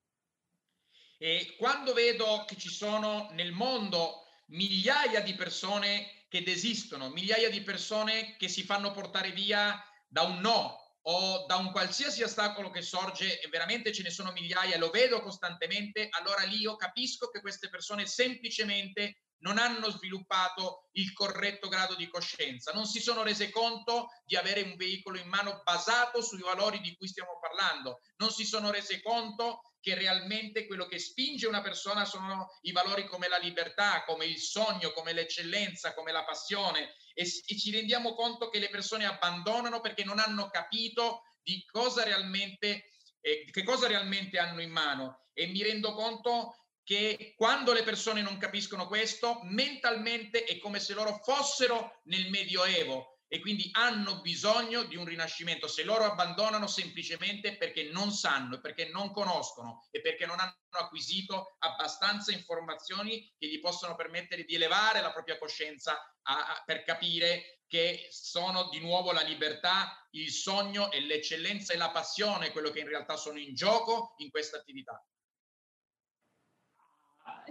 E 1.18 1.55
quando 1.57 1.95
vedo 1.95 2.45
che 2.47 2.57
ci 2.57 2.68
sono 2.68 3.29
nel 3.33 3.53
mondo 3.53 4.27
migliaia 4.47 5.20
di 5.20 5.35
persone 5.35 6.27
che 6.29 6.43
desistono, 6.43 7.11
migliaia 7.11 7.49
di 7.49 7.62
persone 7.62 8.37
che 8.37 8.49
si 8.49 8.64
fanno 8.64 8.91
portare 8.91 9.31
via 9.31 9.83
da 10.09 10.23
un 10.23 10.41
no 10.41 10.82
o 11.03 11.46
da 11.46 11.57
un 11.57 11.70
qualsiasi 11.72 12.22
ostacolo 12.22 12.70
che 12.70 12.82
sorge, 12.82 13.40
e 13.40 13.48
veramente 13.48 13.92
ce 13.92 14.03
ne 14.03 14.11
sono 14.11 14.32
migliaia, 14.32 14.78
lo 14.78 14.90
vedo 14.90 15.20
costantemente, 15.20 16.09
allora 16.11 16.42
lì 16.42 16.59
io 16.59 16.76
capisco 16.76 17.28
che 17.28 17.40
queste 17.40 17.68
persone 17.68 18.07
semplicemente 18.07 19.22
non 19.42 19.59
hanno 19.59 19.90
sviluppato 19.90 20.88
il 20.92 21.12
corretto 21.12 21.68
grado 21.68 21.94
di 21.96 22.09
coscienza, 22.09 22.72
non 22.72 22.86
si 22.86 23.00
sono 23.00 23.22
rese 23.22 23.50
conto 23.50 24.09
di 24.24 24.36
avere 24.36 24.62
un 24.62 24.76
veicolo 24.76 25.18
in 25.18 25.28
mano 25.28 25.61
basato 25.64 26.22
sui 26.22 26.40
valori 26.40 26.80
di 26.80 26.94
cui 26.96 27.09
stiamo 27.09 27.38
parlando, 27.40 28.00
non 28.16 28.30
si 28.30 28.44
sono 28.44 28.70
rese 28.70 29.03
conto 29.03 29.72
che 29.83 29.95
realmente 29.97 30.66
quello 30.66 30.87
che 30.87 31.01
spinge 31.01 31.49
una 31.49 31.61
persona 31.61 32.05
sono 32.05 32.49
i 32.62 32.70
valori 32.70 33.05
come 33.05 33.26
la 33.26 33.37
libertà, 33.37 34.05
come 34.05 34.26
il 34.26 34.39
sogno, 34.39 34.93
come 34.93 35.12
l'eccellenza, 35.12 35.93
come 35.93 36.12
la 36.12 36.22
passione. 36.22 36.95
E, 37.12 37.22
e 37.22 37.59
ci 37.59 37.72
rendiamo 37.72 38.14
conto 38.14 38.49
che 38.49 38.61
le 38.61 38.70
persone 38.70 39.07
abbandonano 39.07 39.80
perché 39.80 40.05
non 40.05 40.20
hanno 40.20 40.49
capito 40.51 41.24
di 41.43 41.64
cosa 41.66 42.05
realmente, 42.05 42.93
eh, 43.20 43.45
che 43.51 43.64
cosa 43.64 43.89
realmente 43.89 44.39
hanno 44.39 44.62
in 44.62 44.70
mano. 44.70 45.26
E 45.33 45.49
mi 45.49 45.64
rendo 45.64 45.95
conto 45.95 46.55
che 46.85 47.35
quando 47.37 47.72
le 47.72 47.83
persone 47.83 48.22
non 48.22 48.39
capiscono 48.39 48.87
questo, 48.87 49.41
mentalmente 49.43 50.45
è 50.45 50.59
come 50.59 50.78
se 50.78 50.95
loro 50.95 51.20
fossero 51.24 52.03
nel 52.05 52.30
Medioevo 52.30 53.22
e 53.33 53.41
quindi 53.41 53.70
hanno 53.72 54.20
bisogno 54.20 54.83
di 54.83 54.95
un 54.95 55.07
rinascimento. 55.07 55.66
Se 55.66 55.85
loro 55.85 56.05
abbandonano 56.05 56.66
semplicemente 56.66 57.57
perché 57.57 57.85
non 57.85 58.12
sanno, 58.12 58.61
perché 58.61 58.91
non 58.91 59.11
conoscono 59.11 59.89
e 59.91 60.03
perché 60.03 60.26
non 60.26 60.39
hanno 60.39 60.53
acquisito 60.72 61.57
abbastanza 61.61 62.30
informazioni 62.30 63.26
che 63.39 63.47
gli 63.47 63.59
possono 63.59 63.95
permettere 63.95 64.45
di 64.45 64.55
elevare 64.55 65.01
la 65.01 65.12
propria 65.12 65.39
coscienza 65.39 65.95
a, 66.24 66.47
a, 66.47 66.62
per 66.66 66.83
capire 66.83 67.62
che 67.66 68.07
sono 68.11 68.68
di 68.68 68.80
nuovo 68.80 69.12
la 69.12 69.22
libertà, 69.22 70.07
il 70.11 70.30
sogno 70.30 70.91
e 70.91 71.01
l'eccellenza 71.01 71.72
e 71.72 71.78
la 71.78 71.91
passione 71.91 72.51
quello 72.51 72.68
che 72.68 72.80
in 72.80 72.89
realtà 72.89 73.16
sono 73.16 73.39
in 73.39 73.55
gioco 73.55 74.12
in 74.18 74.28
questa 74.28 74.59
attività. 74.59 75.03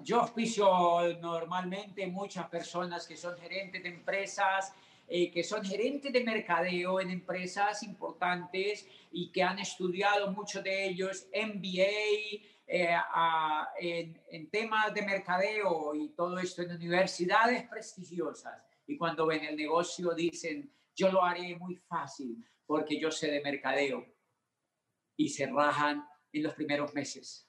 yo 0.04 0.20
auspicio 0.20 1.18
normalmente 1.20 2.06
muchas 2.08 2.48
personas 2.50 3.06
que 3.08 3.18
son 3.18 3.36
gerentes 3.36 3.84
de 3.84 3.90
empresas, 3.90 4.74
eh, 5.14 5.30
que 5.30 5.43
son 5.43 5.62
gerentes 5.66 6.14
de 6.14 6.24
mercadeo 6.24 7.01
en 7.01 7.12
empresas 7.12 7.84
importantes 7.84 8.88
y 9.12 9.30
que 9.30 9.43
han 9.43 9.59
estudiado 9.59 10.32
muchos 10.32 10.64
de 10.64 10.86
ellos 10.86 11.28
MBA 11.34 12.41
eh, 12.66 12.95
en, 13.82 14.22
en, 14.30 14.49
temas 14.49 14.93
de 14.93 15.01
mercadeo 15.01 15.93
y 15.95 16.07
todo 16.16 16.39
esto 16.39 16.62
en 16.62 16.72
universidades 16.72 17.68
prestigiosas. 17.68 18.64
Y 18.88 18.95
cuando 18.95 19.26
ven 19.26 19.43
el 19.43 19.57
negocio 19.57 20.14
dicen, 20.14 20.72
yo 20.95 21.12
lo 21.12 21.26
haré 21.26 21.57
muy 21.57 21.76
fácil 21.76 22.41
porque 22.66 22.97
yo 22.97 23.12
sé 23.12 23.30
de 23.30 23.41
mercadeo. 23.41 24.05
Y 25.18 25.28
se 25.28 25.45
rajan 25.45 26.07
en 26.32 26.43
los 26.43 26.53
primeros 26.53 26.93
meses. 26.93 27.45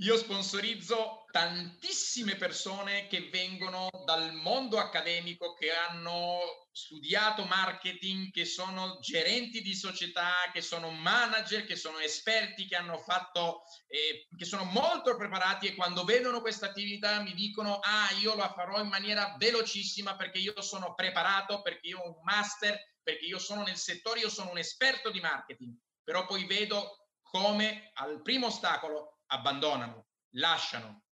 Io 0.00 0.18
sponsorizzo 0.18 1.24
tantissime 1.30 2.36
persone 2.36 3.06
che 3.06 3.30
vengono 3.30 3.88
dal 4.04 4.34
mondo 4.34 4.78
accademico, 4.78 5.54
che 5.54 5.72
hanno 5.72 6.66
studiato 6.70 7.46
marketing, 7.46 8.30
che 8.30 8.44
sono 8.44 8.98
gerenti 9.00 9.62
di 9.62 9.74
società, 9.74 10.50
che 10.52 10.60
sono 10.60 10.90
manager, 10.90 11.64
che 11.64 11.76
sono 11.76 11.98
esperti, 11.98 12.66
che 12.66 12.76
hanno 12.76 12.98
fatto, 12.98 13.62
eh, 13.86 14.28
che 14.36 14.44
sono 14.44 14.64
molto 14.64 15.16
preparati 15.16 15.68
e 15.68 15.74
quando 15.74 16.04
vedono 16.04 16.42
questa 16.42 16.66
attività 16.66 17.22
mi 17.22 17.32
dicono, 17.32 17.78
ah, 17.78 18.10
io 18.20 18.34
la 18.34 18.52
farò 18.52 18.78
in 18.82 18.88
maniera 18.88 19.34
velocissima 19.38 20.14
perché 20.14 20.36
io 20.36 20.60
sono 20.60 20.92
preparato, 20.92 21.62
perché 21.62 21.88
io 21.88 22.00
ho 22.00 22.08
un 22.08 22.22
master, 22.22 22.78
perché 23.02 23.24
io 23.24 23.38
sono 23.38 23.62
nel 23.62 23.78
settore, 23.78 24.20
io 24.20 24.28
sono 24.28 24.50
un 24.50 24.58
esperto 24.58 25.10
di 25.10 25.20
marketing. 25.20 25.74
Però 26.04 26.26
poi 26.26 26.44
vedo 26.44 27.08
come 27.22 27.92
al 27.94 28.20
primo 28.20 28.48
ostacolo 28.48 29.15
abandonano, 29.28 30.06
lasciano. 30.32 31.02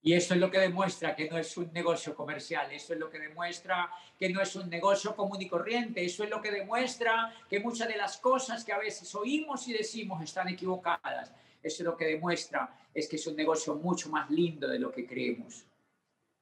Y 0.00 0.12
eso 0.12 0.34
es 0.34 0.40
lo 0.40 0.50
que 0.50 0.60
demuestra 0.60 1.16
que 1.16 1.28
no 1.28 1.36
es 1.36 1.56
un 1.56 1.72
negocio 1.72 2.14
comercial, 2.14 2.70
eso 2.70 2.92
es 2.92 2.98
lo 2.98 3.10
que 3.10 3.18
demuestra 3.18 3.90
que 4.16 4.28
no 4.28 4.40
es 4.40 4.54
un 4.54 4.70
negocio 4.70 5.14
común 5.14 5.42
y 5.42 5.48
corriente, 5.48 6.04
eso 6.04 6.22
es 6.22 6.30
lo 6.30 6.40
que 6.40 6.52
demuestra 6.52 7.34
que 7.48 7.58
muchas 7.58 7.88
de 7.88 7.96
las 7.96 8.18
cosas 8.18 8.64
que 8.64 8.72
a 8.72 8.78
veces 8.78 9.12
oímos 9.14 9.66
y 9.66 9.72
decimos 9.72 10.22
están 10.22 10.48
equivocadas. 10.48 11.32
Eso 11.60 11.82
es 11.82 11.86
lo 11.86 11.96
que 11.96 12.06
demuestra 12.06 12.72
es 12.94 13.08
que 13.08 13.16
es 13.16 13.26
un 13.26 13.36
negocio 13.36 13.74
mucho 13.74 14.08
más 14.08 14.30
lindo 14.30 14.68
de 14.68 14.78
lo 14.78 14.92
que 14.92 15.06
creemos. 15.06 15.64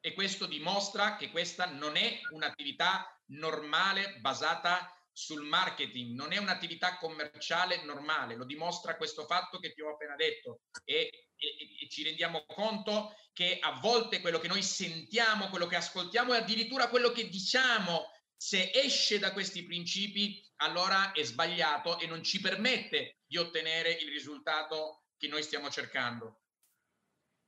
E 0.01 0.15
questo 0.15 0.47
dimostra 0.47 1.17
che 1.17 1.31
questa 1.31 1.67
non 1.67 1.97
è 1.97 2.21
un'attività 2.31 3.19
normale 3.31 4.19
basata 4.21 4.96
sul 5.19 5.47
marketing, 5.47 6.15
non 6.15 6.33
è 6.33 6.37
un'attività 6.37 6.99
commerciale 6.99 7.83
normale, 7.85 8.37
lo 8.37 8.45
dimostra 8.45 8.99
questo 8.99 9.25
fatto 9.25 9.59
che 9.59 9.73
ti 9.73 9.81
ho 9.81 9.89
appena 9.89 10.15
detto 10.15 10.61
e, 10.85 11.29
e, 11.35 11.47
e, 11.81 11.89
ci 11.89 12.03
rendiamo 12.03 12.45
conto 12.45 13.17
che 13.33 13.59
a 13.59 13.79
volte 13.81 14.21
quello 14.21 14.39
che 14.39 14.49
noi 14.49 14.63
sentiamo, 14.63 15.49
quello 15.49 15.67
che 15.67 15.77
ascoltiamo 15.77 16.35
e 16.35 16.37
addirittura 16.37 16.91
quello 16.91 17.13
che 17.13 17.31
diciamo, 17.31 18.13
se 18.37 18.71
esce 18.75 19.19
da 19.19 19.33
questi 19.33 19.65
principi, 19.65 20.47
allora 20.57 21.13
è 21.13 21.23
sbagliato 21.23 21.99
e 21.99 22.07
non 22.07 22.23
ci 22.23 22.39
permette 22.39 23.21
di 23.25 23.39
ottenere 23.39 23.93
il 23.93 24.11
risultato 24.11 25.07
che 25.17 25.29
noi 25.29 25.43
stiamo 25.43 25.71
cercando. 25.71 26.43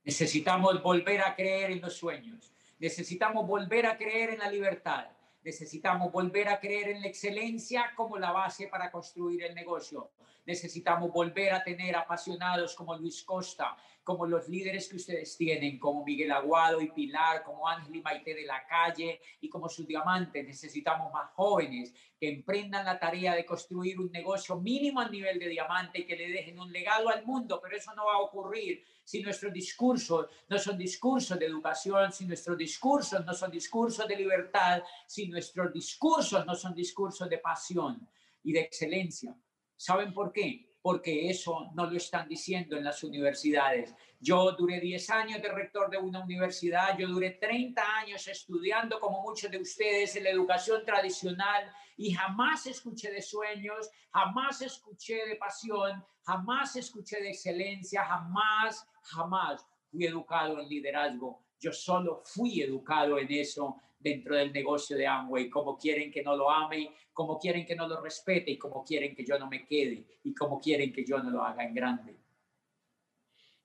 Necesitamos 0.01 0.81
volver 0.81 1.21
a 1.21 1.35
creer 1.35 1.69
en 1.69 1.81
los 1.81 1.93
sueños, 1.93 2.51
necesitamos 2.79 3.45
volver 3.45 3.85
a 3.85 3.95
creer 3.95 4.31
en 4.31 4.39
la 4.39 4.49
libertad. 4.49 5.18
Necesitamos 5.43 6.11
volver 6.11 6.49
a 6.49 6.59
creer 6.59 6.89
en 6.89 7.01
la 7.01 7.07
excelencia 7.07 7.91
como 7.95 8.17
la 8.17 8.31
base 8.31 8.67
para 8.67 8.91
construir 8.91 9.43
el 9.43 9.55
negocio. 9.55 10.11
Necesitamos 10.49 11.11
volver 11.11 11.53
a 11.53 11.63
tener 11.63 11.95
apasionados 11.95 12.73
como 12.73 12.97
Luis 12.97 13.21
Costa, 13.23 13.77
como 14.03 14.25
los 14.25 14.49
líderes 14.49 14.89
que 14.89 14.95
ustedes 14.95 15.37
tienen, 15.37 15.77
como 15.77 16.03
Miguel 16.03 16.31
Aguado 16.31 16.81
y 16.81 16.89
Pilar, 16.89 17.43
como 17.43 17.67
Ángel 17.67 17.97
y 17.97 18.01
Maite 18.01 18.33
de 18.33 18.45
la 18.45 18.65
Calle 18.65 19.21
y 19.41 19.47
como 19.47 19.69
sus 19.69 19.85
diamantes. 19.85 20.43
Necesitamos 20.43 21.13
más 21.13 21.29
jóvenes 21.35 21.93
que 22.19 22.29
emprendan 22.29 22.83
la 22.83 22.97
tarea 22.97 23.35
de 23.35 23.45
construir 23.45 23.99
un 23.99 24.11
negocio 24.11 24.59
mínimo 24.59 25.01
a 25.01 25.07
nivel 25.07 25.37
de 25.37 25.49
diamante 25.49 25.99
y 25.99 26.07
que 26.07 26.15
le 26.15 26.31
dejen 26.31 26.59
un 26.59 26.71
legado 26.71 27.09
al 27.09 27.23
mundo, 27.27 27.59
pero 27.61 27.77
eso 27.77 27.93
no 27.93 28.07
va 28.07 28.13
a 28.13 28.21
ocurrir 28.21 28.83
si 29.03 29.21
nuestros 29.21 29.53
discursos 29.53 30.25
no 30.47 30.57
son 30.57 30.79
discursos 30.79 31.37
de 31.37 31.45
educación, 31.45 32.11
si 32.11 32.25
nuestros 32.25 32.57
discursos 32.57 33.23
no 33.23 33.35
son 33.35 33.51
discursos 33.51 34.07
de 34.07 34.15
libertad, 34.15 34.81
si 35.05 35.27
nuestros 35.27 35.71
discursos 35.71 36.43
no 36.43 36.55
son 36.55 36.73
discursos 36.73 37.29
de 37.29 37.37
pasión 37.37 38.09
y 38.41 38.51
de 38.51 38.61
excelencia. 38.61 39.35
¿Saben 39.79 40.13
por 40.13 40.33
qué? 40.33 40.69
porque 40.81 41.29
eso 41.29 41.69
no 41.73 41.85
lo 41.85 41.97
están 41.97 42.27
diciendo 42.27 42.77
en 42.77 42.83
las 42.83 43.03
universidades. 43.03 43.93
Yo 44.19 44.53
duré 44.53 44.79
10 44.79 45.09
años 45.09 45.41
de 45.41 45.49
rector 45.49 45.89
de 45.89 45.97
una 45.97 46.23
universidad, 46.23 46.97
yo 46.97 47.07
duré 47.07 47.31
30 47.31 47.81
años 47.97 48.27
estudiando 48.27 48.99
como 48.99 49.21
muchos 49.21 49.51
de 49.51 49.59
ustedes 49.59 50.15
en 50.15 50.23
la 50.23 50.29
educación 50.29 50.85
tradicional 50.85 51.71
y 51.97 52.13
jamás 52.13 52.65
escuché 52.65 53.11
de 53.11 53.21
sueños, 53.21 53.89
jamás 54.11 54.61
escuché 54.61 55.25
de 55.27 55.35
pasión, 55.35 56.03
jamás 56.23 56.75
escuché 56.77 57.21
de 57.21 57.31
excelencia, 57.31 58.03
jamás, 58.05 58.87
jamás 59.03 59.65
fui 59.91 60.05
educado 60.05 60.59
en 60.59 60.69
liderazgo. 60.69 61.43
Yo 61.59 61.73
solo 61.73 62.21
fui 62.23 62.61
educado 62.61 63.19
en 63.19 63.29
eso 63.31 63.81
dentro 63.99 64.35
del 64.35 64.51
negocio 64.51 64.95
de 64.95 65.05
Amway, 65.05 65.49
como 65.49 65.77
quieren 65.77 66.09
que 66.09 66.23
no 66.23 66.35
lo 66.35 66.49
ame, 66.49 66.95
como 67.11 67.37
quieren 67.37 67.65
que 67.65 67.75
no 67.75 67.87
lo 67.87 68.01
respete 68.01 68.51
y 68.51 68.57
como 68.57 68.83
quieren 68.83 69.13
che 69.13 69.23
io 69.23 69.37
non 69.37 69.49
me 69.49 69.65
quede 69.65 70.19
y 70.23 70.33
como 70.33 70.59
quieren 70.59 70.91
que 70.93 71.03
yo 71.05 71.21
no 71.21 71.29
lo 71.29 71.43
haga 71.43 71.63
in 71.63 71.73
grande. 71.73 72.17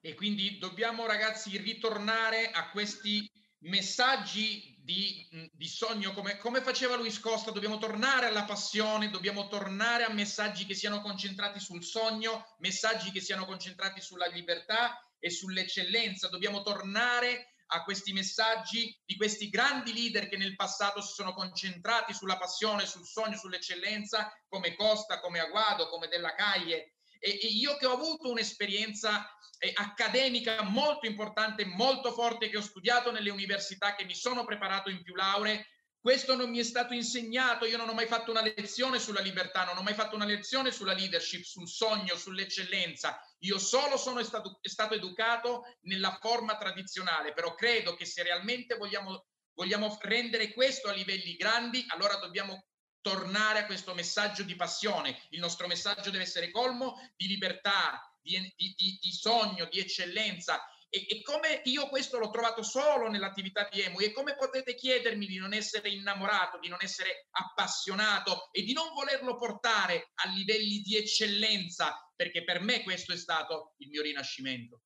E 0.01 0.13
quindi 0.13 0.59
dobbiamo 0.59 1.07
ragazzi 1.07 1.57
ritornare 1.57 2.51
a 2.51 2.69
questi 2.69 3.27
messaggi 3.59 4.77
di, 4.83 5.27
di 5.51 5.67
sogno 5.67 6.11
come, 6.11 6.37
come, 6.37 6.61
faceva 6.61 6.95
Luis 6.95 7.19
Costa, 7.19 7.49
dobbiamo 7.49 7.79
tornare 7.79 8.27
alla 8.27 8.43
passione, 8.43 9.09
dobbiamo 9.09 9.47
tornare 9.47 10.03
a 10.03 10.13
messaggi 10.13 10.65
che 10.65 10.75
siano 10.75 11.01
concentrati 11.01 11.59
sul 11.59 11.83
sogno, 11.83 12.55
messaggi 12.59 13.09
che 13.09 13.21
siano 13.21 13.45
concentrati 13.45 13.99
sulla 13.99 14.27
libertà 14.27 14.99
e 15.17 15.31
sull'eccellenza, 15.31 16.27
dobbiamo 16.27 16.61
tornare 16.61 17.54
a 17.67 17.83
questi 17.83 18.13
messaggi 18.13 18.95
di 19.05 19.15
questi 19.15 19.49
grandi 19.49 19.93
leader 19.93 20.27
che 20.27 20.37
nel 20.37 20.55
passato 20.55 21.01
si 21.01 21.13
sono 21.13 21.33
concentrati 21.33 22.13
sulla 22.13 22.37
passione, 22.37 22.85
sul 22.85 23.05
sogno, 23.05 23.37
sull'eccellenza, 23.37 24.31
come 24.47 24.75
Costa, 24.75 25.19
come 25.19 25.39
Aguado, 25.39 25.89
come 25.89 26.07
Della 26.07 26.35
Caglie. 26.35 26.95
E, 27.19 27.29
io 27.29 27.75
che 27.77 27.85
ho 27.85 27.93
avuto 27.93 28.29
un'esperienza 28.29 29.27
eh, 29.59 29.71
accademica 29.73 30.61
molto 30.63 31.07
importante, 31.07 31.65
molto 31.65 32.11
forte, 32.11 32.49
che 32.49 32.57
ho 32.57 32.61
studiato 32.61 33.11
nelle 33.11 33.31
università, 33.31 33.95
che 33.95 34.05
mi 34.05 34.15
sono 34.15 34.45
preparato 34.45 34.89
in 34.89 35.01
più 35.01 35.15
lauree, 35.15 35.65
questo 36.05 36.35
non 36.35 36.51
mi 36.51 36.59
è 36.59 36.63
stato 36.63 36.93
insegnato, 36.93 37.65
io 37.65 37.77
non 37.77 37.89
ho 37.89 37.93
mai 37.95 38.05
fatto 38.05 38.29
una 38.29 38.43
lezione 38.43 38.99
sulla 38.99 39.21
libertà, 39.21 39.63
non 39.63 39.75
ho 39.75 39.81
mai 39.81 39.95
fatto 39.95 40.13
una 40.13 40.25
lezione 40.25 40.69
sulla 40.69 40.93
leadership, 40.93 41.41
sul 41.43 41.67
sogno, 41.67 42.15
sull'eccellenza. 42.15 43.19
Io 43.39 43.57
solo 43.57 43.97
sono 43.97 44.21
stato, 44.21 44.59
stato 44.61 44.93
educato 44.93 45.63
nella 45.85 46.15
forma 46.21 46.57
tradizionale, 46.57 47.33
però 47.33 47.55
credo 47.55 47.95
che 47.95 48.05
se 48.05 48.21
realmente 48.21 48.77
vogliamo, 48.77 49.25
vogliamo 49.55 49.97
rendere 50.01 50.53
questo 50.53 50.89
a 50.89 50.93
livelli 50.93 51.35
grandi, 51.37 51.83
allora 51.87 52.17
dobbiamo 52.17 52.67
tornare 53.01 53.61
a 53.61 53.65
questo 53.65 53.95
messaggio 53.95 54.43
di 54.43 54.55
passione. 54.55 55.19
Il 55.29 55.39
nostro 55.39 55.65
messaggio 55.65 56.11
deve 56.11 56.25
essere 56.25 56.51
colmo 56.51 57.01
di 57.15 57.25
libertà, 57.25 57.99
di, 58.21 58.53
di, 58.55 58.75
di, 58.77 58.99
di 59.01 59.11
sogno, 59.11 59.65
di 59.71 59.79
eccellenza 59.79 60.63
e, 60.95 61.05
e, 61.09 61.21
come 61.23 61.61
io 61.65 61.89
questo 61.89 62.17
l'ho 62.17 62.29
trovato 62.29 62.63
solo 62.63 63.09
nell'attività 63.09 63.67
di 63.69 63.81
EMU 63.81 63.99
e 63.99 64.13
come 64.13 64.37
potete 64.37 64.75
chiedermi 64.75 65.25
di 65.25 65.37
non 65.37 65.53
essere 65.53 65.89
innamorato, 65.89 66.57
di 66.59 66.69
non 66.69 66.77
essere 66.81 67.27
appassionato 67.31 68.47
e 68.53 68.63
di 68.63 68.71
non 68.71 68.93
volerlo 68.93 69.35
portare 69.35 70.11
a 70.23 70.29
livelli 70.29 70.79
di 70.79 70.95
eccellenza, 70.95 72.09
perché 72.15 72.45
per 72.45 72.61
me 72.61 72.81
questo 72.83 73.11
è 73.11 73.17
stato 73.17 73.73
il 73.79 73.89
mio 73.89 74.01
rinascimento. 74.01 74.79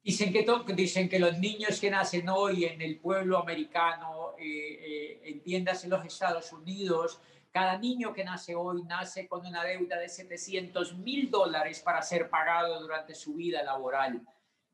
Dicen 0.00 0.32
que, 0.32 0.74
dicen 0.74 1.08
que 1.08 1.18
los 1.18 1.36
niños 1.36 1.80
que 1.80 1.90
nacen 1.90 2.28
hoy 2.28 2.64
en 2.64 2.80
el 2.80 3.00
pueblo 3.00 3.36
americano, 3.36 4.36
eh, 4.38 4.44
eh, 4.46 5.20
entiéndase 5.24 5.88
los 5.88 6.04
Estados 6.04 6.52
Unidos, 6.52 7.20
Cada 7.58 7.76
niño 7.76 8.12
que 8.12 8.22
nace 8.22 8.54
hoy 8.54 8.84
nace 8.84 9.26
con 9.26 9.44
una 9.44 9.64
deuda 9.64 9.98
de 9.98 10.08
700 10.08 10.96
mil 10.98 11.28
dólares 11.28 11.80
para 11.80 12.00
ser 12.02 12.30
pagado 12.30 12.80
durante 12.80 13.16
su 13.16 13.34
vida 13.34 13.64
laboral. 13.64 14.24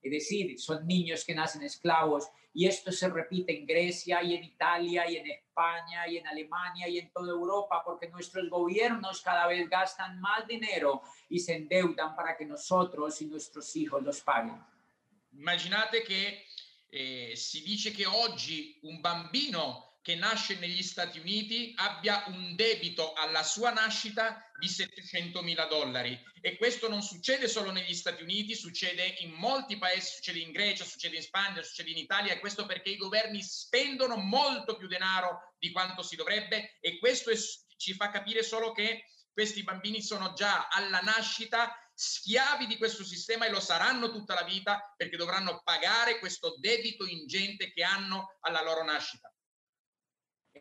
Es 0.02 0.12
decir, 0.12 0.60
son 0.60 0.86
niños 0.86 1.24
que 1.24 1.34
nacen 1.34 1.62
esclavos 1.62 2.28
y 2.52 2.66
esto 2.66 2.92
se 2.92 3.08
repite 3.08 3.56
en 3.56 3.64
Grecia 3.64 4.22
y 4.22 4.34
en 4.34 4.44
Italia 4.44 5.10
y 5.10 5.16
en 5.16 5.30
España 5.30 6.06
y 6.06 6.18
en 6.18 6.26
Alemania 6.26 6.86
y 6.86 6.98
en 6.98 7.10
toda 7.10 7.32
Europa 7.32 7.80
porque 7.82 8.10
nuestros 8.10 8.50
gobiernos 8.50 9.22
cada 9.22 9.46
vez 9.46 9.66
gastan 9.70 10.20
más 10.20 10.46
dinero 10.46 11.00
y 11.30 11.38
se 11.38 11.54
endeudan 11.54 12.14
para 12.14 12.36
que 12.36 12.44
nosotros 12.44 13.18
y 13.22 13.24
nuestros 13.24 13.74
hijos 13.76 14.02
los 14.02 14.20
paguen. 14.20 14.62
Immaginate 15.30 16.02
che 16.02 16.44
eh, 16.90 17.34
si 17.34 17.62
dice 17.62 17.92
che 17.92 18.04
oggi 18.04 18.78
un 18.82 19.00
bambino 19.00 19.93
che 20.04 20.16
nasce 20.16 20.56
negli 20.56 20.82
Stati 20.82 21.18
Uniti 21.18 21.72
abbia 21.76 22.24
un 22.26 22.54
debito 22.54 23.14
alla 23.14 23.42
sua 23.42 23.70
nascita 23.70 24.38
di 24.60 24.68
700 24.68 25.40
mila 25.40 25.64
dollari 25.64 26.22
e 26.42 26.58
questo 26.58 26.90
non 26.90 27.00
succede 27.00 27.48
solo 27.48 27.70
negli 27.70 27.94
Stati 27.94 28.22
Uniti, 28.22 28.54
succede 28.54 29.16
in 29.20 29.30
molti 29.30 29.78
paesi, 29.78 30.16
succede 30.16 30.40
in 30.40 30.52
Grecia, 30.52 30.84
succede 30.84 31.16
in 31.16 31.22
Spagna, 31.22 31.62
succede 31.62 31.88
in 31.88 31.96
Italia 31.96 32.34
e 32.34 32.38
questo 32.38 32.66
perché 32.66 32.90
i 32.90 32.98
governi 32.98 33.42
spendono 33.42 34.16
molto 34.16 34.76
più 34.76 34.88
denaro 34.88 35.54
di 35.58 35.72
quanto 35.72 36.02
si 36.02 36.16
dovrebbe 36.16 36.76
e 36.80 36.98
questo 36.98 37.30
è, 37.30 37.36
ci 37.78 37.94
fa 37.94 38.10
capire 38.10 38.42
solo 38.42 38.72
che 38.72 39.06
questi 39.32 39.62
bambini 39.62 40.02
sono 40.02 40.34
già 40.34 40.68
alla 40.68 41.00
nascita 41.00 41.74
schiavi 41.94 42.66
di 42.66 42.76
questo 42.76 43.04
sistema 43.04 43.46
e 43.46 43.50
lo 43.50 43.60
saranno 43.60 44.10
tutta 44.10 44.34
la 44.34 44.42
vita 44.42 44.92
perché 44.98 45.16
dovranno 45.16 45.62
pagare 45.64 46.18
questo 46.18 46.56
debito 46.58 47.06
ingente 47.06 47.72
che 47.72 47.82
hanno 47.82 48.36
alla 48.40 48.62
loro 48.62 48.84
nascita. 48.84 49.33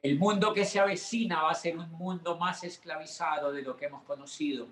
El 0.02 0.18
mundo 0.18 0.54
que 0.54 0.66
se 0.66 0.80
avecina 0.80 1.44
va 1.44 1.52
a 1.52 1.56
ser 1.56 1.78
un 1.78 1.90
mundo 1.92 2.38
más 2.38 2.64
esclavizado 2.64 3.52
de 3.52 3.62
lo 3.62 3.76
que 3.78 3.86
hemos 3.86 4.04
conocido 4.04 4.68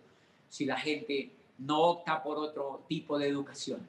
si 0.49 0.65
la 0.65 0.77
gente 0.77 1.31
no 1.59 1.79
opta 1.79 2.21
por 2.21 2.37
otro 2.37 2.85
tipo 2.87 3.17
de 3.17 3.27
educación. 3.27 3.87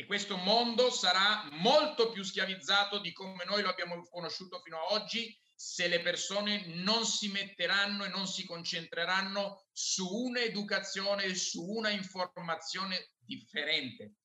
E 0.00 0.06
questo 0.06 0.36
mondo 0.36 0.90
sarà 0.90 1.48
molto 1.50 2.10
più 2.10 2.22
schiavizzato 2.22 3.00
di 3.00 3.12
come 3.12 3.44
noi 3.44 3.62
lo 3.62 3.68
abbiamo 3.68 4.00
conosciuto 4.08 4.60
fino 4.60 4.76
ad 4.76 5.02
oggi 5.02 5.36
se 5.56 5.88
le 5.88 6.00
persone 6.00 6.66
non 6.66 7.04
si 7.04 7.32
metteranno 7.32 8.04
e 8.04 8.08
non 8.08 8.28
si 8.28 8.46
concentreranno 8.46 9.64
su 9.72 10.06
un'educazione, 10.06 11.34
su 11.34 11.64
una 11.64 11.90
informazione 11.90 13.10
differente. 13.18 14.17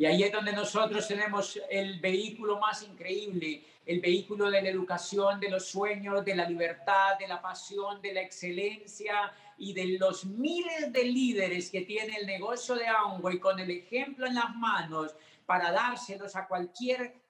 Y 0.00 0.06
ahí 0.06 0.22
es 0.22 0.32
donde 0.32 0.54
nosotros 0.54 1.06
tenemos 1.06 1.60
el 1.68 2.00
vehículo 2.00 2.58
más 2.58 2.82
increíble, 2.82 3.62
el 3.84 4.00
vehículo 4.00 4.50
de 4.50 4.62
la 4.62 4.70
educación, 4.70 5.38
de 5.38 5.50
los 5.50 5.66
sueños, 5.66 6.24
de 6.24 6.34
la 6.34 6.48
libertad, 6.48 7.18
de 7.18 7.28
la 7.28 7.42
pasión, 7.42 8.00
de 8.00 8.14
la 8.14 8.22
excelencia 8.22 9.30
y 9.58 9.74
de 9.74 9.98
los 9.98 10.24
miles 10.24 10.90
de 10.90 11.04
líderes 11.04 11.70
que 11.70 11.82
tiene 11.82 12.16
el 12.16 12.26
negocio 12.26 12.76
de 12.76 12.86
Amway 12.86 13.38
con 13.38 13.60
el 13.60 13.70
ejemplo 13.70 14.26
en 14.26 14.36
las 14.36 14.56
manos 14.56 15.14
para 15.44 15.70
dárselos 15.70 16.34
a 16.34 16.48
cualquier 16.48 17.20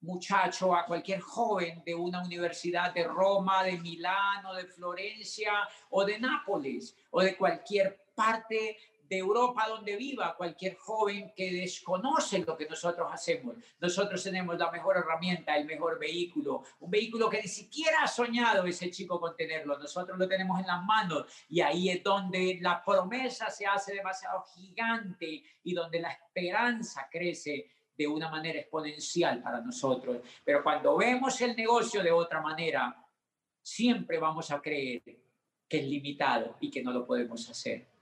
muchacho, 0.00 0.74
a 0.74 0.86
cualquier 0.86 1.20
joven 1.20 1.82
de 1.84 1.94
una 1.94 2.24
universidad 2.24 2.94
de 2.94 3.04
Roma, 3.04 3.64
de 3.64 3.76
Milán 3.76 4.46
o 4.46 4.54
de 4.54 4.64
Florencia 4.64 5.68
o 5.90 6.06
de 6.06 6.18
Nápoles 6.18 6.96
o 7.10 7.20
de 7.20 7.36
cualquier 7.36 8.08
parte 8.14 8.78
de 9.08 9.18
Europa 9.18 9.66
donde 9.68 9.96
viva 9.96 10.36
cualquier 10.36 10.76
joven 10.76 11.32
que 11.34 11.50
desconoce 11.50 12.40
lo 12.40 12.56
que 12.56 12.68
nosotros 12.68 13.08
hacemos. 13.10 13.56
Nosotros 13.80 14.22
tenemos 14.22 14.58
la 14.58 14.70
mejor 14.70 14.98
herramienta, 14.98 15.56
el 15.56 15.64
mejor 15.64 15.98
vehículo, 15.98 16.62
un 16.80 16.90
vehículo 16.90 17.30
que 17.30 17.40
ni 17.40 17.48
siquiera 17.48 18.02
ha 18.02 18.08
soñado 18.08 18.66
ese 18.66 18.90
chico 18.90 19.18
con 19.18 19.34
tenerlo. 19.34 19.78
Nosotros 19.78 20.18
lo 20.18 20.28
tenemos 20.28 20.60
en 20.60 20.66
las 20.66 20.84
manos 20.84 21.24
y 21.48 21.60
ahí 21.60 21.88
es 21.88 22.02
donde 22.02 22.58
la 22.60 22.84
promesa 22.84 23.50
se 23.50 23.66
hace 23.66 23.94
demasiado 23.94 24.44
gigante 24.54 25.42
y 25.62 25.72
donde 25.72 26.00
la 26.00 26.12
esperanza 26.12 27.08
crece 27.10 27.70
de 27.96 28.06
una 28.06 28.28
manera 28.30 28.60
exponencial 28.60 29.42
para 29.42 29.60
nosotros. 29.60 30.18
Pero 30.44 30.62
cuando 30.62 30.96
vemos 30.96 31.40
el 31.40 31.56
negocio 31.56 32.02
de 32.02 32.12
otra 32.12 32.40
manera, 32.40 32.94
siempre 33.62 34.18
vamos 34.18 34.50
a 34.50 34.60
creer 34.60 35.02
que 35.68 35.78
es 35.78 35.86
limitado 35.86 36.56
y 36.60 36.70
que 36.70 36.82
no 36.82 36.92
lo 36.92 37.06
podemos 37.06 37.48
hacer. 37.50 37.97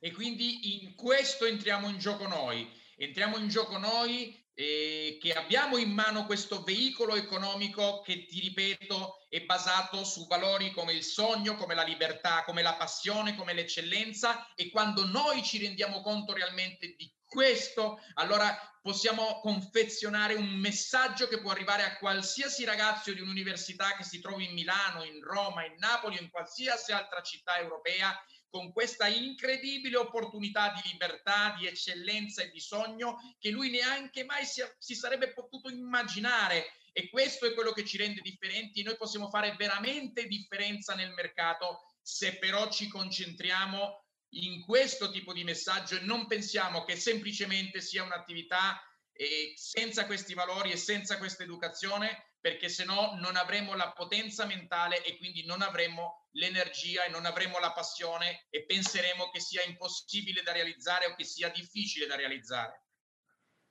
E 0.00 0.12
quindi 0.12 0.82
in 0.82 0.94
questo 0.94 1.44
entriamo 1.44 1.88
in 1.88 1.98
gioco 1.98 2.26
noi. 2.26 2.68
Entriamo 2.96 3.36
in 3.36 3.48
gioco 3.48 3.76
noi 3.76 4.34
eh, 4.58 5.18
che 5.20 5.32
abbiamo 5.34 5.76
in 5.76 5.92
mano 5.92 6.24
questo 6.24 6.62
veicolo 6.62 7.14
economico 7.14 8.00
che, 8.00 8.24
ti 8.24 8.40
ripeto, 8.40 9.26
è 9.28 9.42
basato 9.42 10.02
su 10.02 10.26
valori 10.26 10.70
come 10.70 10.94
il 10.94 11.02
sogno, 11.02 11.56
come 11.56 11.74
la 11.74 11.82
libertà, 11.82 12.42
come 12.44 12.62
la 12.62 12.74
passione, 12.74 13.36
come 13.36 13.52
l'eccellenza 13.52 14.54
e 14.54 14.70
quando 14.70 15.04
noi 15.04 15.42
ci 15.42 15.58
rendiamo 15.58 16.00
conto 16.00 16.32
realmente 16.32 16.94
di 16.96 17.12
questo, 17.26 18.00
allora 18.14 18.56
possiamo 18.80 19.40
confezionare 19.40 20.34
un 20.34 20.48
messaggio 20.48 21.28
che 21.28 21.40
può 21.40 21.50
arrivare 21.50 21.82
a 21.82 21.98
qualsiasi 21.98 22.64
ragazzo 22.64 23.12
di 23.12 23.20
un'università 23.20 23.94
che 23.96 24.04
si 24.04 24.20
trovi 24.20 24.46
in 24.46 24.54
Milano, 24.54 25.04
in 25.04 25.20
Roma, 25.22 25.66
in 25.66 25.74
Napoli 25.76 26.16
o 26.16 26.20
in 26.22 26.30
qualsiasi 26.30 26.92
altra 26.92 27.20
città 27.20 27.58
europea 27.58 28.16
con 28.56 28.72
questa 28.72 29.06
incredibile 29.06 29.98
opportunità 29.98 30.72
di 30.72 30.88
libertà, 30.90 31.54
di 31.58 31.66
eccellenza 31.66 32.42
e 32.42 32.50
di 32.50 32.58
sogno 32.58 33.18
che 33.38 33.50
lui 33.50 33.68
neanche 33.68 34.24
mai 34.24 34.46
si, 34.46 34.62
si 34.78 34.94
sarebbe 34.94 35.34
potuto 35.34 35.68
immaginare. 35.68 36.72
E 36.92 37.10
questo 37.10 37.44
è 37.44 37.52
quello 37.52 37.72
che 37.72 37.84
ci 37.84 37.98
rende 37.98 38.22
differenti. 38.22 38.82
Noi 38.82 38.96
possiamo 38.96 39.28
fare 39.28 39.54
veramente 39.58 40.26
differenza 40.26 40.94
nel 40.94 41.12
mercato 41.12 41.82
se 42.00 42.38
però 42.38 42.70
ci 42.70 42.88
concentriamo 42.88 44.04
in 44.36 44.62
questo 44.64 45.10
tipo 45.10 45.34
di 45.34 45.44
messaggio 45.44 45.96
e 45.96 46.00
non 46.00 46.26
pensiamo 46.26 46.82
che 46.84 46.96
semplicemente 46.96 47.82
sia 47.82 48.04
un'attività 48.04 48.80
eh, 49.12 49.52
senza 49.54 50.06
questi 50.06 50.32
valori 50.32 50.72
e 50.72 50.78
senza 50.78 51.18
questa 51.18 51.42
educazione, 51.42 52.35
perché 52.46 52.68
se 52.68 52.84
no 52.84 53.18
non 53.20 53.34
avremo 53.34 53.74
la 53.74 53.90
potenza 53.90 54.46
mentale 54.46 55.02
e 55.02 55.16
quindi 55.16 55.44
non 55.44 55.62
avremo 55.62 56.28
l'energia 56.34 57.02
e 57.02 57.08
non 57.08 57.26
avremo 57.26 57.58
la 57.58 57.72
passione 57.72 58.46
e 58.50 58.64
penseremo 58.64 59.30
che 59.30 59.40
sia 59.40 59.64
imposible 59.64 60.44
da 60.44 60.52
realizzare 60.52 61.06
o 61.06 61.16
che 61.16 61.24
sia 61.24 61.48
difficile 61.48 62.06
da 62.06 62.14
realizzare. 62.14 62.84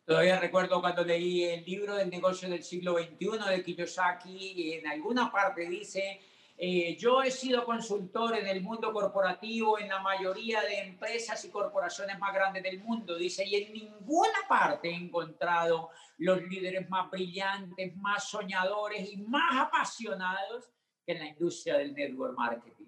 Todavía 0.04 0.42
recuerdo 0.42 0.82
cuando 0.82 1.06
leí 1.06 1.44
el 1.46 1.64
libro 1.64 1.96
del 1.96 2.10
negocio 2.10 2.50
del 2.50 2.66
siglo 2.66 2.98
XXI 2.98 3.48
de 3.48 3.64
Kiyosaki 3.64 4.52
y 4.52 4.74
en 4.74 4.88
alguna 4.88 5.32
parte 5.32 5.70
dice 5.70 6.20
Eh, 6.58 6.96
yo 6.98 7.22
he 7.22 7.32
sido 7.32 7.66
consultor 7.66 8.38
en 8.38 8.48
el 8.48 8.62
mundo 8.62 8.94
corporativo 8.94 9.78
en 9.78 9.90
la 9.90 10.00
mayoría 10.00 10.62
de 10.62 10.80
empresas 10.80 11.44
y 11.44 11.50
corporaciones 11.50 12.18
más 12.18 12.34
grandes 12.34 12.64
del 12.64 12.80
mundo, 12.80 13.18
dice, 13.18 13.46
y 13.46 13.56
en 13.56 13.74
ninguna 13.74 14.40
parte 14.48 14.90
he 14.90 14.96
encontrado 14.96 15.90
los 16.18 16.42
líderes 16.44 16.90
más 16.90 17.12
brillantes, 17.12 17.94
más 17.98 18.30
soñadores 18.30 19.12
y 19.12 19.18
más 19.18 19.68
apasionados 19.68 20.70
que 21.06 21.12
en 21.12 21.20
la 21.20 21.28
industria 21.28 21.78
del 21.78 21.94
network 21.94 22.38
marketing. 22.38 22.86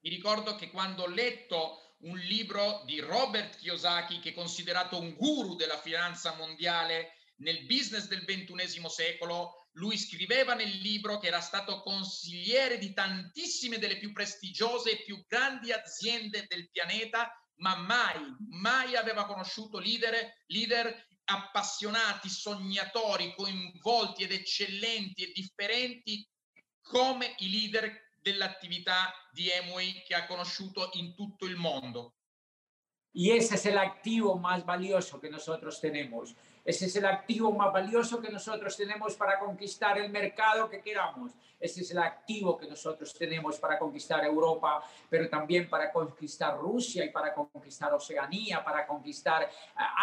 Mi 0.00 0.10
ricordo 0.10 0.56
che 0.56 0.70
quando 0.70 1.04
ho 1.04 1.78
un 2.00 2.18
libro 2.18 2.82
di 2.86 3.00
Robert 3.00 3.56
Kiyosaki, 3.56 4.20
che 4.20 4.30
è 4.30 4.34
considerato 4.34 4.98
un 4.98 5.14
guru 5.14 5.56
della 5.56 5.76
finanza 5.76 6.34
mondiale 6.36 7.16
nel 7.38 7.66
business 7.66 8.06
del 8.06 8.24
XXI 8.24 8.88
secolo, 8.88 9.67
Lui 9.78 9.96
scriveva 9.96 10.54
nel 10.54 10.70
libro 10.70 11.18
che 11.18 11.28
era 11.28 11.40
stato 11.40 11.80
consigliere 11.82 12.78
di 12.78 12.92
tantissime 12.92 13.78
delle 13.78 13.96
più 13.98 14.12
prestigiose 14.12 14.90
e 14.90 15.04
più 15.04 15.24
grandi 15.26 15.72
aziende 15.72 16.46
del 16.48 16.68
pianeta, 16.68 17.30
ma 17.58 17.76
mai, 17.76 18.34
mai 18.48 18.96
aveva 18.96 19.24
conosciuto 19.24 19.78
leader, 19.78 20.42
leader 20.46 21.06
appassionati, 21.24 22.28
sognatori, 22.28 23.34
coinvolti 23.36 24.24
ed 24.24 24.32
eccellenti 24.32 25.22
e 25.22 25.32
differenti 25.32 26.26
come 26.82 27.34
i 27.38 27.50
leader 27.50 28.10
dell'attività 28.20 29.12
di 29.30 29.48
Emway 29.48 30.02
che 30.02 30.14
ha 30.14 30.26
conosciuto 30.26 30.90
in 30.94 31.14
tutto 31.14 31.46
il 31.46 31.56
mondo. 31.56 32.14
Y 33.12 33.30
ese 33.30 33.54
es 33.54 33.66
el 33.66 33.78
activo 33.78 34.38
más 34.38 34.64
valioso 34.64 35.20
que 35.20 35.30
nosotros 35.30 35.80
tenemos. 35.80 36.34
Ese 36.68 36.84
es 36.84 36.96
el 36.96 37.06
activo 37.06 37.50
más 37.50 37.72
valioso 37.72 38.20
que 38.20 38.28
nosotros 38.28 38.76
tenemos 38.76 39.14
para 39.14 39.38
conquistar 39.38 39.96
el 39.96 40.10
mercado 40.10 40.68
que 40.68 40.82
queramos. 40.82 41.32
Ese 41.58 41.80
es 41.80 41.90
el 41.92 41.98
activo 41.98 42.58
que 42.58 42.66
nosotros 42.66 43.14
tenemos 43.14 43.58
para 43.58 43.78
conquistar 43.78 44.22
Europa, 44.22 44.84
pero 45.08 45.30
también 45.30 45.66
para 45.66 45.90
conquistar 45.90 46.58
Rusia 46.58 47.06
y 47.06 47.08
para 47.08 47.32
conquistar 47.32 47.94
Oceanía, 47.94 48.62
para 48.62 48.86
conquistar 48.86 49.44
eh, 49.44 49.48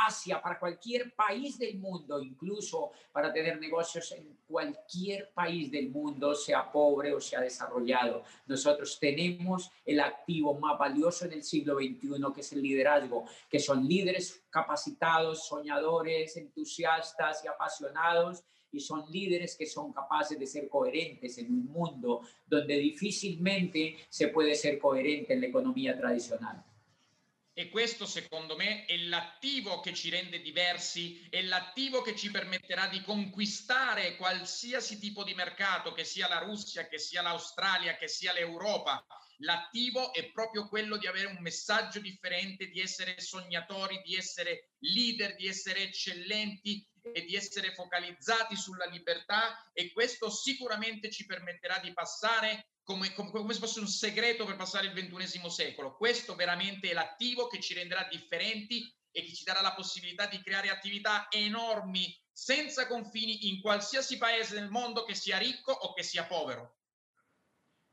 Asia, 0.07 0.41
para 0.41 0.57
cualquier 0.57 1.13
país 1.13 1.59
del 1.59 1.77
mundo, 1.77 2.19
incluso 2.19 2.91
para 3.11 3.31
tener 3.31 3.59
negocios 3.59 4.11
en 4.13 4.35
cualquier 4.47 5.31
país 5.35 5.69
del 5.69 5.89
mundo, 5.89 6.33
sea 6.33 6.71
pobre 6.71 7.13
o 7.13 7.21
sea 7.21 7.41
desarrollado. 7.41 8.23
Nosotros 8.47 8.97
tenemos 8.99 9.71
el 9.85 9.99
activo 9.99 10.55
más 10.55 10.79
valioso 10.79 11.25
en 11.25 11.33
el 11.33 11.43
siglo 11.43 11.75
XXI, 11.75 12.33
que 12.33 12.41
es 12.41 12.51
el 12.53 12.63
liderazgo, 12.63 13.25
que 13.47 13.59
son 13.59 13.87
líderes 13.87 14.44
capacitados, 14.55 15.45
soñadores, 15.47 16.37
entusiastas 16.37 17.43
y 17.43 17.47
apasionados 17.49 18.41
y 18.71 18.79
son 18.79 19.03
líderes 19.11 19.57
que 19.57 19.65
son 19.65 19.91
capaces 19.91 20.39
de 20.39 20.47
ser 20.47 20.69
coherentes 20.69 21.37
en 21.39 21.47
un 21.51 21.65
mundo 21.65 22.21
donde 22.47 22.77
difícilmente 22.77 23.97
se 24.07 24.29
puede 24.29 24.55
ser 24.55 24.79
coherente 24.79 25.33
en 25.33 25.41
la 25.41 25.47
economía 25.47 25.97
tradicional. 25.97 26.63
E 27.57 27.69
questo 27.69 28.05
secondo 28.05 28.57
me 28.57 28.83
è 28.83 28.97
l'attivo 28.97 29.79
che 29.79 29.93
ci 29.93 30.09
rende 30.09 30.41
diversi, 30.41 31.25
è 31.29 31.41
l'attivo 31.41 32.01
che 32.01 32.13
ci 32.13 32.29
permetterà 32.29 32.87
di 32.87 33.01
conquistare 33.01 34.17
qualsiasi 34.17 34.99
tipo 34.99 35.23
di 35.23 35.33
mercato, 35.33 35.93
che 35.93 36.03
sia 36.03 36.27
la 36.27 36.39
Russia, 36.39 36.85
che 36.89 36.99
sia 36.99 37.21
l'Australia, 37.21 37.95
che 37.95 38.09
sia 38.09 38.33
l'Europa. 38.33 39.05
L'attivo 39.37 40.11
è 40.11 40.29
proprio 40.33 40.67
quello 40.67 40.97
di 40.97 41.07
avere 41.07 41.27
un 41.27 41.37
messaggio 41.39 42.01
differente, 42.01 42.67
di 42.67 42.81
essere 42.81 43.21
sognatori, 43.21 44.01
di 44.03 44.15
essere 44.15 44.71
leader, 44.79 45.37
di 45.37 45.47
essere 45.47 45.83
eccellenti 45.83 46.85
e 47.13 47.23
di 47.23 47.35
essere 47.35 47.73
focalizzati 47.73 48.57
sulla 48.57 48.85
libertà 48.85 49.71
e 49.71 49.93
questo 49.93 50.29
sicuramente 50.29 51.09
ci 51.09 51.25
permetterà 51.25 51.79
di 51.79 51.93
passare 51.93 52.67
come, 52.85 53.13
come, 53.13 53.31
come, 53.31 53.53
se 53.53 53.59
fosse 53.59 53.79
un 53.79 53.87
segreto 53.87 54.45
per 54.45 54.55
passare 54.55 54.85
il 54.87 54.93
ventunesimo 54.93 55.49
secolo. 55.49 55.97
Questo 55.97 56.35
veramente 56.35 56.91
è 56.91 56.93
l'attivo 56.93 57.47
che 57.47 57.59
ci 57.59 57.73
renderà 57.73 58.07
differenti 58.09 58.87
e 59.11 59.23
che 59.23 59.33
ci 59.33 59.43
darà 59.43 59.61
la 59.61 59.73
possibilità 59.73 60.27
di 60.27 60.41
creare 60.41 60.69
attività 60.69 61.27
enormi 61.31 62.15
senza 62.31 62.85
confini 62.85 63.49
in 63.49 63.61
qualsiasi 63.61 64.17
paese 64.17 64.53
del 64.53 64.69
mondo 64.69 65.03
che 65.03 65.15
sia 65.15 65.37
ricco 65.37 65.71
o 65.71 65.93
che 65.93 66.03
sia 66.03 66.25
povero. 66.25 66.75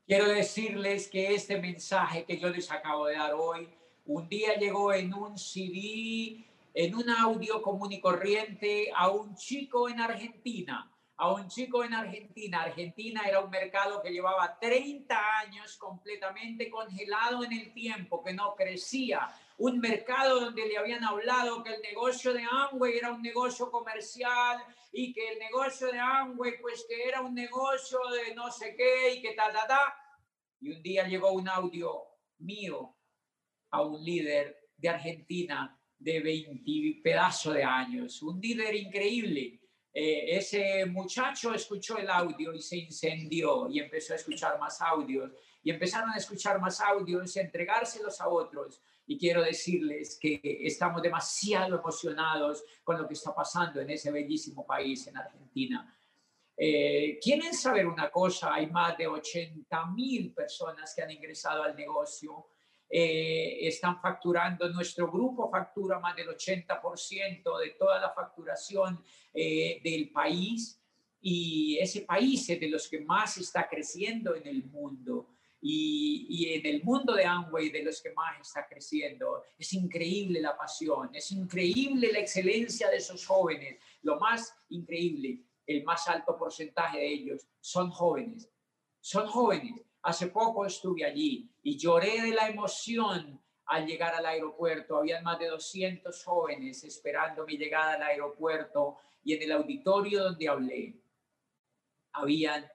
Quiero 0.05 0.27
decirles 0.27 1.07
que 1.09 1.33
este 1.33 1.57
mensaje 1.57 2.25
que 2.25 2.37
yo 2.37 2.49
les 2.49 2.69
acabo 2.69 3.07
de 3.07 3.15
dar 3.15 3.33
hoy, 3.33 3.67
un 4.05 4.27
día 4.27 4.57
llegó 4.57 4.93
en 4.93 5.13
un 5.13 5.37
CD, 5.37 6.45
en 6.73 6.93
un 6.93 7.09
audio 7.09 7.61
común 7.61 7.93
y 7.93 8.01
corriente 8.01 8.91
a 8.93 9.09
un 9.09 9.33
chico 9.35 9.87
en 9.87 10.01
Argentina 10.01 10.92
a 11.23 11.31
un 11.31 11.47
chico 11.47 11.85
en 11.85 11.93
Argentina. 11.93 12.63
Argentina 12.63 13.21
era 13.25 13.39
un 13.39 13.49
mercado 13.49 14.01
que 14.01 14.11
llevaba 14.11 14.59
30 14.59 15.39
años 15.39 15.77
completamente 15.77 16.69
congelado 16.69 17.45
en 17.45 17.53
el 17.53 17.73
tiempo, 17.73 18.21
que 18.21 18.33
no 18.33 18.53
crecía. 18.55 19.33
Un 19.57 19.79
mercado 19.79 20.41
donde 20.41 20.67
le 20.67 20.77
habían 20.77 21.01
hablado 21.01 21.63
que 21.63 21.75
el 21.75 21.81
negocio 21.81 22.33
de 22.33 22.43
Amway 22.43 22.97
era 22.97 23.13
un 23.13 23.21
negocio 23.21 23.71
comercial 23.71 24.65
y 24.91 25.13
que 25.13 25.29
el 25.29 25.39
negocio 25.39 25.87
de 25.93 25.97
Amway 25.97 26.59
pues 26.59 26.85
que 26.89 27.07
era 27.07 27.21
un 27.21 27.33
negocio 27.33 27.99
de 28.11 28.35
no 28.35 28.51
sé 28.51 28.75
qué 28.75 29.13
y 29.13 29.21
que 29.21 29.31
ta, 29.31 29.49
ta, 29.49 29.65
ta. 29.65 29.95
Y 30.59 30.71
un 30.73 30.83
día 30.83 31.07
llegó 31.07 31.31
un 31.31 31.47
audio 31.47 32.03
mío 32.39 32.97
a 33.71 33.81
un 33.81 34.03
líder 34.03 34.59
de 34.75 34.89
Argentina 34.89 35.79
de 35.97 36.19
20 36.19 37.01
pedazos 37.01 37.53
de 37.53 37.63
años, 37.63 38.21
un 38.21 38.41
líder 38.41 38.75
increíble 38.75 39.62
eh, 39.93 40.37
ese 40.37 40.85
muchacho 40.87 41.53
escuchó 41.53 41.97
el 41.97 42.09
audio 42.09 42.51
y 42.51 42.61
se 42.61 42.77
incendió 42.77 43.69
y 43.69 43.79
empezó 43.79 44.13
a 44.13 44.15
escuchar 44.15 44.59
más 44.59 44.81
audios 44.81 45.31
y 45.61 45.69
empezaron 45.69 46.09
a 46.09 46.17
escuchar 46.17 46.59
más 46.59 46.81
audios 46.81 47.35
y 47.35 47.39
a 47.39 47.43
entregárselos 47.43 48.19
a 48.19 48.27
otros. 48.27 48.81
Y 49.05 49.19
quiero 49.19 49.43
decirles 49.43 50.17
que 50.19 50.39
estamos 50.63 51.01
demasiado 51.01 51.77
emocionados 51.77 52.63
con 52.83 52.97
lo 52.97 53.07
que 53.07 53.13
está 53.13 53.35
pasando 53.35 53.81
en 53.81 53.89
ese 53.91 54.09
bellísimo 54.11 54.65
país, 54.65 55.05
en 55.07 55.17
Argentina. 55.17 55.95
Eh, 56.57 57.19
¿Quieren 57.21 57.53
saber 57.53 57.85
una 57.85 58.09
cosa? 58.09 58.53
Hay 58.53 58.67
más 58.67 58.97
de 58.97 59.07
80 59.07 59.85
mil 59.87 60.33
personas 60.33 60.93
que 60.95 61.03
han 61.03 61.11
ingresado 61.11 61.63
al 61.63 61.75
negocio 61.75 62.47
eh, 62.95 63.67
están 63.67 63.99
facturando, 63.99 64.69
nuestro 64.69 65.11
grupo 65.11 65.49
factura 65.49 65.97
más 65.97 66.15
del 66.15 66.27
80% 66.27 67.59
de 67.59 67.71
toda 67.71 67.99
la 67.99 68.11
facturación 68.11 69.03
eh, 69.33 69.81
del 69.83 70.11
país 70.11 70.79
y 71.19 71.79
ese 71.79 72.01
país 72.01 72.47
es 72.47 72.59
de 72.59 72.69
los 72.69 72.87
que 72.87 72.99
más 72.99 73.35
está 73.39 73.67
creciendo 73.67 74.35
en 74.35 74.45
el 74.45 74.65
mundo. 74.65 75.29
Y, 75.59 76.27
y, 76.29 76.53
en 76.53 76.67
el 76.67 76.83
mundo 76.83 77.15
de 77.15 77.25
Amway 77.25 77.69
de 77.69 77.81
los 77.81 77.99
que 77.99 78.11
más 78.11 78.39
está 78.39 78.67
creciendo. 78.67 79.43
Es 79.57 79.73
increíble 79.73 80.39
la 80.39 80.55
pasión, 80.55 81.09
es 81.15 81.31
increíble 81.31 82.11
la 82.11 82.19
excelencia 82.19 82.91
de 82.91 82.97
esos 82.97 83.25
jóvenes. 83.25 83.79
Lo 84.03 84.19
más 84.19 84.53
increíble, 84.69 85.41
el 85.65 85.83
más 85.83 86.07
alto 86.07 86.37
porcentaje 86.37 86.99
de 86.99 87.07
ellos 87.11 87.47
son 87.59 87.89
jóvenes. 87.89 88.47
Son 88.99 89.25
jóvenes 89.25 89.81
Hace 90.03 90.27
poco 90.27 90.65
estuve 90.65 91.05
allí 91.05 91.49
y 91.63 91.77
lloré 91.77 92.21
de 92.21 92.33
la 92.33 92.49
emoción 92.49 93.41
al 93.65 93.85
llegar 93.85 94.13
al 94.13 94.25
aeropuerto. 94.25 94.97
Habían 94.97 95.23
más 95.23 95.39
de 95.39 95.47
200 95.47 96.23
jóvenes 96.23 96.83
esperando 96.83 97.45
mi 97.45 97.57
llegada 97.57 97.93
al 97.93 98.03
aeropuerto 98.03 98.97
y 99.23 99.33
en 99.33 99.43
el 99.43 99.53
auditorio 99.53 100.25
donde 100.25 100.49
hablé, 100.49 101.01
habían, 102.11 102.69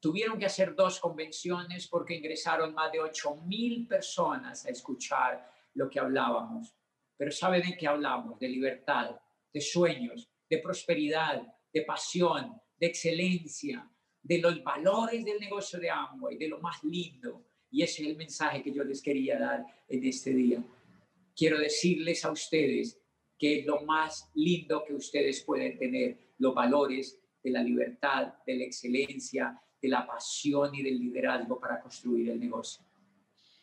tuvieron 0.00 0.38
que 0.38 0.46
hacer 0.46 0.74
dos 0.74 0.98
convenciones 0.98 1.86
porque 1.88 2.14
ingresaron 2.14 2.72
más 2.72 2.90
de 2.90 3.00
8 3.00 3.36
mil 3.44 3.86
personas 3.86 4.64
a 4.64 4.70
escuchar 4.70 5.52
lo 5.74 5.90
que 5.90 6.00
hablábamos. 6.00 6.74
Pero 7.18 7.30
¿saben 7.30 7.62
de 7.62 7.76
qué 7.76 7.86
hablamos? 7.86 8.38
De 8.38 8.48
libertad, 8.48 9.14
de 9.52 9.60
sueños, 9.60 10.30
de 10.48 10.58
prosperidad, 10.58 11.42
de 11.70 11.82
pasión, 11.82 12.58
de 12.78 12.86
excelencia, 12.86 13.90
de 14.26 14.38
los 14.38 14.62
valores 14.62 15.24
del 15.24 15.38
negocio 15.38 15.78
de 15.78 15.88
Amway, 15.88 16.36
de 16.36 16.48
lo 16.48 16.58
más 16.58 16.82
lindo. 16.82 17.44
Y 17.70 17.82
ese 17.82 18.02
es 18.02 18.08
el 18.08 18.16
mensaje 18.16 18.62
que 18.62 18.72
yo 18.72 18.82
les 18.82 19.00
quería 19.00 19.38
dar 19.38 19.64
en 19.88 20.04
este 20.04 20.30
día. 20.30 20.62
Quiero 21.34 21.58
decirles 21.58 22.24
a 22.24 22.32
ustedes 22.32 22.98
que 23.38 23.60
es 23.60 23.66
lo 23.66 23.82
más 23.82 24.30
lindo 24.34 24.84
que 24.84 24.94
ustedes 24.94 25.42
pueden 25.42 25.78
tener, 25.78 26.34
los 26.38 26.54
valores 26.54 27.20
de 27.42 27.50
la 27.50 27.62
libertad, 27.62 28.34
de 28.44 28.56
la 28.56 28.64
excelencia, 28.64 29.60
de 29.80 29.88
la 29.88 30.06
pasión 30.06 30.74
y 30.74 30.82
del 30.82 30.98
liderazgo 30.98 31.60
para 31.60 31.80
construir 31.80 32.30
el 32.30 32.40
negocio. 32.40 32.84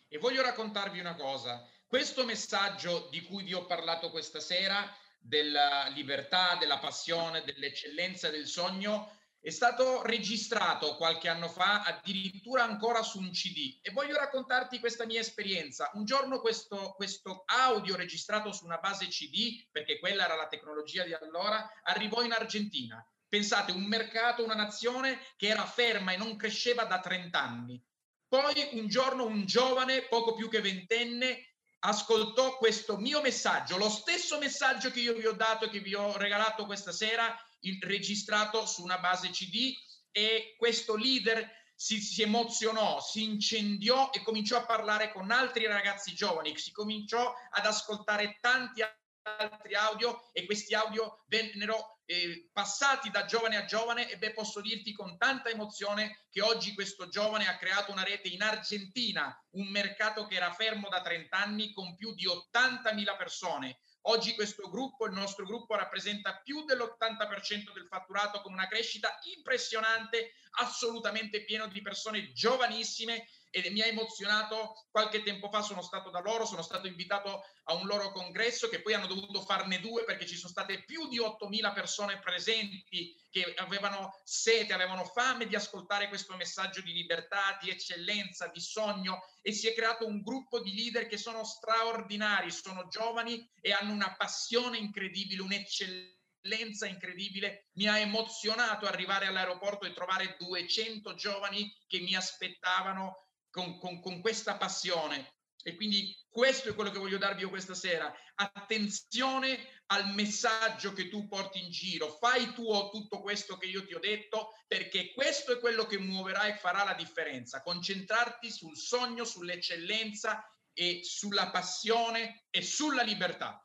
e 0.08 0.20
voglio 0.20 0.44
raccontarvi 0.44 1.00
una 1.00 1.16
cosa. 1.16 1.68
Questo 1.88 2.24
messaggio 2.24 3.10
di 3.12 3.24
cui 3.24 3.44
vi 3.44 3.54
ho 3.54 3.66
parlato 3.66 4.12
questa 4.12 4.40
sera, 4.40 4.96
della 5.20 5.88
libertà, 5.88 6.56
della 6.60 6.78
passione, 6.78 7.44
dell'eccellenza, 7.44 8.30
del 8.30 8.46
sogno, 8.46 9.10
è 9.44 9.50
stato 9.50 10.04
registrato 10.04 10.96
qualche 10.96 11.28
anno 11.28 11.50
fa 11.50 11.84
addirittura 11.84 12.64
ancora 12.64 13.04
su 13.04 13.20
un 13.20 13.30
CD 13.32 13.78
e 13.82 13.92
voglio 13.92 14.16
raccontarti 14.16 14.80
questa 14.80 15.06
mia 15.06 15.20
esperienza. 15.20 15.92
Un 15.96 16.06
giorno 16.06 16.40
questo, 16.40 16.94
questo 16.96 17.44
audio 17.48 17.98
registrato 17.98 18.54
su 18.54 18.64
una 18.64 18.78
base 18.78 19.08
CD, 19.08 19.68
perché 19.70 20.00
quella 20.00 20.24
era 20.24 20.36
la 20.36 20.48
tecnologia 20.48 21.04
di 21.04 21.14
allora, 21.14 21.70
arrivò 21.84 22.22
in 22.22 22.32
Argentina. 22.32 23.06
Pensate, 23.28 23.74
un 23.74 23.84
mercato, 23.84 24.46
una 24.46 24.56
nazione 24.56 25.20
che 25.36 25.48
era 25.48 25.66
ferma 25.66 26.14
e 26.14 26.18
non 26.18 26.38
cresceva 26.38 26.86
da 26.86 27.02
30 27.02 27.42
anni. 27.42 27.84
Poi 28.26 28.70
un 28.72 28.88
giorno 28.88 29.26
un 29.26 29.46
giovane, 29.46 30.04
poco 30.04 30.36
più 30.36 30.48
che 30.48 30.62
ventenne, 30.62 31.56
ascoltò 31.80 32.56
questo 32.56 32.96
mio 32.96 33.20
messaggio, 33.20 33.76
lo 33.76 33.90
stesso 33.90 34.38
messaggio 34.38 34.90
che 34.90 35.02
io 35.02 35.14
vi 35.16 35.26
ho 35.26 35.34
dato 35.34 35.66
e 35.66 35.70
che 35.70 35.82
vi 35.82 35.96
ho 35.96 36.16
regalato 36.16 36.66
questa 36.66 36.94
sera, 36.94 37.38
il, 37.64 37.80
registrato 37.82 38.66
su 38.66 38.84
una 38.84 39.00
base 39.00 39.30
CD 39.30 39.74
e 40.12 40.56
questo 40.58 40.96
leader 40.96 41.50
si, 41.76 42.00
si, 42.00 42.22
emozionò, 42.22 43.02
si 43.02 43.24
incendiò 43.24 44.12
e 44.12 44.22
cominciò 44.22 44.58
a 44.58 44.66
parlare 44.66 45.12
con 45.12 45.32
altri 45.32 45.66
ragazzi 45.66 46.14
giovani, 46.14 46.58
si 46.58 46.72
cominciò 46.72 47.34
ad 47.52 47.66
ascoltare 47.66 48.38
tanti 48.40 48.82
altri 49.24 49.74
audio 49.76 50.32
e 50.34 50.46
questi 50.46 50.74
audio 50.76 51.24
vennero 51.28 52.02
eh, 52.06 52.50
passati 52.52 53.10
da 53.10 53.26
giovane 53.26 53.56
a 53.56 53.66
giovane 53.66 54.10
e 54.10 54.18
beh 54.18 54.34
posso 54.34 54.60
dirti 54.60 54.94
con 54.94 55.18
tanta 55.18 55.50
emozione 55.50 56.26
che 56.30 56.42
oggi 56.42 56.74
questo 56.74 57.08
giovane 57.08 57.48
ha 57.48 57.58
creato 57.58 57.92
una 57.92 58.04
rete 58.04 58.28
in 58.28 58.42
Argentina, 58.42 59.36
un 59.52 59.68
mercato 59.68 60.26
che 60.26 60.36
era 60.36 60.52
fermo 60.52 60.90
da 60.90 61.02
30 61.02 61.38
anni 61.38 61.72
con 61.72 61.96
più 61.96 62.14
di 62.14 62.26
80.000 62.26 63.18
persone. 63.18 63.80
Oggi 64.06 64.36
questo 64.36 64.70
gruppo, 64.70 65.06
il 65.06 65.14
nostro 65.14 65.46
gruppo, 65.46 65.76
rappresenta 65.76 66.42
più 66.44 66.66
dell'80% 66.66 67.72
del 67.74 67.88
fatturato 67.88 68.42
con 68.42 68.52
una 68.52 68.68
crescita 68.68 69.18
impressionante, 69.36 70.34
assolutamente 70.60 71.46
pieno 71.46 71.68
di 71.68 71.82
persone 71.82 72.34
giovanissime 72.34 73.28
e 73.54 73.70
mi 73.70 73.82
ha 73.82 73.86
emozionato. 73.86 74.88
Qualche 74.90 75.22
tempo 75.22 75.50
fa 75.50 75.62
sono 75.62 75.84
stato 75.84 76.10
da 76.10 76.20
loro, 76.20 76.46
sono 76.46 76.64
stato 76.64 76.88
invitato 76.88 77.44
a 77.66 77.76
un 77.76 77.86
loro 77.86 78.12
congresso 78.12 78.68
che 78.68 78.82
poi 78.82 78.96
hanno 78.96 79.06
dovuto 79.06 79.42
farne 79.42 79.80
due 79.80 80.04
perché 80.06 80.26
ci 80.26 80.36
sono 80.36 80.50
state 80.50 80.84
più 80.84 81.08
di 81.08 81.20
8.000 81.20 81.74
persone 81.74 82.20
presenti 82.20 83.16
che 83.30 83.54
avevano 83.58 84.20
sete, 84.24 84.74
avevano 84.74 85.06
fame 85.06 85.46
di 85.46 85.56
ascoltare 85.56 86.08
questo 86.08 86.36
messaggio 86.36 86.82
di 86.82 86.94
libertà, 86.94 87.58
di 87.62 87.70
eccellenza, 87.70 88.48
di 88.48 88.60
sogno 88.60 89.22
e 89.42 89.52
si 89.52 89.68
è 89.68 89.74
creato 89.74 90.08
un 90.08 90.22
gruppo 90.22 90.60
di 90.60 90.74
leader 90.74 91.06
che 91.06 91.18
sono 91.18 91.44
straordinari, 91.44 92.50
sono 92.50 92.88
giovani 92.88 93.48
e 93.62 93.72
hanno 93.72 93.94
una 93.94 94.16
passione 94.18 94.78
incredibile, 94.80 95.42
un'eccellenza 95.42 96.88
incredibile. 96.88 97.70
Mi 97.74 97.88
ha 97.88 98.00
emozionato 98.00 98.88
arrivare 98.88 99.28
all'aeroporto 99.28 99.86
e 99.86 99.94
trovare 99.94 100.36
200 100.40 101.14
giovani 101.14 101.72
che 101.88 102.00
mi 102.00 102.16
aspettavano 102.16 103.24
con, 103.54 103.78
con, 103.78 104.02
con 104.02 104.20
questa 104.20 104.58
passione. 104.58 105.36
E 105.62 105.76
quindi 105.76 106.14
questo 106.28 106.70
è 106.70 106.76
quello 106.76 106.90
che 106.90 106.98
voglio 106.98 107.20
darvi 107.20 107.42
io 107.42 107.50
questa 107.50 107.76
sera. 107.76 108.12
Attenzione 108.36 109.82
al 109.88 110.14
messaggio 110.14 110.92
che 110.92 111.08
tu 111.08 111.28
porti 111.28 111.64
in 111.64 111.70
giro. 111.70 112.10
Fai 112.10 112.52
tuo 112.54 112.90
tutto 112.90 113.22
questo 113.22 113.56
che 113.58 113.68
io 113.68 113.86
ti 113.86 113.94
ho 113.94 114.00
detto, 114.00 114.50
perché 114.68 115.14
questo 115.14 115.54
è 115.54 115.60
quello 115.60 115.86
che 115.86 116.00
muoverà 116.00 116.48
e 116.48 116.58
farà 116.58 116.84
la 116.84 116.96
differenza. 116.96 117.62
Concentrarti 117.62 118.52
sul 118.52 118.76
sogno, 118.76 119.24
sull'eccellenza 119.24 120.44
e 120.74 121.02
sulla 121.04 121.52
passione 121.52 122.48
e 122.50 122.64
sulla 122.64 123.04
libertà. 123.04 123.63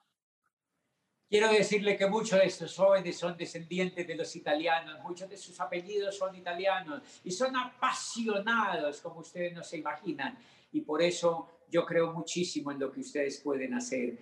Quiero 1.28 1.52
decirle 1.52 1.94
que 1.94 2.06
muchos 2.06 2.38
de 2.38 2.46
estos 2.46 2.74
jóvenes 2.74 3.18
son 3.18 3.36
descendientes 3.36 4.06
de 4.06 4.14
los 4.14 4.34
italianos, 4.34 4.98
muchos 5.02 5.28
de 5.28 5.36
sus 5.36 5.60
apellidos 5.60 6.16
son 6.16 6.34
italianos 6.34 7.02
y 7.22 7.30
son 7.30 7.54
apasionados, 7.54 9.02
como 9.02 9.20
ustedes 9.20 9.52
no 9.52 9.62
se 9.62 9.76
imaginan. 9.76 10.38
Y 10.72 10.80
por 10.80 11.02
eso 11.02 11.64
yo 11.68 11.84
creo 11.84 12.14
muchísimo 12.14 12.72
en 12.72 12.78
lo 12.78 12.90
que 12.90 13.00
ustedes 13.00 13.42
pueden 13.42 13.74
hacer. 13.74 14.16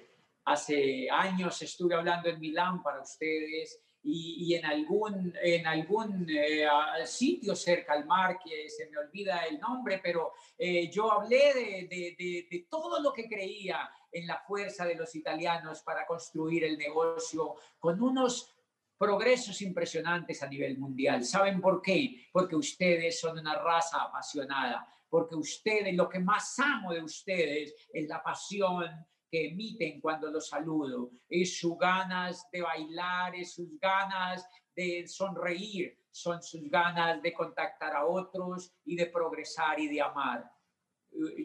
Hace 0.47 1.09
años 1.09 1.63
estuve 1.63 1.95
hablando 1.95 2.29
en 2.29 2.41
Milán 2.41 2.83
para 2.83 3.03
ustedes 3.03 3.81
y, 4.03 4.55
en 4.55 4.65
algún, 4.65 5.33
en 5.43 5.67
algún 5.67 6.27
eh, 6.29 6.67
sitio 7.05 7.55
cerca 7.55 7.93
al 7.93 8.07
mar, 8.07 8.39
que 8.45 8.69
se 8.69 8.89
me 8.89 8.99
olvida 8.99 9.45
el 9.45 9.59
nombre, 9.61 10.01
pero 10.03 10.33
eh, 10.59 10.89
yo 10.91 11.11
hablé 11.11 11.55
de, 11.55 11.89
de, 11.89 12.47
de, 12.51 12.67
todo 12.71 13.01
lo 13.01 13.13
que 13.13 13.29
creía 13.29 13.91
en 14.13 14.27
la 14.27 14.39
fuerza 14.47 14.85
de 14.85 14.95
los 14.95 15.15
italianos 15.15 15.83
para 15.83 16.07
construir 16.07 16.65
el 16.65 16.79
negocio 16.79 17.55
con 17.79 18.01
unos 18.03 18.55
progresos 18.99 19.61
impresionantes 19.63 20.43
a 20.43 20.49
nivel 20.49 20.79
mundial. 20.79 21.25
¿Saben 21.25 21.61
por 21.61 21.83
qué? 21.83 22.29
Porque 22.33 22.57
ustedes 22.57 23.21
son 23.21 23.39
una 23.39 23.55
raza 23.55 24.03
apasionada, 24.03 24.87
porque 25.09 25.35
ustedes, 25.35 25.95
lo 25.95 26.09
que 26.09 26.19
más 26.19 26.59
amo 26.59 26.93
de 26.93 27.03
ustedes 27.03 27.75
es 27.93 28.09
la 28.09 28.23
pasión, 28.23 28.87
que 29.31 29.49
emiten 29.49 30.01
cuando 30.01 30.31
los 30.31 30.49
saludo, 30.49 31.11
es 31.29 31.59
sus 31.59 31.77
ganas 31.79 32.49
de 32.53 32.63
bailar, 32.63 33.35
es 33.35 33.55
sus 33.55 33.79
ganas 33.81 34.49
de 34.75 35.07
sonreír, 35.09 35.99
son 36.11 36.43
sus 36.43 36.71
ganas 36.71 37.21
de 37.21 37.33
contactar 37.33 37.95
a 37.95 38.07
otros 38.07 38.73
y 38.85 38.97
de 38.97 39.07
progresar 39.07 39.81
y 39.81 39.89
de 39.89 40.01
amar. 40.01 40.51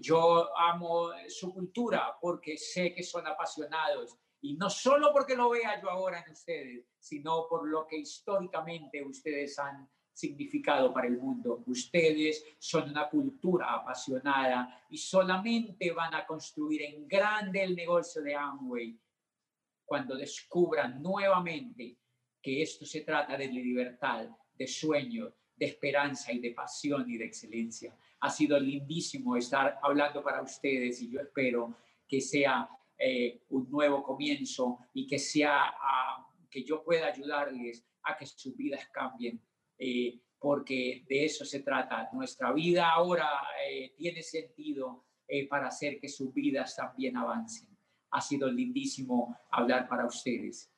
Yo 0.02 0.58
amo 0.58 1.12
su 1.28 1.54
cultura 1.54 2.18
porque 2.20 2.58
sé 2.58 2.94
que 2.94 3.04
son 3.04 3.26
apasionados 3.28 4.18
y 4.42 4.56
no 4.56 4.70
solo 4.70 5.12
porque 5.14 5.36
lo 5.36 5.50
vea 5.50 5.82
yo 5.82 5.90
ahora 5.90 6.24
en 6.26 6.32
ustedes, 6.32 6.86
sino 7.00 7.48
por 7.48 7.68
lo 7.68 7.88
que 7.88 7.98
históricamente 7.98 9.04
ustedes 9.04 9.58
han 9.60 9.90
significado 10.14 10.94
para 10.94 11.08
el 11.08 11.18
mundo. 11.18 11.64
Ustedes 11.68 12.44
son 12.60 12.90
una 12.90 13.10
cultura 13.10 13.74
apasionada 13.74 14.86
y 14.90 14.98
solamente 14.98 15.92
van 15.92 16.14
a 16.16 16.26
construir 16.26 16.82
en 16.84 17.08
grande 17.08 17.64
el 17.64 17.76
negocio 17.76 18.22
de 18.22 18.36
Amway 18.36 19.00
cuando 19.86 20.16
descubran 20.16 21.02
nuevamente 21.02 21.98
que 22.42 22.62
esto 22.62 22.86
se 22.86 23.02
trata 23.02 23.38
de 23.38 23.48
libertad, 23.48 24.28
de 24.54 24.68
sueño, 24.68 25.34
de 25.62 25.68
esperanza 25.68 26.32
y 26.34 26.40
de 26.40 26.52
pasión 26.52 27.08
y 27.08 27.18
de 27.20 27.26
excelencia. 27.26 27.96
Ha 28.22 28.32
sido 28.32 28.60
lindísimo 28.60 29.38
estar 29.38 29.80
hablando 29.84 30.24
para 30.24 30.42
ustedes 30.42 31.00
y 31.04 31.12
yo 31.12 31.20
espero 31.22 31.76
que 32.08 32.20
sea 32.20 32.68
eh, 32.98 33.44
un 33.50 33.70
nuevo 33.70 34.02
comienzo 34.02 34.80
y 34.92 35.06
que 35.06 35.20
sea 35.20 35.72
ah, 35.80 36.28
que 36.50 36.64
yo 36.64 36.84
pueda 36.84 37.06
ayudarles 37.06 37.86
a 38.02 38.18
que 38.18 38.26
sus 38.26 38.58
vidas 38.58 38.90
cambien 38.92 39.40
eh, 39.78 40.20
porque 40.40 41.06
de 41.08 41.26
eso 41.26 41.46
se 41.46 41.60
trata. 41.60 42.10
Nuestra 42.12 42.52
vida 42.52 42.90
ahora 42.90 43.30
eh, 43.64 43.94
tiene 43.96 44.24
sentido 44.24 45.06
eh, 45.28 45.48
para 45.48 45.68
hacer 45.68 46.00
que 46.00 46.10
sus 46.10 46.34
vidas 46.34 46.76
también 46.76 47.18
avancen. 47.18 47.70
Ha 48.10 48.20
sido 48.20 48.50
lindissimo 48.50 49.38
hablar 49.52 49.88
para 49.88 50.08
ustedes. 50.08 50.72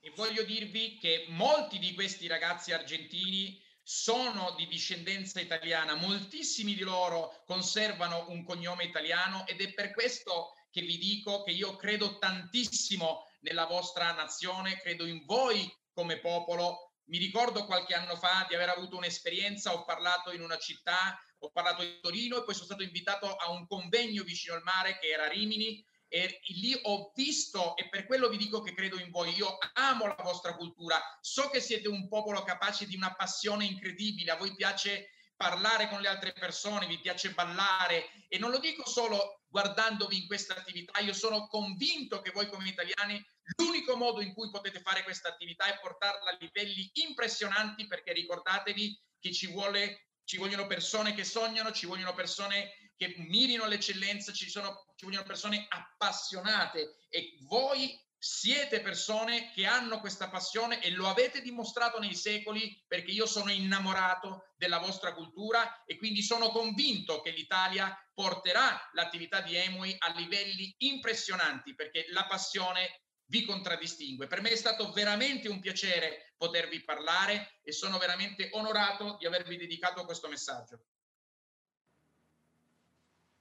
E 0.00 0.10
voglio 0.16 0.42
dirvi 0.44 0.96
che 0.98 1.26
molti 1.28 1.78
di 1.78 1.92
questi 1.92 2.26
ragazzi 2.28 2.72
argentini 2.72 3.60
sono 3.88 4.52
di 4.56 4.66
discendenza 4.66 5.38
italiana, 5.38 5.94
moltissimi 5.94 6.74
di 6.74 6.80
loro 6.80 7.44
conservano 7.46 8.26
un 8.30 8.42
cognome 8.42 8.82
italiano 8.82 9.46
ed 9.46 9.60
è 9.60 9.72
per 9.74 9.92
questo 9.92 10.54
che 10.72 10.80
vi 10.80 10.98
dico 10.98 11.44
che 11.44 11.52
io 11.52 11.76
credo 11.76 12.18
tantissimo 12.18 13.28
nella 13.42 13.66
vostra 13.66 14.10
nazione, 14.12 14.80
credo 14.80 15.06
in 15.06 15.24
voi 15.24 15.72
come 15.92 16.18
popolo. 16.18 16.94
Mi 17.04 17.18
ricordo 17.18 17.64
qualche 17.64 17.94
anno 17.94 18.16
fa 18.16 18.44
di 18.48 18.56
aver 18.56 18.70
avuto 18.70 18.96
un'esperienza, 18.96 19.72
ho 19.72 19.84
parlato 19.84 20.32
in 20.32 20.42
una 20.42 20.58
città, 20.58 21.16
ho 21.38 21.50
parlato 21.52 21.82
di 21.82 22.00
Torino 22.00 22.38
e 22.38 22.42
poi 22.42 22.54
sono 22.54 22.66
stato 22.66 22.82
invitato 22.82 23.36
a 23.36 23.50
un 23.50 23.68
convegno 23.68 24.24
vicino 24.24 24.56
al 24.56 24.64
mare 24.64 24.98
che 24.98 25.06
era 25.06 25.28
Rimini 25.28 25.80
e 26.08 26.40
lì 26.48 26.78
ho 26.82 27.12
visto 27.14 27.76
e 27.76 27.88
per 27.88 28.06
quello 28.06 28.28
vi 28.28 28.36
dico 28.36 28.62
che 28.62 28.74
credo 28.74 28.98
in 28.98 29.10
voi, 29.10 29.34
io 29.34 29.58
amo 29.74 30.06
la 30.06 30.22
vostra 30.22 30.54
cultura, 30.54 31.00
so 31.20 31.48
che 31.50 31.60
siete 31.60 31.88
un 31.88 32.08
popolo 32.08 32.42
capace 32.42 32.86
di 32.86 32.94
una 32.94 33.14
passione 33.14 33.64
incredibile, 33.64 34.30
a 34.30 34.36
voi 34.36 34.54
piace 34.54 35.10
parlare 35.36 35.88
con 35.88 36.00
le 36.00 36.08
altre 36.08 36.32
persone, 36.32 36.86
vi 36.86 36.98
piace 36.98 37.32
ballare 37.32 38.08
e 38.28 38.38
non 38.38 38.50
lo 38.50 38.58
dico 38.58 38.86
solo 38.88 39.42
guardandovi 39.48 40.16
in 40.16 40.26
questa 40.26 40.56
attività, 40.56 40.98
io 41.00 41.12
sono 41.12 41.46
convinto 41.46 42.20
che 42.20 42.30
voi 42.30 42.48
come 42.48 42.68
italiani 42.68 43.22
l'unico 43.56 43.96
modo 43.96 44.20
in 44.20 44.32
cui 44.32 44.50
potete 44.50 44.80
fare 44.80 45.02
questa 45.02 45.28
attività 45.28 45.66
è 45.66 45.78
portarla 45.80 46.30
a 46.30 46.36
livelli 46.40 46.90
impressionanti 46.94 47.86
perché 47.86 48.12
ricordatevi 48.12 49.00
che 49.20 49.32
ci, 49.32 49.46
vuole, 49.48 50.08
ci 50.24 50.36
vogliono 50.36 50.66
persone 50.66 51.14
che 51.14 51.24
sognano, 51.24 51.72
ci 51.72 51.86
vogliono 51.86 52.14
persone 52.14 52.72
che 52.96 53.14
mirino 53.18 53.64
all'eccellenza, 53.64 54.32
ci, 54.32 54.48
sono, 54.48 54.86
ci 54.96 55.04
vogliono 55.04 55.24
persone 55.24 55.66
appassionate 55.68 56.96
e 57.08 57.36
voi 57.42 57.98
siete 58.18 58.80
persone 58.80 59.52
che 59.52 59.66
hanno 59.66 60.00
questa 60.00 60.28
passione 60.28 60.82
e 60.82 60.90
lo 60.90 61.06
avete 61.06 61.42
dimostrato 61.42 61.98
nei 61.98 62.14
secoli 62.14 62.82
perché 62.88 63.10
io 63.10 63.26
sono 63.26 63.52
innamorato 63.52 64.52
della 64.56 64.78
vostra 64.78 65.14
cultura 65.14 65.84
e 65.84 65.96
quindi 65.96 66.22
sono 66.22 66.48
convinto 66.48 67.20
che 67.20 67.30
l'Italia 67.30 67.94
porterà 68.14 68.90
l'attività 68.94 69.42
di 69.42 69.54
Emui 69.54 69.94
a 69.98 70.12
livelli 70.14 70.74
impressionanti 70.78 71.74
perché 71.74 72.06
la 72.08 72.26
passione 72.26 73.02
vi 73.26 73.44
contraddistingue. 73.44 74.26
Per 74.26 74.40
me 74.40 74.50
è 74.50 74.56
stato 74.56 74.92
veramente 74.92 75.48
un 75.48 75.60
piacere 75.60 76.34
potervi 76.36 76.82
parlare 76.82 77.60
e 77.62 77.72
sono 77.72 77.98
veramente 77.98 78.48
onorato 78.52 79.16
di 79.18 79.26
avervi 79.26 79.56
dedicato 79.56 80.04
questo 80.04 80.28
messaggio. 80.28 80.80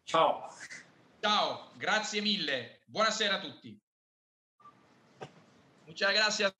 Ciao. 0.05 0.49
Ciao, 1.19 1.71
grazie 1.77 2.21
mille. 2.21 2.81
Buonasera 2.85 3.35
a 3.35 3.39
tutti. 3.41 3.77
Muchas 5.87 6.13
gracias, 6.13 6.53